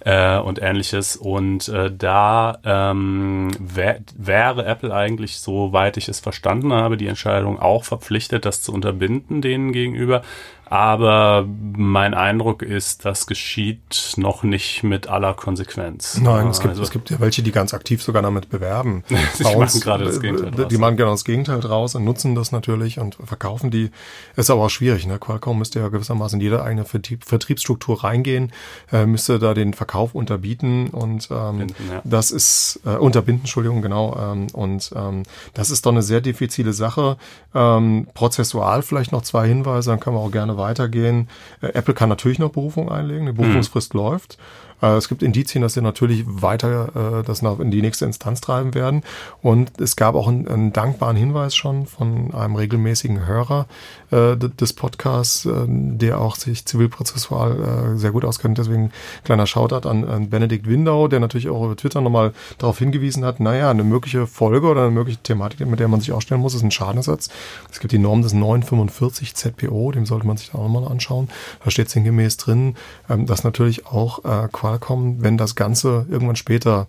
äh, 0.00 0.38
und 0.38 0.60
ähnliches. 0.60 1.16
Und 1.16 1.68
äh, 1.68 1.90
da 1.94 2.58
ähm, 2.64 3.50
wär, 3.58 4.00
wäre 4.16 4.64
Apple 4.64 4.94
eigentlich, 4.94 5.38
soweit 5.38 5.96
ich 5.96 6.08
es 6.08 6.20
verstanden 6.20 6.72
habe, 6.72 6.96
die 6.96 7.06
Entscheidung 7.06 7.58
auch 7.58 7.84
verpflichtet, 7.84 8.44
das 8.44 8.62
zu 8.62 8.72
unterbinden 8.72 9.42
denen 9.42 9.72
gegenüber. 9.72 10.22
Aber 10.70 11.48
mein 11.48 12.14
Eindruck 12.14 12.62
ist, 12.62 13.04
das 13.04 13.26
geschieht 13.26 14.12
noch 14.16 14.44
nicht 14.44 14.84
mit 14.84 15.08
aller 15.08 15.34
Konsequenz. 15.34 16.20
Nein, 16.22 16.46
es 16.46 16.60
gibt, 16.60 16.70
also, 16.70 16.84
es 16.84 16.92
gibt 16.92 17.10
ja 17.10 17.18
welche, 17.18 17.42
die 17.42 17.50
ganz 17.50 17.74
aktiv 17.74 18.00
sogar 18.00 18.22
damit 18.22 18.50
bewerben. 18.50 19.02
die 19.38 19.56
machen 19.56 19.80
gerade 19.80 20.04
das 20.04 20.20
Gegenteil 20.20 20.52
draus. 20.52 20.68
Die 20.68 20.78
machen 20.78 20.96
genau 20.96 21.10
das 21.10 21.24
Gegenteil 21.24 21.58
draus 21.58 21.96
und 21.96 22.04
nutzen 22.04 22.36
das 22.36 22.52
natürlich 22.52 23.00
und 23.00 23.16
verkaufen 23.16 23.72
die. 23.72 23.90
Ist 24.36 24.48
aber 24.48 24.62
auch 24.62 24.70
schwierig. 24.70 25.08
Ne? 25.08 25.18
Qualcomm 25.18 25.58
müsste 25.58 25.80
ja 25.80 25.88
gewissermaßen 25.88 26.38
in 26.38 26.44
jede 26.44 26.62
eigene 26.62 26.84
Vertrieb, 26.84 27.24
Vertriebsstruktur 27.24 28.04
reingehen, 28.04 28.52
äh, 28.92 29.06
müsste 29.06 29.40
da 29.40 29.54
den 29.54 29.74
Verkauf 29.74 29.89
unterbieten 30.14 30.88
und 30.88 31.28
ähm, 31.30 31.58
Binden, 31.58 31.90
ja. 31.90 32.00
das 32.04 32.30
ist 32.30 32.80
äh, 32.84 32.96
unterbinden, 32.96 33.42
Entschuldigung, 33.42 33.82
genau. 33.82 34.16
Ähm, 34.18 34.46
und 34.52 34.92
ähm, 34.94 35.24
das 35.54 35.70
ist 35.70 35.86
doch 35.86 35.92
eine 35.92 36.02
sehr 36.02 36.20
diffizile 36.20 36.72
Sache. 36.72 37.16
Ähm, 37.54 38.06
prozessual 38.14 38.82
vielleicht 38.82 39.12
noch 39.12 39.22
zwei 39.22 39.48
Hinweise, 39.48 39.90
dann 39.90 40.00
können 40.00 40.16
wir 40.16 40.20
auch 40.20 40.32
gerne 40.32 40.56
weitergehen. 40.56 41.28
Äh, 41.60 41.68
Apple 41.68 41.94
kann 41.94 42.08
natürlich 42.08 42.38
noch 42.38 42.50
Berufung 42.50 42.90
einlegen, 42.90 43.26
die 43.26 43.32
Berufungsfrist 43.32 43.94
mhm. 43.94 44.00
läuft. 44.00 44.38
Äh, 44.82 44.96
es 44.96 45.08
gibt 45.08 45.22
Indizien, 45.22 45.62
dass 45.62 45.74
sie 45.74 45.82
natürlich 45.82 46.24
weiter 46.26 47.20
äh, 47.20 47.24
das 47.24 47.42
noch 47.42 47.60
in 47.60 47.70
die 47.70 47.82
nächste 47.82 48.04
Instanz 48.04 48.40
treiben 48.40 48.74
werden. 48.74 49.02
Und 49.42 49.80
es 49.80 49.96
gab 49.96 50.14
auch 50.14 50.28
einen, 50.28 50.48
einen 50.48 50.72
dankbaren 50.72 51.16
Hinweis 51.16 51.54
schon 51.54 51.86
von 51.86 52.32
einem 52.34 52.56
regelmäßigen 52.56 53.26
Hörer 53.26 53.66
äh, 54.10 54.36
des 54.36 54.72
Podcasts, 54.72 55.46
äh, 55.46 55.66
der 55.66 56.20
auch 56.20 56.36
sich 56.36 56.64
zivilprozessual 56.64 57.94
äh, 57.94 57.98
sehr 57.98 58.10
gut 58.10 58.24
auskennt. 58.24 58.58
Deswegen 58.58 58.92
kleiner 59.24 59.46
Shoutout 59.46 59.88
an, 59.88 60.04
an 60.04 60.30
Benedikt 60.30 60.66
Windau, 60.68 61.08
der 61.08 61.20
natürlich 61.20 61.48
auch 61.48 61.64
über 61.64 61.76
Twitter 61.76 62.00
nochmal 62.00 62.32
darauf 62.58 62.78
hingewiesen 62.78 63.24
hat, 63.24 63.40
naja, 63.40 63.70
eine 63.70 63.84
mögliche 63.84 64.26
Folge 64.26 64.66
oder 64.66 64.82
eine 64.82 64.90
mögliche 64.90 65.18
Thematik, 65.22 65.66
mit 65.66 65.80
der 65.80 65.88
man 65.88 66.00
sich 66.00 66.12
ausstellen 66.12 66.40
muss, 66.40 66.54
ist 66.54 66.62
ein 66.62 66.70
Schadenersatz. 66.70 67.28
Es 67.70 67.80
gibt 67.80 67.92
die 67.92 67.98
Norm 67.98 68.22
des 68.22 68.32
945 68.32 69.34
ZPO, 69.34 69.92
dem 69.92 70.06
sollte 70.06 70.26
man 70.26 70.36
sich 70.36 70.50
da 70.50 70.58
auch 70.58 70.68
nochmal 70.68 70.90
anschauen. 70.90 71.28
Da 71.64 71.70
steht 71.70 71.88
sinngemäß 71.88 72.36
drin, 72.36 72.76
ähm, 73.08 73.26
dass 73.26 73.44
natürlich 73.44 73.86
auch 73.86 74.24
äh, 74.24 74.48
Qualcomm, 74.52 75.22
wenn 75.22 75.36
das 75.36 75.54
Ganze 75.54 76.06
irgendwann 76.08 76.36
später 76.36 76.86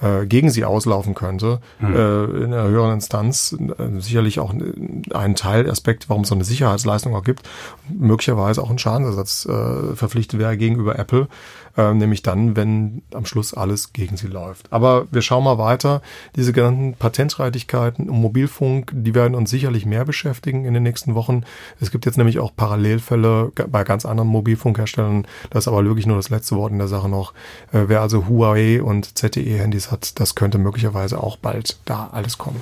äh, 0.00 0.26
gegen 0.26 0.50
sie 0.50 0.64
auslaufen 0.64 1.14
könnte, 1.14 1.60
mhm. 1.78 1.94
äh, 1.94 2.24
in 2.24 2.54
einer 2.54 2.68
höheren 2.68 2.94
Instanz 2.94 3.56
äh, 3.58 4.00
sicherlich 4.00 4.40
auch 4.40 4.52
ein 4.52 5.34
Teilaspekt, 5.34 6.08
warum 6.08 6.22
es 6.22 6.28
so 6.28 6.34
eine 6.34 6.44
Sicherheitsleistung 6.44 7.14
auch 7.14 7.24
gibt, 7.24 7.48
möglicherweise 7.88 8.62
auch 8.62 8.70
ein 8.70 8.78
Schadensersatz 8.78 9.46
äh, 9.46 9.94
verpflichtet 9.94 10.38
wäre 10.40 10.56
gegenüber 10.56 10.98
Apple, 10.98 11.28
äh, 11.76 11.94
nämlich 11.94 12.22
dann, 12.22 12.56
wenn 12.56 13.02
am 13.14 13.26
Schluss 13.26 13.54
alles 13.54 13.92
gegen 13.92 14.16
sie 14.16 14.26
läuft. 14.26 14.72
Aber 14.72 15.06
wir 15.10 15.22
schauen 15.22 15.44
mal 15.44 15.58
weiter. 15.58 16.02
Diese 16.36 16.52
genannten 16.52 16.94
Patentreitigkeiten 16.94 18.08
im 18.08 18.20
Mobilfunk, 18.20 18.92
die 18.94 19.14
werden 19.14 19.34
uns 19.34 19.50
sicherlich 19.50 19.86
mehr 19.86 20.04
beschäftigen 20.04 20.64
in 20.64 20.74
den 20.74 20.82
nächsten 20.82 21.14
Wochen. 21.14 21.44
Es 21.80 21.90
gibt 21.90 22.06
jetzt 22.06 22.18
nämlich 22.18 22.38
auch 22.38 22.54
Parallelfälle 22.54 23.52
bei 23.68 23.84
ganz 23.84 24.04
anderen 24.04 24.28
Mobilfunkherstellern. 24.28 25.26
Das 25.50 25.64
ist 25.64 25.68
aber 25.68 25.84
wirklich 25.84 26.06
nur 26.06 26.16
das 26.16 26.30
letzte 26.30 26.56
Wort 26.56 26.72
in 26.72 26.78
der 26.78 26.88
Sache 26.88 27.08
noch. 27.08 27.32
Äh, 27.72 27.84
wer 27.86 28.00
also 28.00 28.28
Huawei 28.28 28.82
und 28.82 29.18
ZTE-Handys 29.18 29.90
hat, 29.90 30.20
das 30.20 30.34
könnte 30.34 30.58
möglicherweise 30.58 31.22
auch 31.22 31.36
bald 31.36 31.78
da 31.84 32.10
alles 32.12 32.38
kommen. 32.38 32.60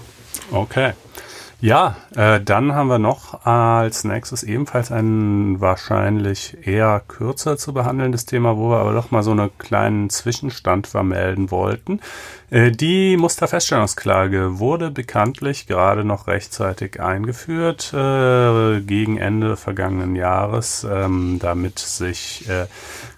Okay. 0.50 0.92
Ja, 1.60 1.96
äh, 2.14 2.40
dann 2.40 2.72
haben 2.76 2.86
wir 2.86 3.00
noch 3.00 3.44
als 3.44 4.04
nächstes 4.04 4.44
ebenfalls 4.44 4.92
ein 4.92 5.60
wahrscheinlich 5.60 6.56
eher 6.64 7.02
kürzer 7.08 7.56
zu 7.56 7.72
behandelndes 7.72 8.26
Thema, 8.26 8.56
wo 8.56 8.70
wir 8.70 8.78
aber 8.78 8.92
doch 8.92 9.10
mal 9.10 9.24
so 9.24 9.32
einen 9.32 9.50
kleinen 9.58 10.08
Zwischenstand 10.08 10.86
vermelden 10.86 11.50
wollten. 11.50 12.00
Äh, 12.50 12.70
die 12.70 13.16
Musterfeststellungsklage 13.16 14.60
wurde 14.60 14.92
bekanntlich 14.92 15.66
gerade 15.66 16.04
noch 16.04 16.28
rechtzeitig 16.28 17.00
eingeführt 17.00 17.92
äh, 17.92 18.80
gegen 18.80 19.18
Ende 19.18 19.56
vergangenen 19.56 20.14
Jahres, 20.14 20.86
ähm, 20.88 21.40
damit 21.40 21.80
sich 21.80 22.48
äh, 22.48 22.66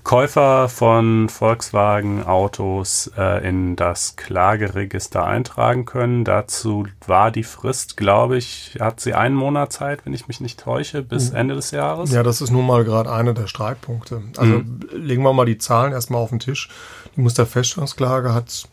Käufer 0.02 0.68
von 0.68 1.28
Volkswagen-Autos 1.28 3.12
äh, 3.16 3.46
in 3.46 3.76
das 3.76 4.16
Klageregister 4.16 5.24
eintragen 5.24 5.84
können. 5.84 6.24
Dazu 6.24 6.86
war 7.06 7.30
die 7.30 7.42
Frist, 7.42 7.96
glaube 7.96 8.38
ich, 8.38 8.78
hat 8.80 9.00
sie 9.00 9.14
einen 9.14 9.34
Monat 9.34 9.72
Zeit, 9.72 10.06
wenn 10.06 10.14
ich 10.14 10.26
mich 10.26 10.40
nicht 10.40 10.58
täusche, 10.58 11.02
bis 11.02 11.30
mhm. 11.30 11.36
Ende 11.36 11.54
des 11.54 11.70
Jahres. 11.70 12.12
Ja, 12.12 12.22
das 12.22 12.40
ist 12.40 12.50
nun 12.50 12.66
mal 12.66 12.84
gerade 12.84 13.12
einer 13.12 13.34
der 13.34 13.46
Streitpunkte. 13.46 14.22
Also 14.36 14.58
mhm. 14.58 14.80
legen 14.92 15.22
wir 15.22 15.32
mal 15.32 15.46
die 15.46 15.58
Zahlen 15.58 15.92
erstmal 15.92 16.22
auf 16.22 16.30
den 16.30 16.40
Tisch. 16.40 16.70
Die 17.16 17.20
Musterfeststellungsklage 17.20 18.32
hat 18.32 18.68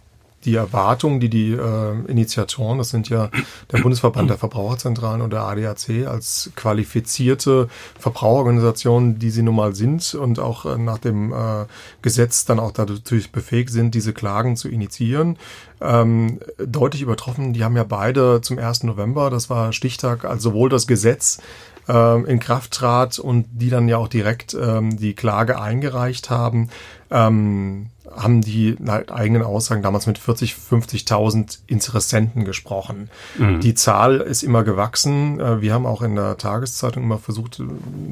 die 0.45 0.55
Erwartungen, 0.55 1.19
die 1.19 1.29
die 1.29 1.51
äh, 1.51 2.05
Initiatoren, 2.07 2.77
das 2.77 2.89
sind 2.89 3.09
ja 3.09 3.29
der 3.71 3.79
Bundesverband 3.79 4.29
der 4.29 4.37
Verbraucherzentralen 4.37 5.21
und 5.21 5.31
der 5.33 5.41
ADAC 5.41 6.07
als 6.07 6.51
qualifizierte 6.55 7.67
Verbraucherorganisationen, 7.99 9.19
die 9.19 9.29
sie 9.29 9.41
nun 9.41 9.55
mal 9.55 9.75
sind 9.75 10.13
und 10.13 10.39
auch 10.39 10.65
äh, 10.65 10.77
nach 10.77 10.99
dem 10.99 11.33
äh, 11.33 11.65
Gesetz 12.01 12.45
dann 12.45 12.59
auch 12.59 12.71
dadurch 12.71 13.31
befähigt 13.31 13.71
sind, 13.71 13.95
diese 13.95 14.13
Klagen 14.13 14.55
zu 14.55 14.69
initiieren, 14.69 15.37
ähm, 15.81 16.39
deutlich 16.57 17.01
übertroffen. 17.01 17.53
Die 17.53 17.63
haben 17.63 17.75
ja 17.75 17.83
beide 17.83 18.41
zum 18.41 18.57
1. 18.59 18.83
November, 18.83 19.29
das 19.29 19.49
war 19.49 19.73
Stichtag, 19.73 20.23
also 20.23 20.51
sowohl 20.51 20.69
das 20.69 20.87
Gesetz 20.87 21.39
ähm, 21.87 22.25
in 22.25 22.39
Kraft 22.39 22.71
trat 22.71 23.19
und 23.19 23.45
die 23.51 23.69
dann 23.69 23.87
ja 23.87 23.97
auch 23.97 24.07
direkt 24.07 24.53
ähm, 24.53 24.97
die 24.97 25.13
Klage 25.13 25.59
eingereicht 25.59 26.29
haben, 26.29 26.69
ähm, 27.09 27.87
haben 28.15 28.41
die 28.41 28.75
halt 28.85 29.11
eigenen 29.11 29.43
Aussagen 29.43 29.81
damals 29.81 30.07
mit 30.07 30.17
40, 30.17 30.53
50.000 30.53 31.59
Interessenten 31.67 32.45
gesprochen. 32.45 33.09
Mhm. 33.37 33.59
Die 33.61 33.73
Zahl 33.73 34.21
ist 34.21 34.43
immer 34.43 34.63
gewachsen. 34.63 35.39
Äh, 35.39 35.61
wir 35.61 35.73
haben 35.73 35.85
auch 35.85 36.01
in 36.01 36.15
der 36.15 36.37
Tageszeitung 36.37 37.03
immer 37.03 37.19
versucht, 37.19 37.61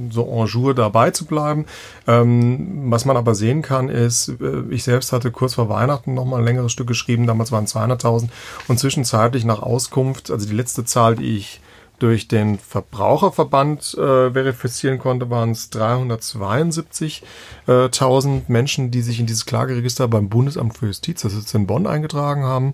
so 0.09 0.27
en 0.27 0.47
jour 0.47 0.73
dabei 0.73 1.11
zu 1.11 1.25
bleiben. 1.25 1.65
Ähm, 2.07 2.91
was 2.91 3.05
man 3.05 3.17
aber 3.17 3.35
sehen 3.35 3.61
kann, 3.61 3.89
ist, 3.89 4.29
äh, 4.41 4.63
ich 4.69 4.83
selbst 4.83 5.11
hatte 5.11 5.31
kurz 5.31 5.55
vor 5.55 5.69
Weihnachten 5.69 6.13
nochmal 6.13 6.39
ein 6.39 6.45
längeres 6.45 6.71
Stück 6.71 6.87
geschrieben. 6.87 7.27
Damals 7.27 7.51
waren 7.51 7.65
200.000 7.65 8.29
und 8.67 8.79
zwischenzeitlich 8.79 9.45
nach 9.45 9.61
Auskunft, 9.61 10.31
also 10.31 10.47
die 10.47 10.55
letzte 10.55 10.85
Zahl, 10.85 11.15
die 11.15 11.37
ich 11.37 11.61
durch 11.99 12.27
den 12.27 12.59
Verbraucherverband 12.59 13.93
äh, 13.95 14.31
verifizieren 14.31 14.99
konnte, 14.99 15.29
waren 15.29 15.51
es 15.51 15.71
372.000 15.71 18.41
Menschen, 18.47 18.91
die 18.91 19.01
sich 19.01 19.19
in 19.19 19.25
dieses 19.25 19.45
Klageregister 19.45 20.07
beim 20.07 20.29
Bundesamt 20.29 20.77
für 20.77 20.85
Justiz, 20.87 21.21
das 21.21 21.33
ist 21.33 21.53
in 21.55 21.67
Bonn, 21.67 21.87
eingetragen 21.87 22.43
haben. 22.43 22.73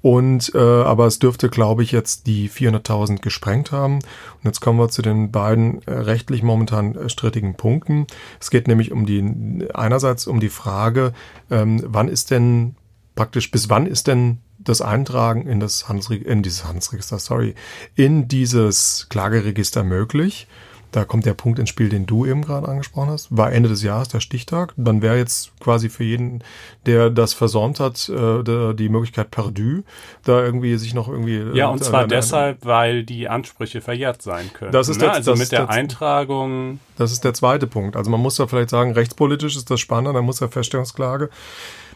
Und 0.00 0.54
äh, 0.54 0.58
aber 0.58 1.06
es 1.06 1.18
dürfte, 1.18 1.48
glaube 1.48 1.82
ich, 1.82 1.90
jetzt 1.90 2.28
die 2.28 2.48
400.000 2.48 3.20
gesprengt 3.20 3.72
haben. 3.72 3.96
Und 3.96 4.44
jetzt 4.44 4.60
kommen 4.60 4.78
wir 4.78 4.90
zu 4.90 5.02
den 5.02 5.32
beiden 5.32 5.82
äh, 5.86 5.92
rechtlich 5.92 6.44
momentan 6.44 7.08
strittigen 7.08 7.56
Punkten. 7.56 8.06
Es 8.40 8.50
geht 8.50 8.68
nämlich 8.68 8.92
um 8.92 9.06
die 9.06 9.66
einerseits 9.74 10.28
um 10.28 10.38
die 10.38 10.50
Frage, 10.50 11.14
ähm, 11.50 11.82
wann 11.84 12.08
ist 12.08 12.30
denn 12.30 12.76
praktisch 13.16 13.50
bis 13.50 13.68
wann 13.68 13.86
ist 13.86 14.06
denn 14.06 14.38
das 14.68 14.82
Eintragen 14.82 15.46
in 15.46 15.60
das 15.60 15.88
Handelsregister, 15.88 16.30
in 16.30 16.42
dieses 16.42 16.64
Handelsregister, 16.64 17.18
sorry, 17.18 17.54
in 17.94 18.28
dieses 18.28 19.06
Klageregister 19.08 19.82
möglich. 19.82 20.46
Da 20.90 21.04
kommt 21.04 21.26
der 21.26 21.34
Punkt 21.34 21.58
ins 21.58 21.68
Spiel, 21.68 21.90
den 21.90 22.06
du 22.06 22.24
eben 22.24 22.40
gerade 22.40 22.66
angesprochen 22.66 23.10
hast. 23.10 23.36
War 23.36 23.52
Ende 23.52 23.68
des 23.68 23.82
Jahres 23.82 24.08
der 24.08 24.20
Stichtag. 24.20 24.72
Dann 24.78 25.02
wäre 25.02 25.18
jetzt 25.18 25.52
quasi 25.60 25.90
für 25.90 26.04
jeden, 26.04 26.42
der 26.86 27.10
das 27.10 27.34
versäumt 27.34 27.78
hat, 27.78 28.08
äh, 28.08 28.72
die 28.72 28.88
Möglichkeit 28.88 29.30
perdu, 29.30 29.82
da 30.24 30.42
irgendwie 30.42 30.76
sich 30.78 30.94
noch 30.94 31.08
irgendwie. 31.08 31.44
Ja, 31.52 31.68
und 31.68 31.82
äh, 31.82 31.84
zwar 31.84 32.06
deshalb, 32.06 32.64
weil 32.64 33.04
die 33.04 33.28
Ansprüche 33.28 33.82
verjährt 33.82 34.22
sein 34.22 34.50
können. 34.54 34.72
Das 34.72 34.88
ist 34.88 34.96
ne? 34.96 35.04
der, 35.04 35.12
also 35.12 35.32
das 35.32 35.38
mit 35.38 35.52
der, 35.52 35.66
der 35.66 35.70
Eintragung. 35.70 36.80
Das 36.96 37.12
ist 37.12 37.22
der 37.22 37.34
zweite 37.34 37.66
Punkt. 37.66 37.94
Also 37.94 38.10
man 38.10 38.20
muss 38.20 38.38
ja 38.38 38.46
vielleicht 38.46 38.70
sagen, 38.70 38.92
rechtspolitisch 38.92 39.56
ist 39.56 39.70
das 39.70 39.80
spannender, 39.80 40.14
da 40.14 40.22
muss 40.22 40.40
ja 40.40 40.48
Feststellungsklage 40.48 41.28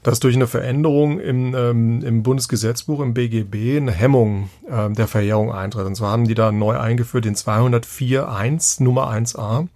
dass 0.03 0.20
durch 0.20 0.34
eine 0.34 0.46
Veränderung 0.46 1.20
im, 1.20 1.55
ähm, 1.55 2.03
im 2.03 2.22
Bundesgesetzbuch, 2.22 3.00
im 3.00 3.14
BGB, 3.14 3.76
eine 3.76 3.92
Hemmung 3.92 4.50
äh, 4.68 4.90
der 4.90 5.07
Verjährung 5.07 5.53
eintritt. 5.53 5.86
Und 5.86 5.94
zwar 5.94 6.12
haben 6.12 6.26
die 6.26 6.34
da 6.34 6.50
neu 6.50 6.76
eingeführt 6.76 7.24
den 7.24 7.36
204.1 7.36 8.82
Nummer 8.82 9.12
1a. 9.12 9.68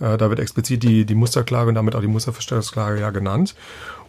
Äh, 0.00 0.18
da 0.18 0.30
wird 0.30 0.40
explizit 0.40 0.82
die, 0.82 1.04
die 1.04 1.14
Musterklage 1.14 1.68
und 1.68 1.76
damit 1.76 1.94
auch 1.94 2.00
die 2.00 2.08
Musterverstellungsklage 2.08 3.00
ja 3.00 3.10
genannt. 3.10 3.54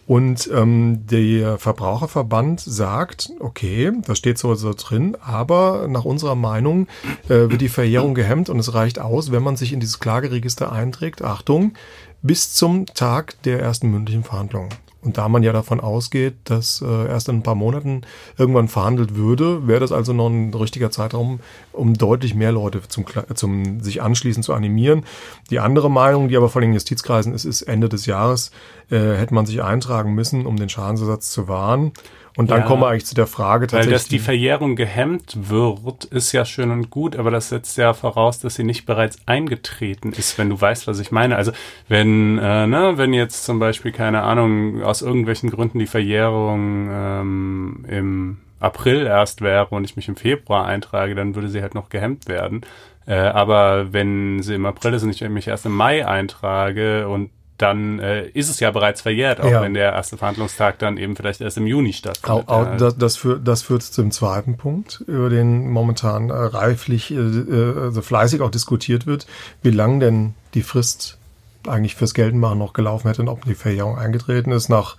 Und 0.06 0.50
ähm, 0.54 1.06
der 1.08 1.58
Verbraucherverband 1.58 2.60
sagt, 2.60 3.32
okay, 3.40 3.92
das 4.06 4.18
steht 4.18 4.38
so, 4.38 4.54
so 4.56 4.74
drin, 4.74 5.16
aber 5.22 5.88
nach 5.88 6.04
unserer 6.04 6.36
Meinung 6.36 6.88
äh, 7.28 7.50
wird 7.50 7.62
die 7.62 7.70
Verjährung 7.70 8.14
gehemmt 8.14 8.50
und 8.50 8.60
es 8.60 8.74
reicht 8.74 9.00
aus, 9.00 9.32
wenn 9.32 9.44
man 9.44 9.56
sich 9.56 9.72
in 9.72 9.80
dieses 9.80 10.02
Klageregister 10.02 10.74
einträgt, 10.74 11.22
Achtung, 11.22 11.74
bis 12.22 12.54
zum 12.54 12.86
Tag 12.88 13.42
der 13.44 13.62
ersten 13.62 13.92
mündlichen 13.92 14.26
Verhandlung. 14.26 14.70
Und 15.04 15.18
da 15.18 15.28
man 15.28 15.44
ja 15.44 15.52
davon 15.52 15.80
ausgeht, 15.80 16.36
dass 16.46 16.82
äh, 16.82 17.08
erst 17.08 17.30
in 17.30 17.38
ein 17.38 17.44
paar 17.44 17.56
Monaten 17.56 18.02
irgendwann 18.38 18.68
verhandelt 18.68 19.16
würde, 19.16 19.68
wäre 19.68 19.82
das 19.82 19.92
also 19.92 20.14
noch 20.14 20.30
ein 20.30 20.54
richtiger 20.54 20.92
Zeitraum, 20.92 21.40
um 21.74 21.94
deutlich 21.94 22.36
mehr 22.36 22.52
Leute 22.52 22.82
zum, 22.88 23.06
zum 23.34 23.82
sich 23.82 24.02
anschließen 24.02 24.44
zu 24.44 24.54
animieren. 24.54 25.04
Die 25.50 25.60
andere 25.60 25.92
Meinung, 25.92 26.30
die 26.30 26.38
aber 26.38 26.50
vor 26.50 26.62
den 26.62 26.74
Justizkreisen 26.74 27.34
ist, 27.34 27.46
ist 27.46 27.64
Ende 27.64 27.90
des 27.90 28.06
Jahres 28.06 28.52
äh, 28.90 29.16
hätte 29.18 29.34
man 29.34 29.46
sich 29.46 29.62
eintragen 29.62 30.14
müssen, 30.14 30.46
um 30.46 30.56
den 30.56 30.70
Schadensersatz 30.70 31.32
zu 31.32 31.48
wahren. 31.48 31.92
Und 32.36 32.50
dann 32.50 32.62
ja, 32.62 32.66
kommen 32.66 32.82
wir 32.82 32.88
eigentlich 32.88 33.06
zu 33.06 33.14
der 33.14 33.28
Frage 33.28 33.68
tatsächlich. 33.68 33.88
Weil 33.88 33.94
dass 33.94 34.08
die 34.08 34.20
Verjährung 34.20 34.76
gehemmt 34.76 35.38
wird, 35.50 36.06
ist 36.06 36.32
ja 36.32 36.46
schön 36.46 36.72
und 36.72 36.90
gut, 36.90 37.16
aber 37.16 37.30
das 37.30 37.50
setzt 37.50 37.78
ja 37.78 37.94
voraus, 37.94 38.40
dass 38.40 38.56
sie 38.56 38.64
nicht 38.64 38.86
bereits 38.86 39.20
eingetreten 39.28 40.14
ist, 40.14 40.38
wenn 40.38 40.50
du 40.50 40.60
weißt, 40.60 40.88
was 40.88 41.00
ich 41.00 41.12
meine. 41.12 41.36
Also 41.36 41.52
wenn, 41.88 42.40
äh, 42.40 42.66
ne, 42.66 42.94
wenn 42.96 43.14
jetzt 43.14 43.46
zum 43.46 43.60
Beispiel, 43.60 43.92
keine 43.92 44.24
Ahnung, 44.24 44.82
aus 44.82 45.02
irgendwelchen 45.04 45.52
Gründen 45.52 45.78
die 45.78 45.86
Verjährung 45.86 46.90
ähm, 46.92 47.86
im 47.88 48.38
April 48.60 49.06
erst 49.06 49.42
wäre 49.42 49.68
und 49.68 49.84
ich 49.84 49.96
mich 49.96 50.08
im 50.08 50.16
Februar 50.16 50.66
eintrage, 50.66 51.14
dann 51.14 51.36
würde 51.36 51.50
sie 51.50 51.62
halt 51.62 51.76
noch 51.76 51.90
gehemmt 51.90 52.28
werden. 52.28 52.62
Äh, 53.06 53.16
aber 53.16 53.94
wenn 53.94 54.42
sie 54.42 54.56
im 54.56 54.66
April 54.66 54.94
ist 54.94 55.04
und 55.04 55.10
ich 55.10 55.22
mich 55.30 55.48
erst 55.48 55.66
im 55.66 55.76
Mai 55.76 56.08
eintrage 56.08 57.08
und 57.08 57.30
dann 57.64 58.00
äh, 58.00 58.28
ist 58.28 58.50
es 58.50 58.60
ja 58.60 58.72
bereits 58.72 59.02
verjährt, 59.02 59.40
auch 59.40 59.50
ja. 59.50 59.62
wenn 59.62 59.74
der 59.74 59.94
erste 59.94 60.18
Verhandlungstag 60.18 60.80
dann 60.80 60.98
eben 60.98 61.16
vielleicht 61.16 61.40
erst 61.40 61.58
im 61.58 61.66
Juni 61.66 61.94
stattfindet. 61.94 62.50
Auch, 62.50 62.74
auch, 62.74 62.78
das, 62.78 62.98
das, 62.98 63.16
führt, 63.16 63.48
das 63.48 63.62
führt 63.62 63.84
zum 63.84 64.12
zweiten 64.12 64.58
Punkt, 64.58 65.02
über 65.08 65.30
den 65.30 65.70
momentan 65.70 66.30
äh, 66.30 66.34
reiflich, 66.34 67.12
äh, 67.12 67.18
also 67.18 68.02
fleißig 68.02 68.42
auch 68.42 68.52
diskutiert 68.52 69.08
wird, 69.08 69.28
wie 69.62 69.72
lang 69.72 70.02
denn 70.02 70.34
die 70.56 70.62
Frist 70.62 71.18
eigentlich 71.66 71.96
fürs 71.96 72.14
Geltendmachen 72.14 72.60
noch 72.60 72.74
gelaufen 72.74 73.08
hätte 73.08 73.22
und 73.22 73.30
ob 73.30 73.46
die 73.46 73.56
Verjährung 73.56 73.98
eingetreten 73.98 74.52
ist. 74.52 74.68
Nach 74.68 74.98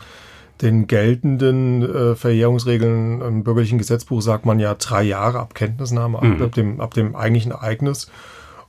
den 0.62 0.86
geltenden 0.86 1.82
äh, 1.82 2.14
Verjährungsregeln 2.14 3.20
im 3.20 3.44
bürgerlichen 3.44 3.76
Gesetzbuch 3.76 4.22
sagt 4.22 4.46
man 4.46 4.58
ja 4.58 4.74
drei 4.74 5.02
Jahre 5.02 5.40
ab 5.40 5.54
Kenntnisnahme, 5.54 6.18
mhm. 6.22 6.42
ab, 6.42 6.52
dem, 6.52 6.80
ab 6.80 6.94
dem 6.94 7.14
eigentlichen 7.14 7.52
Ereignis. 7.52 8.10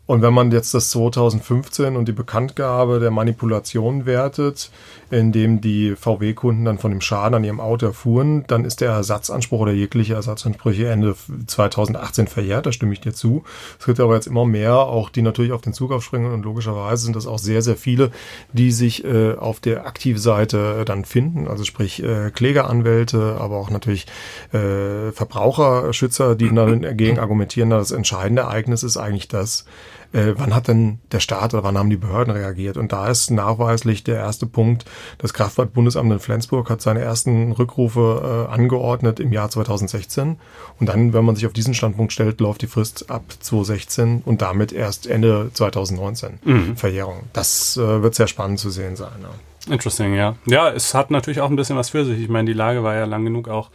Und 0.08 0.22
wenn 0.22 0.34
man 0.34 0.52
jetzt 0.52 0.74
das 0.74 0.90
2015 0.92 1.96
und 1.96 2.08
die 2.08 2.12
Bekanntgabe 2.12 3.00
der 3.00 3.12
Manipulation 3.12 4.06
wertet, 4.06 4.70
indem 5.16 5.62
die 5.62 5.96
VW-Kunden 5.96 6.66
dann 6.66 6.78
von 6.78 6.92
dem 6.92 7.02
Schaden 7.02 7.36
an 7.36 7.44
ihrem 7.44 7.60
Auto 7.60 7.86
erfuhren, 7.86 8.44
dann 8.48 8.66
ist 8.66 8.82
der 8.82 8.92
Ersatzanspruch 8.92 9.62
oder 9.62 9.72
jegliche 9.72 10.14
Ersatzansprüche 10.14 10.90
Ende 10.90 11.16
2018 11.48 12.28
verjährt, 12.28 12.66
da 12.66 12.72
stimme 12.72 12.94
ich 12.94 13.00
dir 13.00 13.14
zu. 13.14 13.44
Es 13.80 13.86
gibt 13.86 14.00
aber 14.00 14.16
jetzt 14.16 14.28
immer 14.28 14.46
mehr, 14.46 14.76
auch 14.76 15.10
die 15.10 15.22
natürlich 15.22 15.54
auf 15.54 15.62
den 15.62 15.74
Zug 15.74 15.92
aufspringen 15.92 16.34
und 16.34 16.44
logischerweise 16.44 17.06
sind 17.06 17.16
das 17.16 17.28
auch 17.28 17.40
sehr, 17.40 17.62
sehr 17.62 17.78
viele, 17.78 18.12
die 18.52 18.72
sich 18.72 19.06
äh, 19.06 19.34
auf 19.36 19.60
der 19.60 19.88
Aktivseite 19.88 20.84
dann 20.86 21.06
finden, 21.06 21.48
also 21.48 21.64
sprich 21.64 22.04
äh, 22.04 22.32
Klägeranwälte, 22.32 23.38
aber 23.40 23.58
auch 23.58 23.70
natürlich 23.70 24.08
äh, 24.52 25.12
Verbraucherschützer, 25.14 26.36
die 26.36 26.54
dann 26.54 26.82
dagegen 26.82 27.20
argumentieren, 27.20 27.70
das 27.70 27.92
entscheidende 27.92 28.44
Ereignis 28.44 28.84
ist 28.84 28.98
eigentlich 28.98 29.28
das, 29.28 29.66
äh, 30.14 30.34
wann 30.36 30.54
hat 30.54 30.68
denn 30.68 31.00
der 31.12 31.20
Staat 31.20 31.54
oder 31.54 31.64
wann 31.64 31.78
haben 31.78 31.90
die 31.90 31.98
Behörden 31.98 32.34
reagiert? 32.34 32.78
Und 32.78 32.92
da 32.92 33.10
ist 33.10 33.32
nachweislich 33.32 34.04
der 34.04 34.18
erste 34.18 34.46
Punkt, 34.46 34.86
das 35.18 35.34
Kraftfahrtbundesamt 35.34 36.12
in 36.12 36.20
Flensburg 36.20 36.70
hat 36.70 36.82
seine 36.82 37.02
ersten 37.02 37.52
Rückrufe 37.52 38.48
äh, 38.50 38.54
angeordnet 38.54 39.20
im 39.20 39.32
Jahr 39.34 39.50
2016. 39.50 40.38
Und 40.80 40.90
dann, 40.90 41.14
wenn 41.14 41.26
man 41.26 41.36
sich 41.36 41.46
auf 41.46 41.54
diesen 41.54 41.74
Standpunkt 41.74 42.14
stellt, 42.14 42.40
läuft 42.40 42.62
die 42.62 42.68
Frist 42.68 43.10
ab 43.10 43.24
2016 43.40 44.22
und 44.26 44.42
damit 44.42 44.74
erst 44.74 45.08
Ende 45.08 45.50
2019 45.54 46.40
mhm. 46.44 46.78
Verjährung. 46.78 47.24
Das 47.34 47.78
äh, 47.78 48.04
wird 48.04 48.16
sehr 48.16 48.28
spannend 48.28 48.60
zu 48.60 48.70
sehen 48.70 48.96
sein. 48.96 49.14
Ja. 49.22 49.74
Interesting, 49.74 50.14
ja. 50.14 50.36
Ja, 50.46 50.70
es 50.70 50.94
hat 50.94 51.12
natürlich 51.12 51.42
auch 51.42 51.50
ein 51.50 51.56
bisschen 51.56 51.76
was 51.76 51.90
für 51.90 52.06
sich. 52.06 52.20
Ich 52.20 52.30
meine, 52.30 52.46
die 52.46 52.54
Lage 52.54 52.84
war 52.84 52.96
ja 52.96 53.06
lang 53.06 53.24
genug 53.24 53.50
auch 53.50 53.72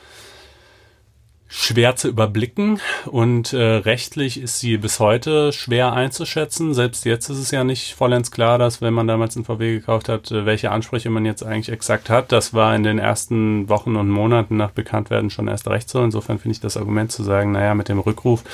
schwer 1.52 1.96
zu 1.96 2.08
überblicken 2.08 2.80
und 3.06 3.52
äh, 3.52 3.58
rechtlich 3.60 4.40
ist 4.40 4.60
sie 4.60 4.76
bis 4.76 5.00
heute 5.00 5.52
schwer 5.52 5.92
einzuschätzen. 5.92 6.74
Selbst 6.74 7.04
jetzt 7.04 7.28
ist 7.28 7.38
es 7.38 7.50
ja 7.50 7.64
nicht 7.64 7.94
vollends 7.94 8.30
klar, 8.30 8.56
dass 8.56 8.80
wenn 8.80 8.94
man 8.94 9.08
damals 9.08 9.34
ein 9.34 9.44
VW 9.44 9.72
gekauft 9.72 10.08
hat, 10.08 10.30
äh, 10.30 10.46
welche 10.46 10.70
Ansprüche 10.70 11.10
man 11.10 11.24
jetzt 11.24 11.42
eigentlich 11.42 11.72
exakt 11.72 12.08
hat. 12.08 12.30
Das 12.30 12.54
war 12.54 12.74
in 12.76 12.84
den 12.84 13.00
ersten 13.00 13.68
Wochen 13.68 13.96
und 13.96 14.08
Monaten 14.08 14.56
nach 14.56 14.70
Bekanntwerden 14.70 15.28
schon 15.28 15.48
erst 15.48 15.66
recht 15.66 15.90
so. 15.90 16.04
Insofern 16.04 16.38
finde 16.38 16.52
ich 16.54 16.60
das 16.60 16.76
Argument 16.76 17.10
zu 17.10 17.24
sagen, 17.24 17.50
naja, 17.50 17.74
mit 17.74 17.88
dem 17.88 17.98
Rückruf 17.98 18.44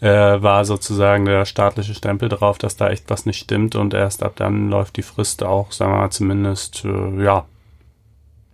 äh, 0.00 0.08
war 0.08 0.64
sozusagen 0.64 1.26
der 1.26 1.44
staatliche 1.44 1.94
Stempel 1.94 2.30
drauf, 2.30 2.56
dass 2.56 2.76
da 2.76 2.88
echt 2.88 3.10
was 3.10 3.26
nicht 3.26 3.38
stimmt 3.38 3.74
und 3.74 3.92
erst 3.92 4.22
ab 4.22 4.32
dann 4.36 4.70
läuft 4.70 4.96
die 4.96 5.02
Frist 5.02 5.42
auch, 5.42 5.72
sagen 5.72 5.92
wir 5.92 5.98
mal, 5.98 6.10
zumindest, 6.10 6.86
äh, 6.86 7.22
ja, 7.22 7.44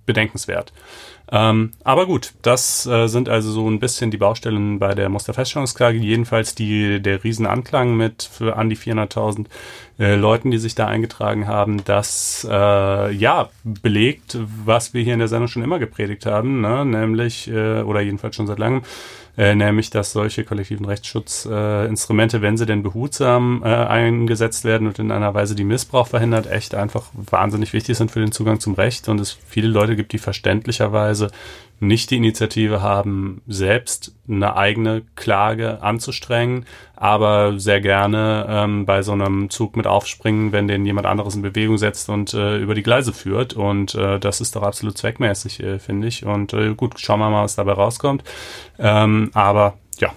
bedenkenswert. 0.07 0.73
Ähm, 1.31 1.71
aber 1.83 2.05
gut, 2.05 2.35
das 2.43 2.85
äh, 2.85 3.07
sind 3.07 3.31
also 3.31 3.53
so 3.53 3.67
ein 3.67 3.81
bisschen 3.81 4.11
die 4.11 4.19
Baustellen 4.19 4.79
bei 4.79 4.95
der 4.95 5.09
Musterfeststellungsklage. 5.09 5.97
Jedenfalls 5.97 6.55
die, 6.55 7.01
der 7.01 7.25
Riesenanklang 7.25 7.97
mit 7.97 8.29
für 8.31 8.57
an 8.57 8.69
die 8.69 8.77
400.000 8.77 9.47
äh, 9.99 10.15
Leuten, 10.15 10.51
die 10.51 10.59
sich 10.59 10.75
da 10.75 10.89
eingetragen 10.89 11.47
haben, 11.47 11.85
das 11.85 12.47
äh, 12.51 13.13
ja 13.13 13.49
belegt, 13.65 14.37
was 14.65 14.93
wir 14.93 15.03
hier 15.03 15.15
in 15.15 15.21
der 15.21 15.29
Sendung 15.29 15.49
schon 15.49 15.63
immer 15.63 15.79
gepredigt 15.79 16.27
haben, 16.27 16.61
ne? 16.61 16.85
nämlich, 16.85 17.49
äh, 17.49 17.81
oder 17.81 18.03
jedenfalls 18.03 18.37
schon 18.37 18.47
seit 18.47 18.59
langem, 18.59 18.83
äh, 19.37 19.55
nämlich 19.55 19.91
dass 19.91 20.13
solche 20.13 20.45
kollektiven 20.45 20.85
Rechtsschutzinstrumente, 20.85 22.37
äh, 22.37 22.43
wenn 22.43 22.57
sie 22.57 22.67
denn 22.67 22.83
behutsam 22.83 23.63
äh, 23.65 23.69
eingesetzt 23.69 24.65
werden 24.65 24.87
und 24.87 24.99
in 24.99 25.11
einer 25.11 25.33
Weise, 25.33 25.55
die 25.55 25.65
Missbrauch 25.65 26.07
verhindert, 26.07 26.51
echt 26.51 26.75
einfach 26.75 27.07
wahnsinnig 27.15 27.73
wichtig 27.73 27.97
sind 27.97 28.11
für 28.11 28.21
den 28.21 28.33
Zugang 28.33 28.61
zum 28.61 28.75
Recht. 28.75 29.09
Und 29.09 29.21
es 29.21 29.33
viele 29.33 29.69
Leute 29.69 29.97
gibt, 29.97 30.13
die 30.13 30.19
verständlicherweise 30.19 31.31
nicht 31.83 32.11
die 32.11 32.17
Initiative 32.17 32.81
haben, 32.81 33.43
selbst 33.49 34.15
eine 34.29 34.57
eigene 34.57 35.03
Klage 35.17 35.83
anzustrengen, 35.83 36.65
aber 36.95 37.59
sehr 37.59 37.81
gerne 37.81 38.47
ähm, 38.49 38.87
bei 38.87 39.03
so 39.03 39.11
einem 39.11 39.51
Zug 39.51 39.77
mit 39.77 39.89
aufspringen, 39.89 40.53
wenn 40.53 40.69
den 40.69 40.87
jemand 40.87 41.09
anderes 41.09 41.35
in 41.35 41.43
Bewegung 41.43 41.79
setzt 41.79 42.09
und 42.09 42.35
äh, 42.35 42.59
über 42.59 42.77
die 42.77 42.85
Gleise 42.85 43.13
führt. 43.13 43.55
Und 43.55 43.97
äh, 43.97 44.21
das 44.21 44.41
ist 44.41 44.55
doch 44.55 44.63
absolut 44.63 44.97
zweckmäßig, 44.97 45.61
äh, 45.61 45.79
finde 45.81 46.07
ich. 46.07 46.25
Und 46.25 46.53
äh, 46.53 46.75
gut, 46.75 47.01
schauen 47.01 47.19
wir 47.19 47.31
mal, 47.31 47.43
was 47.43 47.57
dabei 47.57 47.73
rauskommt. 47.73 48.23
Ähm, 48.79 49.33
aber 49.35 49.75
ja, 49.99 50.13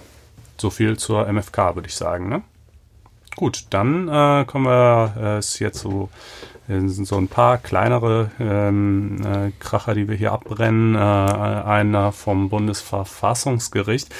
so 0.57 0.70
viel 0.70 0.97
zur 0.97 1.26
MFK, 1.26 1.74
würde 1.74 1.88
ich 1.88 1.95
sagen. 1.95 2.30
Ne? 2.30 2.43
Gut, 3.36 3.66
dann 3.72 4.07
äh, 4.07 4.45
kommen 4.45 4.66
wir 4.66 5.41
äh, 5.41 5.63
jetzt 5.63 5.80
zu 5.80 6.09
sind 6.68 7.05
so 7.05 7.18
ein 7.18 7.28
paar 7.28 7.57
kleinere 7.57 8.32
ähm, 8.39 9.18
äh, 9.24 9.51
Kracher, 9.59 9.93
die 9.93 10.07
wir 10.07 10.16
hier 10.16 10.32
abbrennen. 10.32 10.95
Äh, 10.95 10.99
einer 10.99 12.11
vom 12.11 12.49
Bundesverfassungsgericht. 12.49 14.13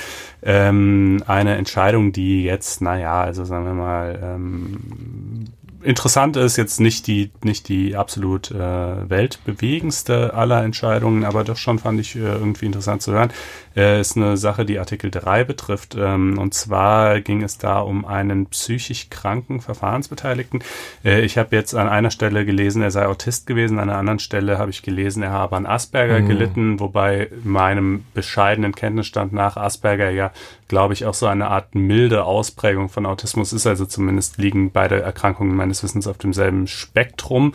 Ähm, 0.44 1.24
eine 1.26 1.56
Entscheidung, 1.56 2.12
die 2.12 2.44
jetzt, 2.44 2.82
naja, 2.82 3.22
also 3.22 3.46
sagen 3.46 3.66
wir 3.66 3.74
mal, 3.74 4.20
ähm, 4.22 5.46
interessant 5.86 6.36
ist 6.36 6.58
jetzt 6.58 6.80
nicht 6.80 7.08
die 7.08 7.32
nicht 7.44 7.70
die 7.70 7.96
absolut 7.96 8.52
äh, 8.52 9.10
weltbewegendste 9.10 10.34
aller 10.34 10.64
Entscheidungen, 10.64 11.24
aber 11.24 11.44
doch 11.44 11.58
schon 11.58 11.80
fand 11.80 12.00
ich 12.00 12.16
äh, 12.16 12.20
irgendwie 12.20 12.66
interessant 12.66 13.02
zu 13.02 13.14
hören. 13.14 13.32
Äh, 13.76 14.00
ist 14.00 14.16
eine 14.16 14.38
Sache, 14.38 14.66
die 14.66 14.80
Artikel 14.80 15.12
3 15.12 15.44
betrifft. 15.44 15.96
Ähm, 16.00 16.38
und 16.38 16.54
zwar 16.54 17.20
ging 17.22 17.44
es 17.44 17.58
da 17.58 17.80
um 17.80 18.06
einen 18.06 18.48
psychisch 18.48 19.10
kranken 19.10 19.60
Verfahrensbeteiligten. 19.60 20.64
Äh, 21.04 21.22
ich 21.22 21.38
habe 21.38 21.56
jetzt 21.56 21.76
an 21.76 21.90
einer 21.90 22.12
Stelle 22.12 22.46
gelesen, 22.46 22.82
er 22.82 22.92
sei 22.92 23.06
Autist 23.06 23.48
gewesen, 23.48 23.80
an 23.80 23.90
einer 23.90 24.00
anderen 24.00 24.20
Stelle 24.20 24.58
habe 24.58 24.72
ich 24.72 24.82
gelesen, 24.82 25.24
er 25.24 25.32
habe 25.32 25.56
an 25.56 25.66
Asperger 25.66 26.20
mhm. 26.20 26.28
gelitten, 26.28 26.80
wobei 26.80 27.30
meinem 27.44 28.06
bescheidenen 28.14 28.74
Kenntnisstand 28.74 29.34
nach 29.34 29.58
Asperger 29.58 30.10
ja, 30.10 30.32
glaube 30.68 30.94
ich, 30.94 31.06
auch 31.06 31.14
so 31.14 31.28
eine 31.28 31.48
Art 31.48 31.76
milde 31.76 32.24
Ausprägung 32.24 32.90
von 32.90 33.06
Autismus 33.06 33.52
ist. 33.54 33.68
Also 33.68 33.86
zumindest 33.86 34.38
liegen 34.38 34.72
beide 34.72 35.02
Erkrankungen 35.02 35.56
meines 35.56 35.84
Wissens 35.84 36.08
auf 36.08 36.18
demselben 36.18 36.68
Spektrum. 36.68 37.54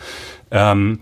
Ähm, 0.51 1.01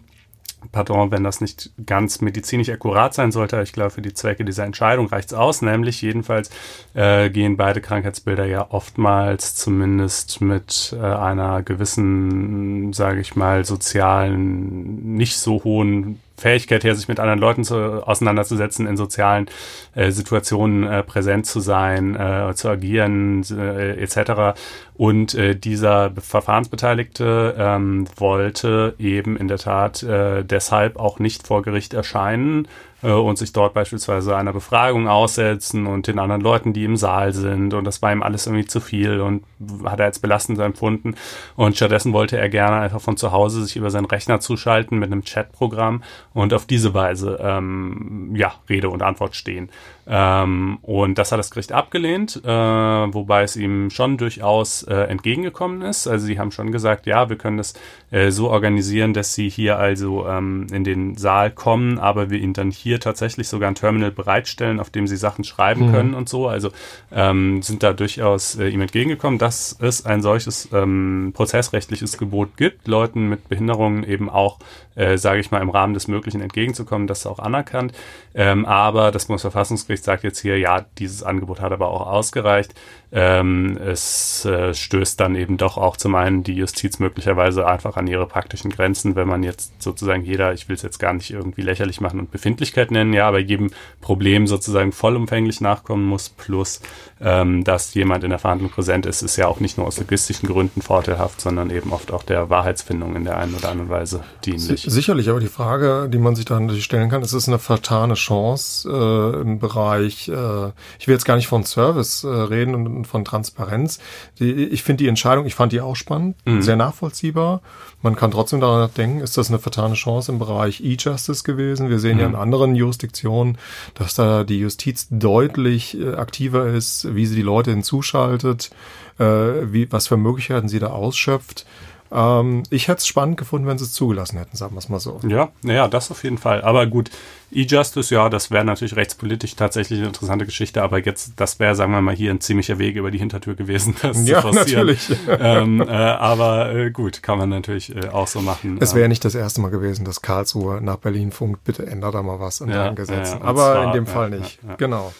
pardon, 0.72 1.10
wenn 1.10 1.24
das 1.24 1.40
nicht 1.40 1.70
ganz 1.86 2.20
medizinisch 2.20 2.68
akkurat 2.68 3.14
sein 3.14 3.32
sollte, 3.32 3.62
ich 3.62 3.72
glaube, 3.72 3.90
für 3.90 4.02
die 4.02 4.14
Zwecke 4.14 4.44
dieser 4.44 4.64
Entscheidung 4.64 5.06
reicht 5.06 5.28
es 5.28 5.34
aus, 5.34 5.62
nämlich 5.62 6.02
jedenfalls 6.02 6.50
äh, 6.94 7.30
gehen 7.30 7.56
beide 7.56 7.80
Krankheitsbilder 7.80 8.44
ja 8.44 8.66
oftmals 8.70 9.54
zumindest 9.54 10.40
mit 10.40 10.94
äh, 10.98 11.04
einer 11.04 11.62
gewissen, 11.62 12.92
sage 12.92 13.20
ich 13.20 13.36
mal, 13.36 13.64
sozialen, 13.64 15.14
nicht 15.14 15.38
so 15.38 15.62
hohen 15.64 16.20
Fähigkeit 16.38 16.84
her, 16.84 16.94
sich 16.94 17.08
mit 17.08 17.20
anderen 17.20 17.38
Leuten 17.38 17.64
zu, 17.64 18.06
auseinanderzusetzen, 18.06 18.86
in 18.86 18.96
sozialen 18.96 19.46
äh, 19.94 20.10
Situationen 20.10 20.84
äh, 20.84 21.02
präsent 21.02 21.46
zu 21.46 21.60
sein, 21.60 22.14
äh, 22.14 22.54
zu 22.54 22.68
agieren 22.68 23.44
äh, 23.50 24.00
etc. 24.02 24.58
Und 24.94 25.34
äh, 25.34 25.54
dieser 25.54 26.12
Verfahrensbeteiligte 26.18 27.54
ähm, 27.58 28.06
wollte 28.16 28.94
eben 28.98 29.36
in 29.36 29.48
der 29.48 29.58
Tat 29.58 30.02
äh, 30.02 30.44
deshalb 30.44 30.96
auch 30.96 31.18
nicht 31.18 31.46
vor 31.46 31.62
Gericht 31.62 31.94
erscheinen 31.94 32.68
äh, 33.02 33.10
und 33.10 33.38
sich 33.38 33.52
dort 33.52 33.74
beispielsweise 33.74 34.36
einer 34.36 34.52
Befragung 34.52 35.08
aussetzen 35.08 35.86
und 35.86 36.06
den 36.06 36.18
anderen 36.18 36.42
Leuten, 36.42 36.72
die 36.72 36.84
im 36.84 36.96
Saal 36.96 37.32
sind. 37.32 37.74
Und 37.74 37.84
das 37.84 38.02
war 38.02 38.12
ihm 38.12 38.22
alles 38.22 38.46
irgendwie 38.46 38.66
zu 38.66 38.80
viel 38.80 39.20
und 39.20 39.44
hat 39.84 40.00
er 40.00 40.06
als 40.06 40.18
belastend 40.18 40.58
empfunden. 40.58 41.14
Und 41.56 41.76
stattdessen 41.76 42.12
wollte 42.12 42.38
er 42.38 42.48
gerne 42.48 42.76
einfach 42.76 43.00
von 43.00 43.16
zu 43.16 43.32
Hause 43.32 43.64
sich 43.64 43.76
über 43.76 43.90
seinen 43.90 44.06
Rechner 44.06 44.40
zuschalten 44.40 44.98
mit 44.98 45.12
einem 45.12 45.24
Chatprogramm 45.24 46.02
und 46.34 46.54
auf 46.54 46.66
diese 46.66 46.94
Weise 46.94 47.38
ähm, 47.40 48.34
ja 48.34 48.54
Rede 48.68 48.90
und 48.90 49.02
Antwort 49.02 49.36
stehen. 49.36 49.70
Ähm, 50.10 50.78
und 50.80 51.18
das 51.18 51.32
hat 51.32 51.38
das 51.38 51.50
Gericht 51.50 51.72
abgelehnt, 51.72 52.40
äh, 52.42 52.48
wobei 52.48 53.42
es 53.42 53.56
ihm 53.56 53.90
schon 53.90 54.16
durchaus 54.16 54.82
äh, 54.84 54.94
entgegengekommen 54.94 55.82
ist. 55.82 56.06
Also 56.06 56.24
sie 56.24 56.38
haben 56.38 56.50
schon 56.50 56.72
gesagt, 56.72 57.06
ja, 57.06 57.28
wir 57.28 57.36
können 57.36 57.58
das 57.58 57.74
äh, 58.10 58.30
so 58.30 58.48
organisieren, 58.48 59.12
dass 59.12 59.34
sie 59.34 59.50
hier 59.50 59.78
also 59.78 60.26
ähm, 60.26 60.66
in 60.72 60.82
den 60.82 61.18
Saal 61.18 61.50
kommen, 61.50 61.98
aber 61.98 62.30
wir 62.30 62.38
ihnen 62.38 62.54
dann 62.54 62.70
hier 62.70 63.00
tatsächlich 63.00 63.48
sogar 63.48 63.68
ein 63.68 63.74
Terminal 63.74 64.10
bereitstellen, 64.10 64.80
auf 64.80 64.88
dem 64.88 65.06
sie 65.06 65.18
Sachen 65.18 65.44
schreiben 65.44 65.88
mhm. 65.88 65.92
können 65.92 66.14
und 66.14 66.26
so. 66.30 66.48
Also 66.48 66.70
ähm, 67.12 67.60
sind 67.60 67.82
da 67.82 67.92
durchaus 67.92 68.58
äh, 68.58 68.68
ihm 68.68 68.80
entgegengekommen, 68.80 69.38
dass 69.38 69.76
es 69.78 70.06
ein 70.06 70.22
solches 70.22 70.70
ähm, 70.72 71.32
prozessrechtliches 71.34 72.16
Gebot 72.16 72.56
gibt, 72.56 72.88
Leuten 72.88 73.28
mit 73.28 73.46
Behinderungen 73.50 74.04
eben 74.04 74.30
auch, 74.30 74.58
äh, 74.98 75.18
sage 75.18 75.40
ich 75.40 75.50
mal, 75.50 75.60
im 75.60 75.70
Rahmen 75.70 75.92
des 75.94 76.08
Möglichen 76.08 76.40
entgegenzukommen, 76.40 77.06
das 77.06 77.20
ist 77.20 77.26
auch 77.26 77.40
anerkannt. 77.40 77.92
Ähm, 78.34 78.64
aber 78.64 79.10
das 79.10 79.26
Bundesverfassungsgericht 79.26 79.98
Gericht 79.98 80.04
sagt 80.04 80.24
jetzt 80.24 80.38
hier, 80.40 80.58
ja, 80.58 80.86
dieses 80.98 81.22
Angebot 81.22 81.60
hat 81.60 81.72
aber 81.72 81.88
auch 81.88 82.06
ausgereicht. 82.06 82.74
Ähm, 83.10 83.78
es 83.78 84.44
äh, 84.44 84.74
stößt 84.74 85.18
dann 85.18 85.34
eben 85.34 85.56
doch 85.56 85.78
auch 85.78 85.96
zum 85.96 86.14
einen 86.14 86.42
die 86.42 86.54
Justiz 86.54 86.98
möglicherweise 86.98 87.66
einfach 87.66 87.96
an 87.96 88.06
ihre 88.06 88.26
praktischen 88.26 88.70
Grenzen, 88.70 89.16
wenn 89.16 89.26
man 89.26 89.42
jetzt 89.42 89.82
sozusagen 89.82 90.24
jeder, 90.24 90.52
ich 90.52 90.68
will 90.68 90.76
es 90.76 90.82
jetzt 90.82 90.98
gar 90.98 91.14
nicht 91.14 91.30
irgendwie 91.30 91.62
lächerlich 91.62 92.02
machen 92.02 92.20
und 92.20 92.30
Befindlichkeit 92.30 92.90
nennen, 92.90 93.14
ja, 93.14 93.26
aber 93.26 93.38
jedem 93.38 93.70
Problem 94.02 94.46
sozusagen 94.46 94.92
vollumfänglich 94.92 95.62
nachkommen 95.62 96.04
muss, 96.04 96.28
plus 96.28 96.82
ähm, 97.20 97.64
dass 97.64 97.94
jemand 97.94 98.24
in 98.24 98.30
der 98.30 98.38
Verhandlung 98.38 98.70
präsent 98.70 99.06
ist, 99.06 99.22
ist 99.22 99.36
ja 99.36 99.48
auch 99.48 99.60
nicht 99.60 99.78
nur 99.78 99.86
aus 99.86 99.98
logistischen 99.98 100.48
Gründen 100.48 100.82
vorteilhaft, 100.82 101.40
sondern 101.40 101.70
eben 101.70 101.92
oft 101.92 102.12
auch 102.12 102.22
der 102.22 102.50
Wahrheitsfindung 102.50 103.16
in 103.16 103.24
der 103.24 103.38
einen 103.38 103.54
oder 103.54 103.70
anderen 103.70 103.90
Weise 103.90 104.22
dienlich. 104.44 104.82
Sicherlich, 104.82 105.30
aber 105.30 105.40
die 105.40 105.48
Frage, 105.48 106.08
die 106.12 106.18
man 106.18 106.36
sich 106.36 106.44
dann 106.44 106.66
natürlich 106.66 106.84
stellen 106.84 107.08
kann, 107.08 107.22
ist 107.22 107.32
es 107.32 107.48
eine 107.48 107.58
vertane 107.58 108.14
Chance 108.14 108.88
äh, 108.88 109.40
im 109.40 109.58
Bereich, 109.58 110.28
äh, 110.28 110.68
ich 110.98 111.08
will 111.08 111.14
jetzt 111.14 111.24
gar 111.24 111.36
nicht 111.36 111.48
von 111.48 111.64
Service 111.64 112.24
äh, 112.24 112.28
reden 112.28 112.74
und 112.74 112.97
von 113.04 113.24
Transparenz. 113.24 113.98
Ich 114.38 114.82
finde 114.82 115.04
die 115.04 115.08
Entscheidung, 115.08 115.46
ich 115.46 115.54
fand 115.54 115.72
die 115.72 115.80
auch 115.80 115.96
spannend, 115.96 116.36
mhm. 116.44 116.62
sehr 116.62 116.76
nachvollziehbar. 116.76 117.60
Man 118.02 118.16
kann 118.16 118.30
trotzdem 118.30 118.60
daran 118.60 118.90
denken, 118.96 119.20
ist 119.20 119.36
das 119.36 119.48
eine 119.48 119.58
vertane 119.58 119.94
Chance 119.94 120.32
im 120.32 120.38
Bereich 120.38 120.80
E-Justice 120.80 121.42
gewesen? 121.42 121.90
Wir 121.90 121.98
sehen 121.98 122.14
mhm. 122.14 122.20
ja 122.20 122.26
in 122.26 122.34
anderen 122.34 122.74
Jurisdiktionen, 122.74 123.58
dass 123.94 124.14
da 124.14 124.44
die 124.44 124.58
Justiz 124.58 125.08
deutlich 125.10 125.98
äh, 125.98 126.14
aktiver 126.14 126.66
ist, 126.66 127.14
wie 127.14 127.26
sie 127.26 127.36
die 127.36 127.42
Leute 127.42 127.70
hinzuschaltet, 127.70 128.70
äh, 129.18 129.24
wie, 129.24 129.90
was 129.90 130.08
für 130.08 130.16
Möglichkeiten 130.16 130.68
sie 130.68 130.78
da 130.78 130.88
ausschöpft. 130.88 131.66
Ähm, 132.10 132.62
ich 132.70 132.88
hätte 132.88 132.98
es 132.98 133.06
spannend 133.06 133.36
gefunden, 133.36 133.66
wenn 133.66 133.78
sie 133.78 133.84
es 133.84 133.92
zugelassen 133.92 134.38
hätten, 134.38 134.56
sagen 134.56 134.74
wir 134.74 134.78
es 134.78 134.88
mal 134.88 135.00
so. 135.00 135.20
Ja, 135.26 135.50
naja, 135.62 135.88
das 135.88 136.10
auf 136.10 136.24
jeden 136.24 136.38
Fall. 136.38 136.62
Aber 136.62 136.86
gut, 136.86 137.10
E-Justice, 137.50 138.14
ja, 138.14 138.28
das 138.28 138.50
wäre 138.50 138.64
natürlich 138.64 138.96
rechtspolitisch 138.96 139.56
tatsächlich 139.56 139.98
eine 139.98 140.08
interessante 140.08 140.46
Geschichte, 140.46 140.82
aber 140.82 140.98
jetzt, 140.98 141.32
das 141.36 141.58
wäre, 141.60 141.74
sagen 141.74 141.92
wir 141.92 142.00
mal, 142.00 142.14
hier 142.14 142.30
ein 142.30 142.40
ziemlicher 142.40 142.78
Weg 142.78 142.96
über 142.96 143.10
die 143.10 143.18
Hintertür 143.18 143.54
gewesen, 143.54 143.94
das 144.02 144.26
ja, 144.26 144.40
zu 144.40 144.52
forcieren. 144.52 144.86
natürlich. 144.86 145.10
ähm, 145.28 145.80
äh, 145.80 145.92
aber 145.92 146.74
äh, 146.74 146.90
gut, 146.90 147.22
kann 147.22 147.38
man 147.38 147.50
natürlich 147.50 147.94
äh, 147.94 148.08
auch 148.08 148.26
so 148.26 148.40
machen. 148.40 148.78
Es 148.80 148.94
wäre 148.94 149.02
ja 149.02 149.08
nicht 149.08 149.24
das 149.24 149.34
erste 149.34 149.60
Mal 149.60 149.70
gewesen, 149.70 150.04
dass 150.04 150.22
Karlsruhe 150.22 150.80
nach 150.80 150.96
Berlin 150.96 151.32
funkt, 151.32 151.64
bitte 151.64 151.86
ändert 151.86 152.14
da 152.14 152.22
mal 152.22 152.40
was 152.40 152.62
an 152.62 152.70
ja, 152.70 152.88
den 152.88 152.96
Gesetzen. 152.96 153.38
Ja, 153.40 153.44
aber 153.44 153.72
zwar, 153.72 153.84
in 153.84 153.92
dem 153.92 154.06
Fall 154.06 154.30
nicht. 154.30 154.58
Genau. 154.78 155.12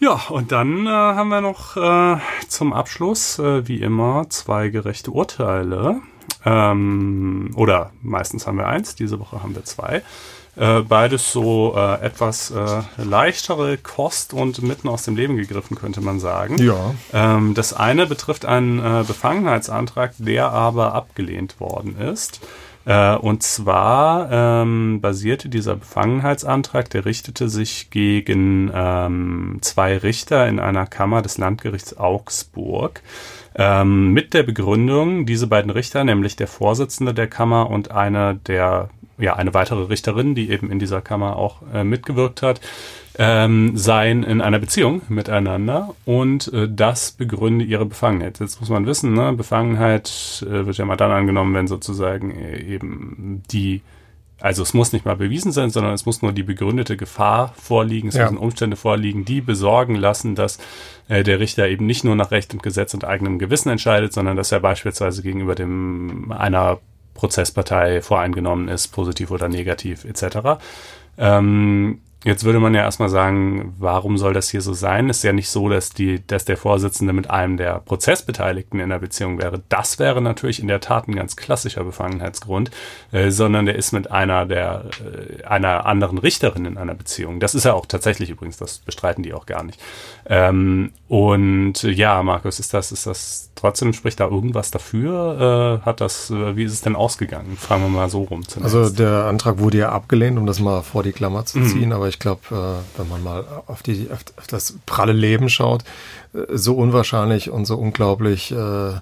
Ja, 0.00 0.20
und 0.28 0.52
dann 0.52 0.86
äh, 0.86 0.90
haben 0.90 1.28
wir 1.28 1.40
noch 1.40 1.76
äh, 1.76 2.20
zum 2.46 2.72
Abschluss, 2.72 3.40
äh, 3.40 3.66
wie 3.66 3.80
immer, 3.80 4.26
zwei 4.28 4.68
gerechte 4.68 5.10
Urteile. 5.10 6.00
Ähm, 6.44 7.50
oder 7.56 7.92
meistens 8.02 8.46
haben 8.46 8.58
wir 8.58 8.66
eins, 8.66 8.94
diese 8.94 9.18
Woche 9.20 9.42
haben 9.42 9.54
wir 9.54 9.64
zwei. 9.64 10.02
Äh, 10.56 10.80
beides 10.80 11.30
so 11.30 11.74
äh, 11.76 12.00
etwas 12.04 12.50
äh, 12.50 12.82
leichtere 12.96 13.78
Kost 13.78 14.32
und 14.32 14.60
mitten 14.62 14.88
aus 14.88 15.04
dem 15.04 15.14
Leben 15.14 15.36
gegriffen, 15.36 15.76
könnte 15.76 16.00
man 16.00 16.18
sagen. 16.18 16.58
Ja. 16.58 16.94
Ähm, 17.12 17.54
das 17.54 17.72
eine 17.72 18.06
betrifft 18.06 18.44
einen 18.44 18.80
äh, 18.80 19.04
Befangenheitsantrag, 19.06 20.14
der 20.18 20.50
aber 20.50 20.94
abgelehnt 20.94 21.60
worden 21.60 21.96
ist. 21.96 22.40
Äh, 22.88 23.16
und 23.16 23.42
zwar 23.42 24.32
ähm, 24.32 25.02
basierte 25.02 25.50
dieser 25.50 25.76
Befangenheitsantrag, 25.76 26.88
der 26.88 27.04
richtete 27.04 27.50
sich 27.50 27.90
gegen 27.90 28.70
ähm, 28.74 29.58
zwei 29.60 29.98
Richter 29.98 30.48
in 30.48 30.58
einer 30.58 30.86
Kammer 30.86 31.20
des 31.20 31.36
Landgerichts 31.36 31.98
Augsburg. 31.98 33.02
Ähm, 33.54 34.14
mit 34.14 34.32
der 34.32 34.42
Begründung, 34.42 35.26
diese 35.26 35.48
beiden 35.48 35.70
Richter, 35.70 36.02
nämlich 36.02 36.36
der 36.36 36.46
Vorsitzende 36.46 37.12
der 37.12 37.26
Kammer 37.26 37.68
und 37.68 37.90
einer 37.90 38.32
der, 38.32 38.88
ja, 39.18 39.34
eine 39.34 39.54
weitere 39.54 39.84
Richterin, 39.84 40.34
die 40.34 40.50
eben 40.50 40.70
in 40.70 40.78
dieser 40.78 41.00
Kammer 41.00 41.36
auch 41.36 41.62
äh, 41.72 41.84
mitgewirkt 41.84 42.42
hat, 42.42 42.60
ähm, 43.18 43.76
seien 43.76 44.22
in 44.22 44.40
einer 44.40 44.60
Beziehung 44.60 45.02
miteinander 45.08 45.94
und 46.04 46.52
äh, 46.52 46.68
das 46.70 47.10
begründe 47.10 47.64
ihre 47.64 47.84
Befangenheit. 47.84 48.38
Jetzt 48.38 48.60
muss 48.60 48.70
man 48.70 48.86
wissen, 48.86 49.12
ne, 49.14 49.32
Befangenheit 49.32 50.44
äh, 50.46 50.66
wird 50.66 50.78
ja 50.78 50.84
mal 50.84 50.96
dann 50.96 51.10
angenommen, 51.10 51.54
wenn 51.54 51.66
sozusagen 51.66 52.30
äh, 52.30 52.60
eben 52.60 53.42
die 53.50 53.82
also 54.40 54.62
es 54.62 54.72
muss 54.72 54.92
nicht 54.92 55.04
mal 55.04 55.16
bewiesen 55.16 55.50
sein, 55.52 55.70
sondern 55.70 55.92
es 55.92 56.06
muss 56.06 56.22
nur 56.22 56.32
die 56.32 56.44
begründete 56.44 56.96
Gefahr 56.96 57.54
vorliegen, 57.56 58.08
es 58.08 58.14
ja. 58.14 58.24
müssen 58.24 58.38
Umstände 58.38 58.76
vorliegen, 58.76 59.24
die 59.24 59.40
besorgen 59.40 59.96
lassen, 59.96 60.36
dass 60.36 60.58
äh, 61.08 61.24
der 61.24 61.40
Richter 61.40 61.68
eben 61.68 61.86
nicht 61.86 62.04
nur 62.04 62.14
nach 62.14 62.30
Recht 62.30 62.52
und 62.54 62.62
Gesetz 62.62 62.94
und 62.94 63.04
eigenem 63.04 63.38
Gewissen 63.38 63.68
entscheidet, 63.70 64.12
sondern 64.12 64.36
dass 64.36 64.52
er 64.52 64.60
beispielsweise 64.60 65.22
gegenüber 65.22 65.56
dem 65.56 66.30
einer 66.30 66.78
Prozesspartei 67.18 68.00
voreingenommen 68.00 68.68
ist, 68.68 68.88
positiv 68.88 69.32
oder 69.32 69.48
negativ 69.48 70.04
etc. 70.04 70.60
Ähm, 71.18 72.00
Jetzt 72.24 72.42
würde 72.42 72.58
man 72.58 72.74
ja 72.74 72.82
erstmal 72.82 73.08
sagen, 73.08 73.76
warum 73.78 74.18
soll 74.18 74.32
das 74.32 74.50
hier 74.50 74.60
so 74.60 74.72
sein? 74.72 75.08
Ist 75.08 75.22
ja 75.22 75.32
nicht 75.32 75.48
so, 75.48 75.68
dass 75.68 75.90
die, 75.90 76.26
dass 76.26 76.44
der 76.44 76.56
Vorsitzende 76.56 77.12
mit 77.12 77.30
einem 77.30 77.56
der 77.56 77.78
Prozessbeteiligten 77.78 78.80
in 78.80 78.90
der 78.90 78.98
Beziehung 78.98 79.40
wäre. 79.40 79.62
Das 79.68 80.00
wäre 80.00 80.20
natürlich 80.20 80.60
in 80.60 80.66
der 80.66 80.80
Tat 80.80 81.06
ein 81.06 81.14
ganz 81.14 81.36
klassischer 81.36 81.84
Befangenheitsgrund, 81.84 82.72
äh, 83.12 83.30
sondern 83.30 83.66
der 83.66 83.76
ist 83.76 83.92
mit 83.92 84.10
einer 84.10 84.46
der 84.46 84.86
äh, 85.00 85.44
einer 85.44 85.86
anderen 85.86 86.18
Richterin 86.18 86.64
in 86.64 86.76
einer 86.76 86.94
Beziehung. 86.94 87.38
Das 87.38 87.54
ist 87.54 87.64
ja 87.64 87.74
auch 87.74 87.86
tatsächlich 87.86 88.30
übrigens, 88.30 88.56
das 88.56 88.78
bestreiten 88.78 89.22
die 89.22 89.32
auch 89.32 89.46
gar 89.46 89.62
nicht. 89.62 89.80
Ähm, 90.26 90.90
und 91.06 91.84
ja, 91.84 92.22
Markus, 92.24 92.58
ist 92.58 92.74
das, 92.74 92.90
ist 92.90 93.06
das 93.06 93.50
trotzdem 93.54 93.92
spricht 93.92 94.18
da 94.18 94.26
irgendwas 94.26 94.70
dafür? 94.70 95.80
Äh, 95.82 95.86
hat 95.86 96.00
das, 96.00 96.30
äh, 96.30 96.56
wie 96.56 96.64
ist 96.64 96.72
es 96.72 96.80
denn 96.80 96.96
ausgegangen? 96.96 97.56
Fragen 97.56 97.82
wir 97.82 97.88
mal 97.88 98.10
so 98.10 98.22
rum. 98.22 98.46
Zunächst. 98.46 98.74
Also 98.74 98.94
der 98.94 99.24
Antrag 99.24 99.58
wurde 99.58 99.78
ja 99.78 99.92
abgelehnt, 99.92 100.36
um 100.36 100.46
das 100.46 100.60
mal 100.60 100.82
vor 100.82 101.02
die 101.02 101.12
Klammer 101.12 101.44
zu 101.46 101.62
ziehen, 101.62 101.86
mhm. 101.86 101.92
aber 101.92 102.07
ich 102.08 102.18
glaube, 102.18 102.40
äh, 102.50 102.98
wenn 102.98 103.08
man 103.08 103.22
mal 103.22 103.44
auf, 103.66 103.82
die, 103.82 104.08
auf, 104.10 104.24
das 104.48 104.74
pralle 104.86 105.12
Leben 105.12 105.48
schaut, 105.48 105.84
äh, 106.34 106.56
so 106.56 106.74
unwahrscheinlich 106.74 107.50
und 107.50 107.64
so 107.66 107.76
unglaublich 107.76 108.52
äh, 108.52 108.92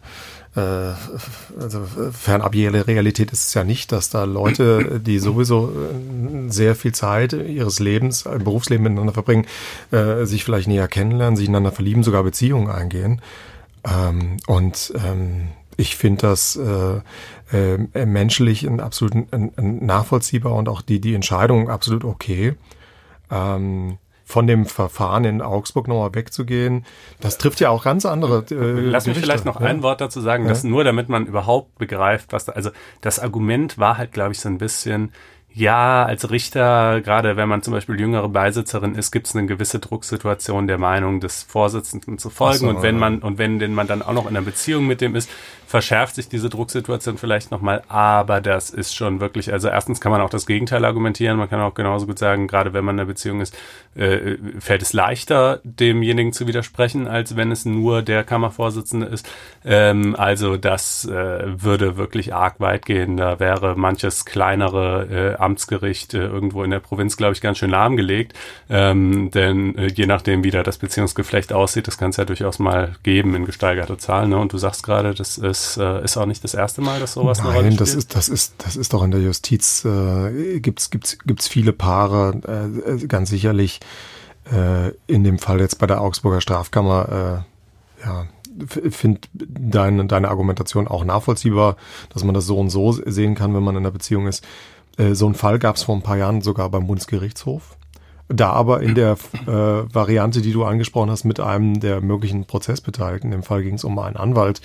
also 0.59 1.82
fernab 2.12 2.54
jeder 2.54 2.86
Realität 2.86 3.30
ist 3.30 3.48
es 3.48 3.52
ja 3.52 3.62
nicht, 3.62 3.92
dass 3.92 4.09
da 4.09 4.24
Leute, 4.24 5.02
die 5.04 5.18
sowieso 5.18 5.70
sehr 6.48 6.74
viel 6.74 6.92
Zeit 6.92 7.34
ihres 7.34 7.78
Lebens, 7.78 8.22
im 8.22 8.42
Berufsleben 8.42 8.84
miteinander 8.84 9.12
verbringen, 9.12 9.46
sich 10.22 10.44
vielleicht 10.44 10.66
näher 10.66 10.88
kennenlernen, 10.88 11.36
sich 11.36 11.48
ineinander 11.48 11.72
verlieben, 11.72 12.02
sogar 12.02 12.22
Beziehungen 12.22 12.70
eingehen. 12.70 13.20
Ähm, 13.84 14.38
und 14.46 14.94
ähm, 14.96 15.48
ich 15.76 15.94
finde 15.94 16.22
das 16.22 16.59
menschlich 17.92 18.66
ein 18.66 18.80
absolut 18.80 19.30
ein, 19.34 19.52
ein 19.59 19.84
nachvollziehbar 19.84 20.54
und 20.54 20.70
auch 20.70 20.80
die, 20.80 21.02
die 21.02 21.14
Entscheidung 21.14 21.68
absolut 21.68 22.02
okay. 22.02 22.54
Ähm, 23.30 23.98
von 24.28 24.48
dem 24.48 24.66
Verfahren 24.66 25.24
in 25.24 25.40
Augsburg 25.40 25.86
nochmal 25.86 26.12
wegzugehen, 26.12 26.84
das 27.20 27.38
trifft 27.38 27.60
ja 27.60 27.70
auch 27.70 27.84
ganz 27.84 28.04
andere. 28.04 28.44
Äh, 28.50 28.90
Lass 28.90 29.06
mich 29.06 29.18
vielleicht 29.18 29.44
noch 29.44 29.60
ja? 29.60 29.68
ein 29.68 29.84
Wort 29.84 30.00
dazu 30.00 30.20
sagen, 30.20 30.44
ja? 30.44 30.48
dass 30.48 30.64
nur 30.64 30.82
damit 30.82 31.08
man 31.08 31.26
überhaupt 31.26 31.78
begreift, 31.78 32.32
was 32.32 32.44
da, 32.44 32.52
also 32.52 32.70
das 33.02 33.20
Argument 33.20 33.78
war 33.78 33.98
halt, 33.98 34.10
glaube 34.10 34.32
ich, 34.32 34.40
so 34.40 34.48
ein 34.48 34.58
bisschen, 34.58 35.12
ja, 35.56 36.04
als 36.04 36.28
Richter, 36.30 37.00
gerade 37.00 37.36
wenn 37.36 37.48
man 37.48 37.62
zum 37.62 37.72
Beispiel 37.72 37.98
jüngere 37.98 38.28
Beisitzerin 38.28 38.94
ist, 38.94 39.10
gibt 39.10 39.28
es 39.28 39.34
eine 39.34 39.46
gewisse 39.46 39.78
Drucksituation 39.78 40.66
der 40.66 40.76
Meinung 40.76 41.20
des 41.20 41.44
Vorsitzenden 41.44 42.18
zu 42.18 42.28
folgen. 42.28 42.58
So, 42.58 42.68
und 42.68 42.82
wenn 42.82 42.98
man, 42.98 43.20
und 43.20 43.38
wenn 43.38 43.58
denn 43.58 43.72
man 43.72 43.86
dann 43.86 44.02
auch 44.02 44.12
noch 44.12 44.24
in 44.28 44.36
einer 44.36 44.44
Beziehung 44.44 44.86
mit 44.86 45.00
dem 45.00 45.14
ist, 45.14 45.30
verschärft 45.66 46.14
sich 46.14 46.28
diese 46.28 46.48
Drucksituation 46.48 47.18
vielleicht 47.18 47.50
nochmal, 47.50 47.82
aber 47.88 48.40
das 48.40 48.70
ist 48.70 48.94
schon 48.94 49.20
wirklich, 49.20 49.52
also 49.52 49.68
erstens 49.68 50.00
kann 50.00 50.12
man 50.12 50.20
auch 50.20 50.30
das 50.30 50.46
Gegenteil 50.46 50.84
argumentieren, 50.84 51.38
man 51.38 51.50
kann 51.50 51.60
auch 51.60 51.74
genauso 51.74 52.06
gut 52.06 52.18
sagen, 52.18 52.46
gerade 52.46 52.72
wenn 52.72 52.84
man 52.84 52.96
in 52.96 53.00
einer 53.00 53.06
Beziehung 53.06 53.40
ist, 53.40 53.56
äh, 53.96 54.36
fällt 54.60 54.82
es 54.82 54.92
leichter, 54.92 55.60
demjenigen 55.64 56.32
zu 56.32 56.46
widersprechen, 56.46 57.08
als 57.08 57.36
wenn 57.36 57.50
es 57.50 57.64
nur 57.64 58.02
der 58.02 58.24
Kammervorsitzende 58.24 59.06
ist. 59.06 59.28
Ähm, 59.64 60.14
also 60.16 60.56
das 60.56 61.04
äh, 61.06 61.62
würde 61.62 61.96
wirklich 61.96 62.34
arg 62.34 62.60
weit 62.60 62.86
gehen. 62.86 63.16
Da 63.16 63.40
wäre 63.40 63.74
manches 63.76 64.24
kleinere 64.24 65.34
äh, 65.36 65.42
Amtsgericht 65.42 66.14
äh, 66.14 66.18
irgendwo 66.18 66.62
in 66.62 66.70
der 66.70 66.80
Provinz, 66.80 67.16
glaube 67.16 67.32
ich, 67.32 67.40
ganz 67.40 67.58
schön 67.58 67.70
lahmgelegt. 67.70 68.34
Ähm, 68.68 69.30
denn 69.30 69.76
äh, 69.76 69.86
je 69.86 70.06
nachdem, 70.06 70.44
wie 70.44 70.50
da 70.50 70.62
das 70.62 70.78
Beziehungsgeflecht 70.78 71.52
aussieht, 71.52 71.86
das 71.86 71.98
kann 71.98 72.10
es 72.10 72.18
ja 72.18 72.24
durchaus 72.24 72.58
mal 72.58 72.96
geben 73.02 73.34
in 73.34 73.46
gesteigerter 73.46 73.98
Zahl. 73.98 74.28
Ne? 74.28 74.38
Und 74.38 74.52
du 74.52 74.58
sagst 74.58 74.82
gerade, 74.82 75.14
das 75.14 75.36
das 75.57 75.76
äh, 75.76 76.04
ist 76.04 76.16
auch 76.16 76.26
nicht 76.26 76.44
das 76.44 76.54
erste 76.54 76.80
Mal, 76.80 77.00
dass 77.00 77.14
sowas 77.14 77.38
Nein, 77.38 77.46
eine 77.48 77.57
Rolle 77.57 77.66
spielt. 77.72 77.80
das 77.80 77.94
ist 77.94 78.14
das 78.14 78.28
ist 78.28 78.54
das 78.59 78.76
ist 78.76 78.92
doch 78.92 79.02
in 79.02 79.11
der 79.11 79.20
Justiz 79.20 79.84
äh, 79.84 80.61
gibt's 80.61 80.90
gibt's 80.90 81.18
gibt's 81.24 81.48
viele 81.48 81.72
Paare 81.72 82.74
äh, 82.86 83.07
ganz 83.07 83.30
sicherlich 83.30 83.80
äh, 84.52 84.90
in 85.07 85.24
dem 85.24 85.38
Fall 85.38 85.61
jetzt 85.61 85.78
bei 85.78 85.86
der 85.86 86.00
Augsburger 86.00 86.40
Strafkammer 86.40 87.44
äh, 88.02 88.07
ja 88.07 88.26
finde 88.68 89.20
deine 89.34 90.07
deine 90.07 90.28
Argumentation 90.28 90.88
auch 90.88 91.04
nachvollziehbar, 91.04 91.76
dass 92.09 92.24
man 92.24 92.34
das 92.34 92.46
so 92.46 92.59
und 92.59 92.70
so 92.70 92.92
sehen 92.92 93.34
kann, 93.34 93.54
wenn 93.54 93.62
man 93.62 93.76
in 93.76 93.82
einer 93.82 93.90
Beziehung 93.90 94.26
ist. 94.26 94.44
Äh, 94.96 95.14
so 95.14 95.26
einen 95.26 95.34
Fall 95.34 95.59
gab 95.59 95.76
es 95.76 95.82
vor 95.82 95.94
ein 95.94 96.02
paar 96.02 96.16
Jahren 96.16 96.40
sogar 96.40 96.70
beim 96.70 96.86
Bundesgerichtshof 96.86 97.76
da 98.28 98.50
aber 98.50 98.82
in 98.82 98.94
der 98.94 99.12
äh, 99.12 99.46
Variante, 99.46 100.40
die 100.40 100.52
du 100.52 100.64
angesprochen 100.64 101.10
hast, 101.10 101.24
mit 101.24 101.38
einem 101.38 101.80
der 101.80 102.00
möglichen 102.00 102.44
Prozessbeteiligten, 102.44 103.32
im 103.32 103.42
Fall 103.42 103.62
ging 103.62 103.74
es 103.74 103.84
um 103.84 103.98
einen 103.98 104.16
Anwalt, 104.16 104.60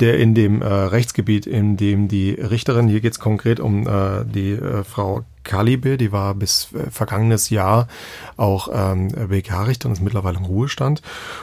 der 0.00 0.18
in 0.18 0.34
dem 0.34 0.62
äh, 0.62 0.66
Rechtsgebiet, 0.66 1.46
in 1.46 1.76
dem 1.76 2.08
die 2.08 2.30
Richterin, 2.30 2.88
hier 2.88 3.00
geht 3.00 3.12
es 3.12 3.20
konkret 3.20 3.58
um 3.58 3.86
äh, 3.86 4.24
die 4.24 4.52
äh, 4.52 4.84
Frau 4.84 5.24
Kalibe, 5.44 5.96
die 5.96 6.12
war 6.12 6.34
bis 6.34 6.68
äh, 6.72 6.90
vergangenes 6.90 7.50
Jahr 7.50 7.88
auch 8.36 8.68
ähm, 8.72 9.08
BK-Richter 9.08 9.88
und 9.88 9.92
ist 9.92 10.02
mittlerweile 10.02 10.38
im 10.38 10.44
Ruhestand. 10.44 11.02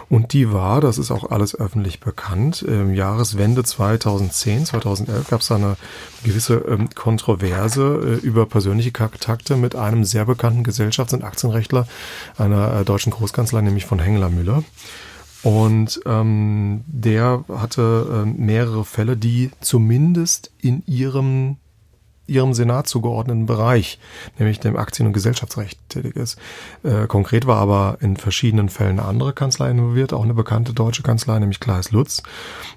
Und 0.10 0.34
die 0.34 0.52
war, 0.52 0.82
das 0.82 0.98
ist 0.98 1.12
auch 1.12 1.32
alles 1.32 1.56
öffentlich 1.56 2.00
bekannt, 2.00 2.62
im 2.62 2.94
Jahreswende 2.94 3.64
2010, 3.64 4.66
2011 4.66 5.30
gab 5.30 5.42
es 5.42 5.52
eine 5.52 5.78
gewisse 6.24 6.56
ähm, 6.68 6.90
Kontroverse 6.94 8.20
äh, 8.22 8.26
über 8.26 8.46
persönliche 8.46 8.92
Kontakte 8.92 9.56
mit 9.56 9.76
einem 9.76 10.04
sehr 10.04 10.26
bekannten 10.26 10.64
Gesellschafts- 10.64 11.14
und 11.14 11.24
Aktienrechtler 11.24 11.88
einer 12.38 12.82
äh, 12.82 12.86
deutschen 12.86 13.12
Großkanzlei, 13.12 13.62
nämlich 13.62 13.86
von 13.86 14.00
Hengler 14.00 14.30
Müller. 14.30 14.64
Und 15.42 16.02
ähm, 16.06 16.84
der 16.88 17.46
hatte 17.48 18.26
äh, 18.26 18.30
mehrere 18.30 18.84
Fälle, 18.84 19.16
die 19.16 19.52
zumindest 19.62 20.52
in 20.60 20.84
ihrem 20.86 21.58
ihrem 22.30 22.54
Senat 22.54 22.88
zugeordneten 22.88 23.46
Bereich, 23.46 24.00
nämlich 24.38 24.60
dem 24.60 24.78
Aktien- 24.78 25.08
und 25.08 25.14
Gesellschaftsrecht 25.14 25.80
tätig 25.90 26.16
ist. 26.16 26.38
Äh, 26.84 27.08
konkret 27.08 27.48
war 27.48 27.58
aber 27.58 27.98
in 28.02 28.18
verschiedenen 28.18 28.70
Fällen 28.70 29.00
eine 29.00 29.08
andere 29.08 29.34
Kanzlei 29.34 29.72
involviert, 29.72 30.14
auch 30.14 30.24
eine 30.24 30.34
bekannte 30.34 30.74
deutsche 30.74 31.04
Kanzlei, 31.04 31.40
nämlich 31.40 31.60
Kleis 31.60 31.92
Lutz. 31.92 32.24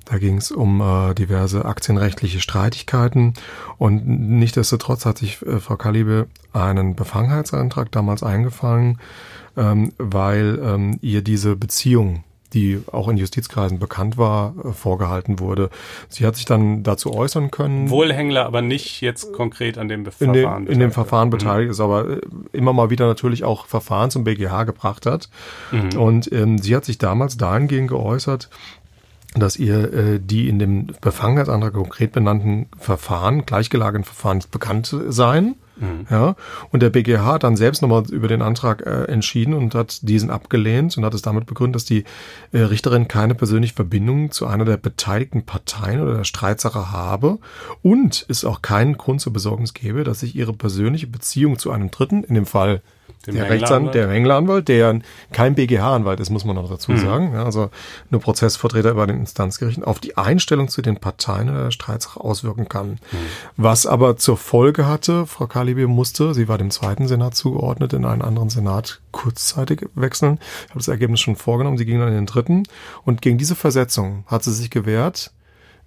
Da 0.07 0.19
ging 0.19 0.39
es 0.39 0.51
um 0.51 0.81
äh, 0.81 1.15
diverse 1.15 1.65
aktienrechtliche 1.65 2.41
Streitigkeiten 2.41 3.35
und 3.79 4.07
nichtdestotrotz 4.07 5.07
hat 5.07 5.19
sich 5.19 5.43
äh, 5.43 5.61
Frau 5.61 5.77
Kalibe 5.77 6.27
einen 6.53 6.95
Befangenheitsantrag 6.95 7.93
damals 7.93 8.23
eingefangen, 8.23 8.99
ähm, 9.57 9.93
weil 9.99 10.59
ähm, 10.63 10.99
ihr 11.03 11.23
diese 11.23 11.57
Beziehung 11.57 12.25
die 12.53 12.83
auch 12.91 13.09
in 13.09 13.17
Justizkreisen 13.17 13.79
bekannt 13.79 14.19
war, 14.19 14.55
äh, 14.65 14.73
vorgehalten 14.73 15.41
wurde. 15.41 15.71
Sie 16.09 16.27
hat 16.27 16.37
sich 16.37 16.45
dann 16.45 16.83
dazu 16.83 17.13
äußern 17.13 17.51
können. 17.51 17.91
Wohlhängler, 17.91 18.47
aber 18.47 18.63
nicht 18.63 19.01
jetzt 19.01 19.33
konkret 19.33 19.79
an 19.79 19.89
dem 19.89 20.05
Verfahren. 20.05 20.35
In, 20.35 20.65
dem, 20.65 20.73
in 20.73 20.79
dem 20.79 20.93
Verfahren 20.93 21.29
mhm. 21.29 21.33
beteiligt 21.33 21.71
ist, 21.71 21.81
aber 21.81 22.09
äh, 22.09 22.21
immer 22.53 22.73
mal 22.73 22.91
wieder 22.91 23.07
natürlich 23.07 23.45
auch 23.45 23.67
Verfahren 23.67 24.11
zum 24.11 24.25
BGH 24.25 24.65
gebracht 24.65 25.07
hat. 25.07 25.29
Mhm. 25.71 25.99
Und 25.99 26.33
ähm, 26.33 26.59
sie 26.59 26.77
hat 26.77 26.85
sich 26.85 26.99
damals 26.99 27.37
dahingehend 27.37 27.89
geäußert, 27.89 28.49
dass 29.35 29.57
ihr 29.57 29.93
äh, 29.93 30.21
die 30.21 30.49
in 30.49 30.59
dem 30.59 30.89
Befangenheitsantrag 31.01 31.73
konkret 31.73 32.13
benannten 32.13 32.67
Verfahren, 32.79 33.47
gleichgelagerten 33.47 34.05
Verfahren 34.05 34.39
nicht 34.39 34.51
bekannt 34.51 34.95
seien. 35.09 35.57
Mhm. 35.77 36.07
Ja, 36.11 36.37
und 36.71 36.83
der 36.83 36.91
BGH 36.91 37.25
hat 37.25 37.45
dann 37.45 37.57
selbst 37.57 37.83
nochmal 37.83 38.05
über 38.11 38.29
den 38.29 38.43
Antrag 38.43 38.87
äh, 38.87 39.05
entschieden 39.05 39.55
und 39.55 39.75
hat 39.75 40.07
diesen 40.09 40.31
abgelehnt 40.31 40.97
und 40.97 41.05
hat 41.05 41.15
es 41.15 41.23
damit 41.23 41.47
begründet, 41.47 41.77
dass 41.77 41.85
die 41.85 42.05
äh, 42.53 42.61
Richterin 42.61 43.09
keine 43.09 43.35
persönliche 43.35 43.75
Verbindung 43.75 44.31
zu 44.31 44.47
einer 44.47 44.65
der 44.65 44.77
beteiligten 44.77 45.45
Parteien 45.45 46.01
oder 46.01 46.17
der 46.17 46.25
Streitsache 46.25 46.93
habe 46.93 47.39
und 47.83 48.27
es 48.29 48.45
auch 48.45 48.63
keinen 48.63 48.99
Grund 48.99 49.21
zur 49.21 49.33
Besorgnis 49.33 49.75
gebe, 49.75 50.05
dass 50.05 50.21
sich 50.21 50.37
ihre 50.37 50.53
persönliche 50.53 51.07
Beziehung 51.07 51.59
zu 51.59 51.71
einem 51.71 51.91
Dritten, 51.91 52.25
in 52.25 52.35
dem 52.35 52.47
Fall 52.47 52.83
dem 53.27 53.35
der 53.35 53.49
Rechtsanwalt, 53.49 53.95
der 53.95 54.11
Hängleranwalt, 54.11 54.69
der 54.69 55.01
kein 55.33 55.55
BGH-Anwalt 55.55 56.21
ist, 56.21 56.31
muss 56.31 56.45
man 56.45 56.57
noch 56.57 56.69
dazu 56.69 56.93
mhm. 56.93 56.99
sagen. 56.99 57.33
Ja, 57.35 57.45
also 57.45 57.71
nur 58.11 58.21
Prozessvertreter 58.21 58.95
bei 58.95 59.07
den 59.07 59.19
Instanzgerichten 59.19 59.85
auf 59.85 60.01
die 60.01 60.17
Einstellung 60.17 60.69
zu 60.69 60.83
den 60.83 60.97
Parteien 60.97 61.51
oder 61.51 61.65
der 61.65 61.71
Streitsache 61.71 62.21
auswirken 62.21 62.69
kann. 62.69 62.91
Mhm. 62.91 62.99
Was 63.57 63.87
aber 63.87 64.17
zur 64.17 64.37
Folge 64.37 64.87
hatte, 64.87 65.27
Frau 65.27 65.47
Kalibi 65.47 65.87
musste, 65.87 66.35
sie 66.35 66.49
war 66.49 66.59
dem 66.59 66.71
zweiten 66.71 67.09
Senat 67.09 67.35
zugeordnet, 67.35 67.93
in 67.93 68.05
einen 68.05 68.23
anderen 68.23 68.51
Senat 68.51 69.01
kurzzeitig 69.13 69.87
wechseln. 69.95 70.39
Ich 70.65 70.71
habe 70.71 70.79
das 70.79 70.89
Ergebnis 70.89 71.21
schon 71.21 71.37
vorgenommen, 71.37 71.79
sie 71.79 71.87
ging 71.87 71.99
dann 71.99 72.09
in 72.09 72.15
den 72.15 72.27
dritten. 72.27 72.65
Und 73.05 73.23
gegen 73.23 73.39
diese 73.39 73.55
Versetzung 73.55 74.25
hat 74.27 74.45
sie 74.45 74.53
sich 74.53 74.71
gewehrt. 74.71 75.33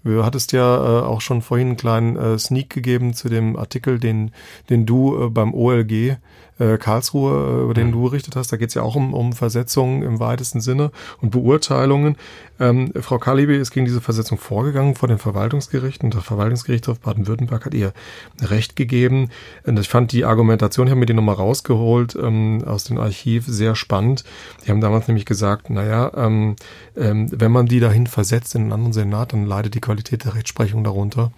Du 0.05 0.23
hattest 0.23 0.51
ja 0.51 0.75
äh, 0.75 1.03
auch 1.03 1.19
schon 1.19 1.41
vorhin 1.41 1.69
einen 1.69 1.77
kleinen 1.77 2.15
äh, 2.15 2.37
Sneak 2.37 2.69
gegeben 2.69 3.15
zu 3.15 3.27
dem 3.27 3.57
Artikel, 3.57 3.99
den, 3.99 4.31
den 4.69 4.85
du 4.85 5.19
äh, 5.19 5.29
beim 5.29 5.53
OLG 5.53 6.17
äh, 6.59 6.77
Karlsruhe, 6.77 7.31
äh, 7.31 7.63
über 7.63 7.73
den 7.73 7.91
du 7.91 8.03
berichtet 8.03 8.35
hast. 8.35 8.51
Da 8.51 8.57
geht 8.57 8.69
es 8.69 8.75
ja 8.75 8.81
auch 8.81 8.95
um, 8.95 9.13
um 9.13 9.33
Versetzungen 9.33 10.03
im 10.03 10.19
weitesten 10.19 10.61
Sinne 10.61 10.91
und 11.21 11.31
Beurteilungen. 11.31 12.17
Ähm, 12.59 12.93
Frau 13.01 13.17
Kalibi 13.17 13.57
ist 13.57 13.71
gegen 13.71 13.85
diese 13.85 14.01
Versetzung 14.01 14.37
vorgegangen 14.37 14.95
vor 14.95 15.07
den 15.07 15.17
Verwaltungsgerichten. 15.17 16.11
Das 16.11 16.23
Verwaltungsgerichtshof 16.23 16.99
Baden-Württemberg 16.99 17.65
hat 17.65 17.73
ihr 17.73 17.93
Recht 18.41 18.75
gegeben. 18.75 19.29
Und 19.65 19.79
ich 19.79 19.89
fand 19.89 20.11
die 20.11 20.25
Argumentation, 20.25 20.87
ich 20.87 20.91
habe 20.91 20.99
mir 20.99 21.05
die 21.05 21.13
nochmal 21.13 21.35
rausgeholt 21.35 22.15
ähm, 22.15 22.63
aus 22.65 22.85
dem 22.85 22.97
Archiv, 22.97 23.45
sehr 23.47 23.75
spannend. 23.75 24.23
Die 24.65 24.71
haben 24.71 24.81
damals 24.81 25.07
nämlich 25.07 25.25
gesagt, 25.25 25.69
naja, 25.69 26.11
ähm, 26.15 26.55
ähm, 26.95 27.27
wenn 27.31 27.51
man 27.51 27.65
die 27.65 27.79
dahin 27.79 28.07
versetzt 28.07 28.55
in 28.55 28.63
einen 28.63 28.71
anderen 28.71 28.93
Senat, 28.93 29.33
dann 29.33 29.45
leidet 29.45 29.75
die 29.75 29.81
Qualität 29.81 30.23
der 30.23 30.35
Rechtsprechung 30.35 30.83
darunter, 30.83 31.31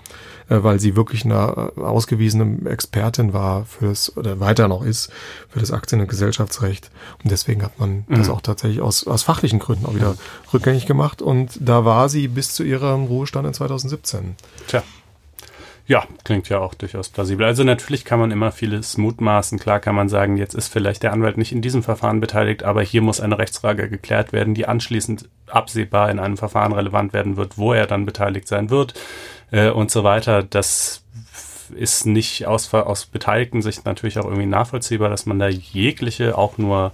weil 0.49 0.79
sie 0.79 0.95
wirklich 0.95 1.25
eine 1.25 1.71
äh, 1.77 1.81
ausgewiesene 1.81 2.69
Expertin 2.69 3.33
war 3.33 3.65
für 3.65 3.87
das, 3.87 4.15
oder 4.15 4.39
weiter 4.39 4.67
noch 4.67 4.83
ist, 4.83 5.11
für 5.49 5.59
das 5.59 5.71
Aktien- 5.71 6.01
und 6.01 6.07
Gesellschaftsrecht. 6.07 6.89
Und 7.23 7.31
deswegen 7.31 7.63
hat 7.63 7.79
man 7.79 8.05
mhm. 8.07 8.15
das 8.15 8.29
auch 8.29 8.41
tatsächlich 8.41 8.81
aus, 8.81 9.05
aus 9.07 9.23
fachlichen 9.23 9.59
Gründen 9.59 9.85
auch 9.85 9.95
wieder 9.95 10.11
mhm. 10.11 10.17
rückgängig 10.53 10.85
gemacht. 10.85 11.21
Und 11.21 11.57
da 11.59 11.85
war 11.85 12.09
sie 12.09 12.27
bis 12.27 12.53
zu 12.53 12.63
ihrem 12.63 13.05
Ruhestand 13.05 13.47
in 13.47 13.53
2017. 13.53 14.35
Tja. 14.67 14.83
Ja, 15.87 16.05
klingt 16.25 16.49
ja 16.49 16.59
auch 16.59 16.73
durchaus 16.73 17.07
plausibel. 17.07 17.45
Also 17.45 17.63
natürlich 17.63 18.03
kann 18.03 18.19
man 18.19 18.31
immer 18.31 18.51
vieles 18.51 18.97
mutmaßen. 18.97 19.57
Klar 19.57 19.79
kann 19.79 19.95
man 19.95 20.09
sagen, 20.09 20.35
jetzt 20.35 20.53
ist 20.53 20.67
vielleicht 20.67 21.01
der 21.01 21.13
Anwalt 21.13 21.37
nicht 21.37 21.53
in 21.53 21.61
diesem 21.61 21.81
Verfahren 21.81 22.19
beteiligt, 22.19 22.63
aber 22.63 22.81
hier 22.81 23.01
muss 23.01 23.21
eine 23.21 23.39
Rechtsfrage 23.39 23.89
geklärt 23.89 24.33
werden, 24.33 24.53
die 24.53 24.67
anschließend 24.67 25.29
absehbar 25.47 26.11
in 26.11 26.19
einem 26.19 26.35
Verfahren 26.35 26.73
relevant 26.73 27.13
werden 27.13 27.37
wird, 27.37 27.57
wo 27.57 27.71
er 27.71 27.87
dann 27.87 28.05
beteiligt 28.05 28.49
sein 28.49 28.69
wird 28.69 28.95
äh, 29.51 29.69
und 29.69 29.89
so 29.89 30.03
weiter. 30.03 30.43
Das 30.43 31.03
ist 31.73 32.05
nicht 32.05 32.47
aus, 32.47 32.73
aus 32.73 33.05
beteiligten 33.05 33.61
Sicht 33.61 33.85
natürlich 33.85 34.19
auch 34.19 34.25
irgendwie 34.25 34.45
nachvollziehbar, 34.45 35.09
dass 35.09 35.25
man 35.25 35.39
da 35.39 35.47
jegliche, 35.47 36.37
auch 36.37 36.57
nur 36.57 36.91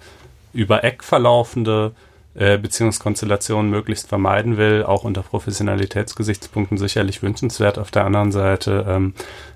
über 0.54 0.84
Eck 0.84 1.04
verlaufende 1.04 1.94
äh, 2.36 2.58
Beziehungskonstellationen 2.58 3.70
möglichst 3.70 4.08
vermeiden 4.08 4.58
will, 4.58 4.84
auch 4.84 5.04
unter 5.04 5.22
Professionalitätsgesichtspunkten 5.22 6.78
sicherlich 6.78 7.22
wünschenswert. 7.22 7.78
Auf 7.78 7.92
der 7.92 8.06
anderen 8.06 8.32
Seite 8.32 8.86
ähm, 8.88 9.14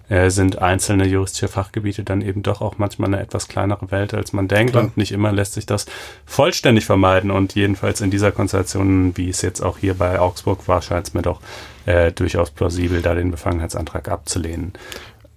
äh, 0.09 0.29
sind 0.29 0.61
einzelne 0.61 1.07
juristische 1.07 1.47
Fachgebiete 1.47 2.03
dann 2.03 2.21
eben 2.21 2.43
doch 2.43 2.61
auch 2.61 2.77
manchmal 2.77 3.13
eine 3.13 3.21
etwas 3.21 3.47
kleinere 3.47 3.89
Welt, 3.89 4.13
als 4.13 4.31
man 4.31 4.47
denkt. 4.47 4.73
Klar. 4.73 4.83
Und 4.83 4.95
nicht 4.95 5.11
immer 5.11 5.31
lässt 5.31 5.53
sich 5.53 5.65
das 5.65 5.87
vollständig 6.25 6.85
vermeiden. 6.85 7.31
Und 7.31 7.55
jedenfalls 7.55 8.01
in 8.01 8.11
dieser 8.11 8.31
Konstellation, 8.31 9.17
wie 9.17 9.29
es 9.29 9.41
jetzt 9.41 9.61
auch 9.61 9.79
hier 9.79 9.95
bei 9.95 10.19
Augsburg 10.19 10.67
war, 10.67 10.83
scheint 10.83 11.07
es 11.07 11.13
mir 11.15 11.23
doch 11.23 11.41
äh, 11.87 12.11
durchaus 12.11 12.51
plausibel, 12.51 13.01
da 13.01 13.15
den 13.15 13.31
Befangenheitsantrag 13.31 14.07
abzulehnen. 14.07 14.73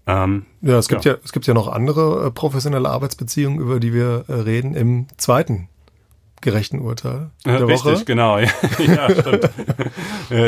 Ähm, 0.07 0.45
ja, 0.61 0.79
es 0.79 0.89
gibt 0.89 1.07
ja. 1.07 1.13
ja. 1.13 1.19
es 1.25 1.33
gibt 1.33 1.47
ja 1.47 1.55
noch 1.55 1.69
andere 1.69 2.27
äh, 2.27 2.31
professionelle 2.31 2.91
Arbeitsbeziehungen, 2.91 3.61
über 3.61 3.81
die 3.81 3.95
wir 3.95 4.25
äh, 4.29 4.33
reden 4.35 4.75
im 4.75 5.07
zweiten 5.17 5.70
gerechten 6.41 6.79
Urteil 6.81 7.31
der 7.45 7.67
Richtig, 7.67 7.93
Woche. 7.93 8.05
genau. 8.05 8.39
ja, 8.39 9.11
stimmt. 9.21 9.51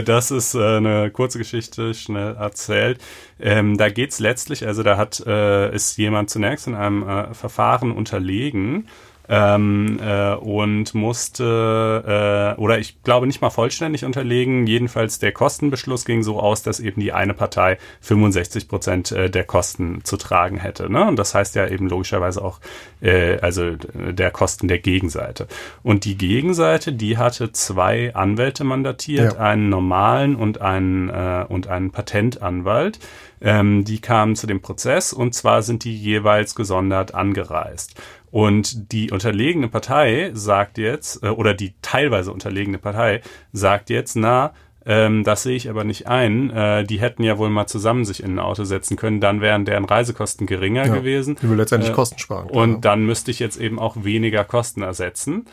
das 0.09 0.31
ist 0.31 0.55
äh, 0.55 0.77
eine 0.77 1.11
kurze 1.11 1.39
Geschichte, 1.39 1.95
schnell 1.95 2.35
erzählt. 2.37 3.01
Ähm, 3.41 3.77
da 3.77 3.89
geht's 3.89 4.19
letztlich, 4.19 4.67
also 4.67 4.83
da 4.83 4.97
hat 4.97 5.21
äh, 5.27 5.75
ist 5.75 5.97
jemand 5.99 6.31
zunächst 6.31 6.67
in 6.67 6.75
einem 6.75 7.07
äh, 7.07 7.35
Verfahren 7.35 7.93
unterlegen 7.93 8.89
ähm, 9.29 9.99
äh, 10.03 10.35
und 10.35 10.95
musste, 10.95 12.57
äh, 12.57 12.61
oder 12.61 12.79
ich 12.79 13.03
glaube 13.03 13.27
nicht 13.27 13.41
mal 13.41 13.51
vollständig 13.51 14.05
unterlegen, 14.05 14.67
jedenfalls 14.67 15.19
der 15.19 15.33
Kostenbeschluss 15.33 16.05
ging 16.05 16.23
so 16.23 16.41
aus, 16.41 16.63
dass 16.63 16.81
eben 16.81 17.01
die 17.01 17.13
eine 17.13 17.35
Partei 17.35 17.79
65 18.01 18.69
Prozent 18.69 19.13
äh, 19.13 19.31
der 19.31 19.45
Kosten 19.45 20.05
zu 20.05 20.17
tragen 20.17 20.59
hätte. 20.59 20.91
Ne? 20.91 21.07
Und 21.07 21.19
das 21.19 21.35
heißt 21.35 21.55
ja 21.55 21.69
eben 21.69 21.89
logischerweise 21.89 22.43
auch, 22.45 22.61
äh, 23.01 23.39
also 23.39 23.77
der 23.95 24.31
Kosten 24.31 24.69
der 24.69 24.79
Gegenseite. 24.79 25.47
Und 25.83 26.05
die 26.05 26.17
Gegenseite, 26.17 26.93
die 26.93 27.19
hatte 27.19 27.53
zwei 27.53 28.15
Anwälte 28.15 28.65
mandatiert, 28.65 29.35
ja. 29.35 29.39
einen 29.39 29.69
normalen 29.69 30.37
und 30.37 30.61
einen, 30.61 31.09
äh, 31.09 31.45
und 31.49 31.69
einen 31.69 31.91
Patentanwalt. 31.91 32.99
Ähm, 33.41 33.85
die 33.85 34.01
kamen 34.01 34.37
zu 34.37 34.47
dem 34.47 34.61
Prozess 34.61 35.13
und 35.13 35.35
zwar 35.35 35.63
sind 35.63 35.83
die 35.83 35.97
jeweils 35.97 36.55
gesondert 36.55 37.15
angereist. 37.15 38.01
Und 38.33 38.93
die 38.93 39.13
unterlegene 39.13 39.69
Partei 39.69 40.31
sagt 40.33 40.79
jetzt, 40.79 41.23
äh, 41.23 41.29
oder 41.29 41.55
die 41.55 41.75
teilweise 41.83 42.33
unterlegene 42.33 42.79
Partei 42.79 43.21
sagt 43.53 43.91
jetzt, 43.91 44.17
na, 44.17 44.55
ähm, 44.85 45.23
das 45.23 45.43
sehe 45.45 45.55
ich 45.55 45.71
aber 45.71 45.85
nicht 45.85 46.09
ein. 46.09 46.51
Äh, 46.51 46.85
die 46.85 46.99
hätten 46.99 47.23
ja 47.23 47.39
wohl 47.39 47.51
mal 47.51 47.67
zusammen 47.67 48.05
sich 48.05 48.23
in 48.23 48.35
ein 48.35 48.39
Auto 48.39 48.65
setzen 48.65 48.97
können, 48.97 49.21
dann 49.21 49.41
wären 49.41 49.65
deren 49.65 49.85
Reisekosten 49.85 50.47
geringer 50.47 50.87
ja, 50.87 50.95
gewesen. 50.95 51.37
Die 51.41 51.49
will 51.49 51.59
letztendlich 51.59 51.93
äh, 51.93 51.95
Kosten 51.95 52.19
sparen. 52.19 52.49
Klar. 52.49 52.63
Und 52.63 52.85
dann 52.87 53.05
müsste 53.05 53.31
ich 53.31 53.39
jetzt 53.39 53.61
eben 53.61 53.79
auch 53.79 54.03
weniger 54.03 54.45
Kosten 54.45 54.83
ersetzen. 54.83 55.45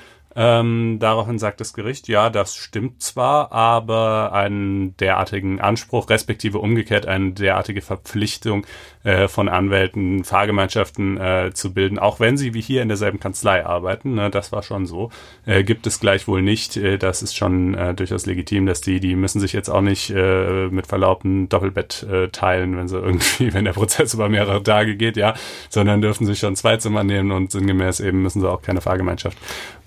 Ähm, 0.41 0.99
daraufhin 1.01 1.37
sagt 1.37 1.59
das 1.59 1.73
Gericht, 1.73 2.07
ja, 2.07 2.29
das 2.29 2.55
stimmt 2.55 3.03
zwar, 3.03 3.51
aber 3.51 4.31
einen 4.31 4.95
derartigen 4.95 5.59
Anspruch, 5.59 6.09
respektive 6.09 6.59
umgekehrt 6.59 7.05
eine 7.05 7.33
derartige 7.33 7.81
Verpflichtung 7.81 8.65
äh, 9.03 9.27
von 9.27 9.49
Anwälten, 9.49 10.23
Fahrgemeinschaften 10.23 11.17
äh, 11.17 11.51
zu 11.53 11.73
bilden, 11.73 11.99
auch 11.99 12.21
wenn 12.21 12.37
sie 12.37 12.53
wie 12.53 12.61
hier 12.61 12.81
in 12.81 12.87
derselben 12.87 13.19
Kanzlei 13.19 13.65
arbeiten, 13.65 14.13
ne, 14.13 14.29
das 14.29 14.53
war 14.53 14.63
schon 14.63 14.85
so, 14.85 15.11
äh, 15.45 15.65
gibt 15.65 15.85
es 15.87 15.99
gleichwohl 15.99 16.41
nicht. 16.41 16.77
Äh, 16.77 16.97
das 16.97 17.21
ist 17.21 17.35
schon 17.35 17.73
äh, 17.73 17.93
durchaus 17.93 18.25
legitim, 18.25 18.65
dass 18.65 18.79
die, 18.79 19.01
die 19.01 19.17
müssen 19.17 19.41
sich 19.41 19.51
jetzt 19.51 19.67
auch 19.67 19.81
nicht 19.81 20.09
äh, 20.09 20.69
mit 20.69 20.87
Verlaub 20.87 21.25
ein 21.25 21.49
Doppelbett 21.49 22.03
äh, 22.03 22.29
teilen, 22.29 22.77
wenn 22.77 22.87
sie 22.87 22.97
irgendwie, 22.97 23.53
wenn 23.53 23.65
der 23.65 23.73
Prozess 23.73 24.13
über 24.13 24.29
mehrere 24.29 24.63
Tage 24.63 24.95
geht, 24.95 25.17
ja, 25.17 25.33
sondern 25.67 26.01
dürfen 26.01 26.25
sich 26.25 26.39
schon 26.39 26.55
zwei 26.55 26.77
Zimmer 26.77 27.03
nehmen 27.03 27.33
und 27.33 27.51
sinngemäß 27.51 27.99
eben 27.99 28.21
müssen 28.21 28.39
sie 28.39 28.49
auch 28.49 28.61
keine 28.61 28.79
Fahrgemeinschaft 28.79 29.37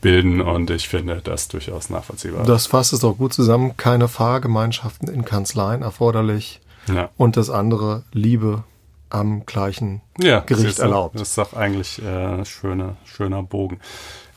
bilden 0.03 0.42
und 0.42 0.68
ich 0.70 0.88
finde 0.88 1.22
das 1.24 1.48
durchaus 1.48 1.88
nachvollziehbar. 1.88 2.44
Das 2.44 2.66
fasst 2.66 2.92
es 2.92 3.00
doch 3.00 3.16
gut 3.16 3.32
zusammen. 3.32 3.78
Keine 3.78 4.09
Fahrgemeinschaften 4.09 5.09
in 5.09 5.24
Kanzleien 5.24 5.80
erforderlich. 5.80 6.61
Ja. 6.92 7.09
Und 7.16 7.38
das 7.38 7.48
andere, 7.48 8.03
Liebe 8.12 8.64
am 9.09 9.46
gleichen 9.46 10.03
ja, 10.20 10.40
Gericht 10.40 10.78
erlaubt. 10.78 11.14
Das 11.14 11.30
ist 11.30 11.38
doch 11.38 11.55
eigentlich 11.55 12.03
äh, 12.03 12.44
schöner, 12.44 12.96
schöner 13.05 13.42
Bogen. 13.42 13.78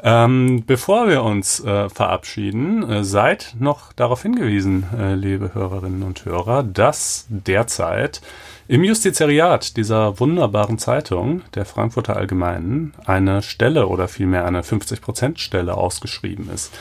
Ähm, 0.07 0.63
bevor 0.67 1.07
wir 1.07 1.23
uns 1.23 1.61
äh, 1.61 1.89
verabschieden, 1.89 2.87
äh, 2.87 3.03
seid 3.03 3.55
noch 3.57 3.91
darauf 3.91 4.21
hingewiesen, 4.21 4.85
äh, 4.95 5.15
liebe 5.15 5.55
Hörerinnen 5.55 6.03
und 6.03 6.25
Hörer, 6.25 6.61
dass 6.61 7.25
derzeit 7.29 8.21
im 8.67 8.83
Justizariat 8.83 9.75
dieser 9.77 10.19
wunderbaren 10.19 10.77
Zeitung, 10.77 11.41
der 11.55 11.65
Frankfurter 11.65 12.17
Allgemeinen, 12.17 12.93
eine 13.03 13.41
Stelle 13.41 13.87
oder 13.87 14.07
vielmehr 14.07 14.45
eine 14.45 14.61
50%-Stelle 14.61 15.75
ausgeschrieben 15.75 16.51
ist. 16.53 16.71